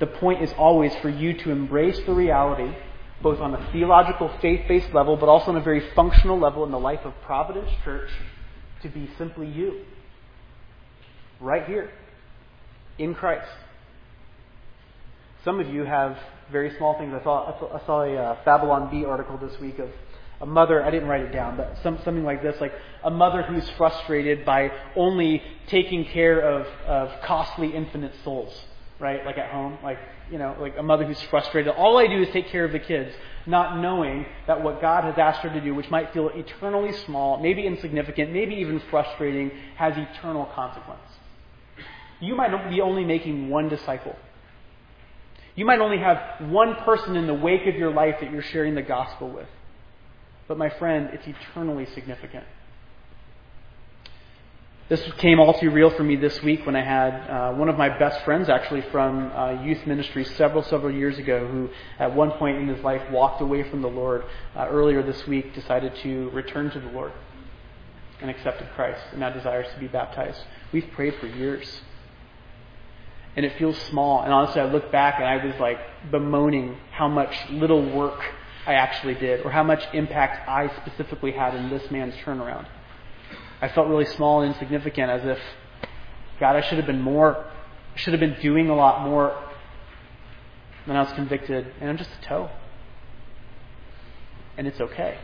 The 0.00 0.06
point 0.06 0.42
is 0.42 0.52
always 0.58 0.94
for 0.96 1.08
you 1.08 1.32
to 1.38 1.50
embrace 1.50 1.98
the 2.04 2.12
reality, 2.12 2.76
both 3.22 3.40
on 3.40 3.54
a 3.54 3.72
theological, 3.72 4.30
faith 4.40 4.68
based 4.68 4.92
level, 4.92 5.16
but 5.16 5.28
also 5.28 5.50
on 5.50 5.56
a 5.56 5.62
very 5.62 5.82
functional 5.94 6.38
level 6.38 6.64
in 6.64 6.70
the 6.70 6.78
life 6.78 7.00
of 7.04 7.14
Providence 7.22 7.70
Church, 7.84 8.10
to 8.82 8.88
be 8.88 9.08
simply 9.16 9.46
you. 9.48 9.80
Right 11.40 11.66
here. 11.66 11.90
In 12.98 13.14
Christ. 13.14 13.48
Some 15.44 15.60
of 15.60 15.68
you 15.68 15.84
have 15.84 16.18
very 16.50 16.76
small 16.76 16.98
things. 16.98 17.14
I 17.14 17.22
saw, 17.22 17.72
I 17.74 17.86
saw 17.86 18.02
a 18.02 18.16
uh, 18.16 18.36
Babylon 18.44 18.90
Bee 18.90 19.04
article 19.04 19.38
this 19.38 19.58
week 19.60 19.78
of 19.78 19.88
a 20.40 20.46
mother, 20.46 20.84
I 20.84 20.90
didn't 20.90 21.08
write 21.08 21.22
it 21.22 21.32
down, 21.32 21.56
but 21.56 21.78
some, 21.82 21.98
something 22.04 22.24
like 22.24 22.42
this, 22.42 22.60
like 22.60 22.72
a 23.02 23.10
mother 23.10 23.42
who's 23.42 23.68
frustrated 23.70 24.44
by 24.44 24.70
only 24.94 25.42
taking 25.66 26.04
care 26.04 26.40
of, 26.40 26.66
of 26.86 27.22
costly 27.22 27.74
infinite 27.74 28.12
souls, 28.22 28.52
right? 29.00 29.24
Like 29.24 29.36
at 29.36 29.50
home, 29.50 29.78
like, 29.82 29.98
you 30.30 30.38
know, 30.38 30.56
like 30.60 30.76
a 30.78 30.82
mother 30.82 31.04
who's 31.04 31.20
frustrated. 31.22 31.74
All 31.74 31.98
I 31.98 32.06
do 32.06 32.22
is 32.22 32.28
take 32.30 32.48
care 32.48 32.64
of 32.64 32.70
the 32.70 32.78
kids, 32.78 33.12
not 33.46 33.80
knowing 33.80 34.26
that 34.46 34.62
what 34.62 34.80
God 34.80 35.04
has 35.04 35.18
asked 35.18 35.40
her 35.40 35.50
to 35.50 35.60
do, 35.60 35.74
which 35.74 35.90
might 35.90 36.12
feel 36.12 36.28
eternally 36.28 36.92
small, 37.04 37.40
maybe 37.40 37.66
insignificant, 37.66 38.32
maybe 38.32 38.54
even 38.56 38.80
frustrating, 38.90 39.50
has 39.76 39.94
eternal 39.96 40.46
consequence. 40.54 41.00
You 42.20 42.36
might 42.36 42.70
be 42.70 42.80
only 42.80 43.04
making 43.04 43.48
one 43.48 43.68
disciple. 43.68 44.14
You 45.58 45.64
might 45.64 45.80
only 45.80 45.98
have 45.98 46.50
one 46.50 46.76
person 46.84 47.16
in 47.16 47.26
the 47.26 47.34
wake 47.34 47.66
of 47.66 47.74
your 47.74 47.92
life 47.92 48.14
that 48.20 48.30
you're 48.30 48.42
sharing 48.42 48.76
the 48.76 48.82
gospel 48.82 49.28
with. 49.28 49.48
But 50.46 50.56
my 50.56 50.68
friend, 50.68 51.10
it's 51.12 51.26
eternally 51.26 51.84
significant. 51.96 52.44
This 54.88 55.02
came 55.18 55.40
all 55.40 55.58
too 55.58 55.70
real 55.70 55.90
for 55.90 56.04
me 56.04 56.14
this 56.14 56.40
week 56.44 56.64
when 56.64 56.76
I 56.76 56.84
had 56.84 57.10
uh, 57.10 57.54
one 57.54 57.68
of 57.68 57.76
my 57.76 57.88
best 57.98 58.24
friends, 58.24 58.48
actually 58.48 58.82
from 58.92 59.32
uh, 59.32 59.60
youth 59.64 59.84
ministry 59.84 60.24
several, 60.24 60.62
several 60.62 60.94
years 60.94 61.18
ago, 61.18 61.48
who 61.48 61.70
at 61.98 62.14
one 62.14 62.30
point 62.38 62.58
in 62.58 62.68
his 62.68 62.84
life 62.84 63.02
walked 63.10 63.40
away 63.40 63.68
from 63.68 63.82
the 63.82 63.90
Lord. 63.90 64.26
Uh, 64.54 64.68
earlier 64.68 65.02
this 65.02 65.26
week, 65.26 65.56
decided 65.56 65.92
to 66.04 66.30
return 66.30 66.70
to 66.70 66.78
the 66.78 66.90
Lord 66.90 67.10
and 68.20 68.30
accepted 68.30 68.68
Christ, 68.76 69.02
and 69.10 69.18
now 69.18 69.30
desires 69.30 69.66
to 69.74 69.80
be 69.80 69.88
baptized. 69.88 70.40
We've 70.70 70.88
prayed 70.92 71.16
for 71.16 71.26
years, 71.26 71.80
and 73.38 73.46
it 73.46 73.56
feels 73.56 73.78
small. 73.82 74.22
And 74.22 74.32
honestly, 74.32 74.60
I 74.60 74.64
look 74.64 74.90
back 74.90 75.20
and 75.20 75.24
I 75.24 75.36
was 75.46 75.54
like 75.60 75.78
bemoaning 76.10 76.76
how 76.90 77.06
much 77.06 77.32
little 77.50 77.88
work 77.88 78.20
I 78.66 78.74
actually 78.74 79.14
did, 79.14 79.46
or 79.46 79.52
how 79.52 79.62
much 79.62 79.80
impact 79.94 80.48
I 80.48 80.68
specifically 80.84 81.30
had 81.30 81.54
in 81.54 81.70
this 81.70 81.88
man's 81.88 82.14
turnaround. 82.24 82.66
I 83.62 83.68
felt 83.68 83.86
really 83.86 84.06
small 84.06 84.42
and 84.42 84.52
insignificant, 84.52 85.08
as 85.08 85.24
if, 85.24 85.38
God, 86.40 86.56
I 86.56 86.62
should 86.62 86.78
have 86.78 86.86
been 86.88 87.00
more, 87.00 87.46
should 87.94 88.12
have 88.12 88.18
been 88.18 88.40
doing 88.42 88.70
a 88.70 88.74
lot 88.74 89.06
more. 89.06 89.40
Then 90.88 90.96
I 90.96 91.02
was 91.02 91.12
convicted, 91.12 91.72
and 91.80 91.90
I'm 91.90 91.96
just 91.96 92.10
a 92.20 92.26
toe. 92.26 92.50
And 94.56 94.66
it's 94.66 94.80
okay. 94.80 95.16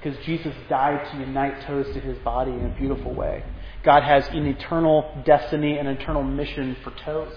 Because 0.00 0.16
Jesus 0.24 0.54
died 0.68 1.04
to 1.10 1.18
unite 1.18 1.62
toes 1.62 1.92
to 1.94 2.00
his 2.00 2.16
body 2.18 2.52
in 2.52 2.64
a 2.64 2.76
beautiful 2.78 3.12
way. 3.12 3.42
God 3.84 4.02
has 4.02 4.26
an 4.28 4.46
eternal 4.46 5.22
destiny 5.24 5.78
and 5.78 5.88
an 5.88 5.96
eternal 5.96 6.22
mission 6.22 6.76
for 6.82 6.90
toes. 7.04 7.34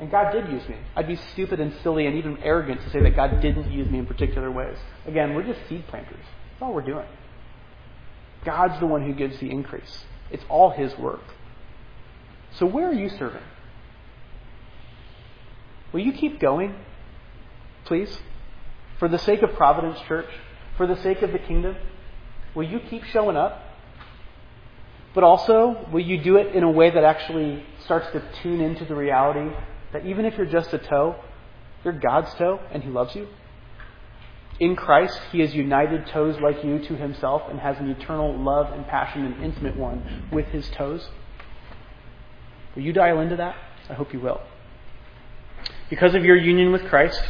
And 0.00 0.10
God 0.10 0.32
did 0.32 0.48
use 0.50 0.68
me. 0.68 0.76
I'd 0.96 1.06
be 1.06 1.16
stupid 1.32 1.60
and 1.60 1.72
silly 1.82 2.06
and 2.06 2.16
even 2.16 2.38
arrogant 2.42 2.80
to 2.82 2.90
say 2.90 3.00
that 3.02 3.14
God 3.14 3.40
didn't 3.40 3.70
use 3.70 3.88
me 3.90 3.98
in 3.98 4.06
particular 4.06 4.50
ways. 4.50 4.76
Again, 5.06 5.34
we're 5.34 5.44
just 5.44 5.60
seed 5.68 5.86
planters. 5.88 6.16
That's 6.50 6.62
all 6.62 6.74
we're 6.74 6.82
doing. 6.82 7.06
God's 8.44 8.78
the 8.80 8.86
one 8.86 9.04
who 9.04 9.14
gives 9.14 9.38
the 9.38 9.50
increase. 9.50 10.04
It's 10.30 10.44
all 10.48 10.70
His 10.70 10.96
work. 10.98 11.22
So 12.58 12.66
where 12.66 12.88
are 12.88 12.94
you 12.94 13.08
serving? 13.08 13.42
Will 15.92 16.00
you 16.00 16.12
keep 16.12 16.40
going, 16.40 16.74
please? 17.84 18.18
For 18.98 19.08
the 19.08 19.18
sake 19.18 19.42
of 19.42 19.54
Providence 19.54 19.98
Church, 20.08 20.28
for 20.76 20.86
the 20.86 21.00
sake 21.02 21.22
of 21.22 21.32
the 21.32 21.38
kingdom, 21.38 21.76
will 22.54 22.64
you 22.64 22.80
keep 22.80 23.04
showing 23.04 23.36
up? 23.36 23.63
But 25.14 25.22
also, 25.22 25.86
will 25.92 26.04
you 26.04 26.20
do 26.22 26.36
it 26.36 26.54
in 26.54 26.64
a 26.64 26.70
way 26.70 26.90
that 26.90 27.04
actually 27.04 27.64
starts 27.84 28.10
to 28.12 28.22
tune 28.42 28.60
into 28.60 28.84
the 28.84 28.96
reality 28.96 29.54
that 29.92 30.04
even 30.04 30.24
if 30.24 30.36
you're 30.36 30.46
just 30.46 30.72
a 30.72 30.78
toe, 30.78 31.14
you're 31.84 31.92
God's 31.92 32.34
toe 32.34 32.60
and 32.72 32.82
He 32.82 32.90
loves 32.90 33.14
you. 33.14 33.28
In 34.58 34.74
Christ, 34.74 35.18
He 35.30 35.40
has 35.40 35.54
united 35.54 36.08
toes 36.08 36.36
like 36.40 36.64
you 36.64 36.80
to 36.86 36.96
Himself 36.96 37.42
and 37.48 37.60
has 37.60 37.78
an 37.78 37.90
eternal 37.90 38.36
love 38.36 38.72
and 38.72 38.86
passion 38.86 39.24
and 39.24 39.42
intimate 39.42 39.76
one 39.76 40.28
with 40.32 40.46
His 40.46 40.68
toes. 40.70 41.08
Will 42.74 42.82
you 42.82 42.92
dial 42.92 43.20
into 43.20 43.36
that? 43.36 43.54
I 43.88 43.94
hope 43.94 44.12
you 44.12 44.20
will. 44.20 44.40
Because 45.90 46.14
of 46.14 46.24
your 46.24 46.36
union 46.36 46.72
with 46.72 46.84
Christ, 46.86 47.22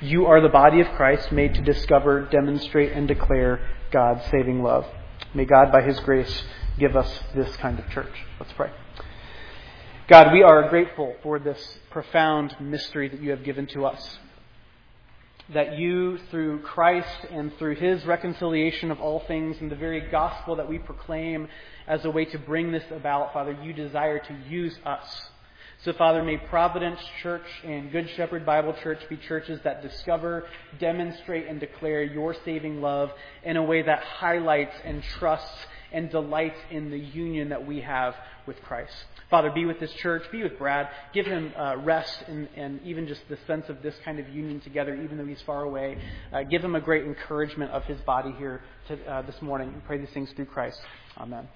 you 0.00 0.26
are 0.26 0.40
the 0.40 0.48
body 0.48 0.80
of 0.80 0.88
Christ 0.90 1.32
made 1.32 1.54
to 1.54 1.62
discover, 1.62 2.26
demonstrate, 2.26 2.92
and 2.92 3.08
declare 3.08 3.60
God's 3.90 4.24
saving 4.30 4.62
love. 4.62 4.86
May 5.34 5.46
God, 5.46 5.72
by 5.72 5.82
His 5.82 5.98
grace, 6.00 6.44
give 6.78 6.96
us 6.96 7.20
this 7.34 7.54
kind 7.56 7.78
of 7.78 7.88
church. 7.90 8.12
Let's 8.40 8.52
pray. 8.52 8.70
God, 10.08 10.32
we 10.32 10.42
are 10.42 10.68
grateful 10.68 11.14
for 11.22 11.38
this 11.38 11.78
profound 11.90 12.56
mystery 12.60 13.08
that 13.08 13.20
you 13.20 13.30
have 13.30 13.44
given 13.44 13.66
to 13.68 13.86
us. 13.86 14.18
That 15.52 15.78
you, 15.78 16.18
through 16.30 16.60
Christ 16.62 17.26
and 17.30 17.56
through 17.58 17.76
his 17.76 18.04
reconciliation 18.04 18.90
of 18.90 19.00
all 19.00 19.20
things 19.20 19.56
and 19.60 19.70
the 19.70 19.76
very 19.76 20.00
gospel 20.10 20.56
that 20.56 20.68
we 20.68 20.78
proclaim 20.78 21.48
as 21.86 22.04
a 22.04 22.10
way 22.10 22.24
to 22.26 22.38
bring 22.38 22.72
this 22.72 22.84
about, 22.90 23.32
Father, 23.32 23.56
you 23.62 23.72
desire 23.72 24.18
to 24.18 24.34
use 24.48 24.76
us. 24.84 25.30
So, 25.84 25.92
Father, 25.92 26.22
may 26.22 26.36
Providence 26.36 27.00
Church 27.22 27.46
and 27.64 27.90
Good 27.90 28.08
Shepherd 28.10 28.46
Bible 28.46 28.74
Church 28.82 29.00
be 29.08 29.16
churches 29.16 29.60
that 29.64 29.82
discover, 29.82 30.46
demonstrate, 30.78 31.48
and 31.48 31.58
declare 31.58 32.04
your 32.04 32.36
saving 32.44 32.80
love 32.80 33.10
in 33.42 33.56
a 33.56 33.62
way 33.62 33.82
that 33.82 34.00
highlights 34.00 34.76
and 34.84 35.02
trusts 35.02 35.66
and 35.92 36.10
delights 36.10 36.58
in 36.70 36.90
the 36.90 36.98
union 36.98 37.50
that 37.50 37.66
we 37.66 37.80
have 37.80 38.14
with 38.46 38.60
Christ. 38.62 38.92
Father, 39.30 39.50
be 39.50 39.64
with 39.64 39.80
this 39.80 39.92
church, 39.94 40.22
be 40.30 40.42
with 40.42 40.58
Brad, 40.58 40.88
give 41.14 41.26
him 41.26 41.52
uh, 41.56 41.76
rest 41.78 42.24
and, 42.26 42.48
and, 42.56 42.80
even 42.82 43.06
just 43.06 43.22
the 43.28 43.38
sense 43.46 43.68
of 43.68 43.82
this 43.82 43.94
kind 44.04 44.18
of 44.18 44.28
union 44.28 44.60
together, 44.60 44.94
even 44.94 45.16
though 45.16 45.24
he's 45.24 45.42
far 45.42 45.62
away. 45.62 45.98
Uh, 46.32 46.42
give 46.42 46.62
him 46.62 46.74
a 46.74 46.80
great 46.80 47.04
encouragement 47.04 47.70
of 47.70 47.84
his 47.84 48.00
body 48.02 48.34
here 48.38 48.62
to, 48.88 49.02
uh, 49.06 49.22
this 49.22 49.40
morning. 49.40 49.72
We 49.72 49.80
pray 49.80 49.98
these 49.98 50.10
things 50.10 50.30
through 50.32 50.46
Christ. 50.46 50.80
Amen. 51.18 51.48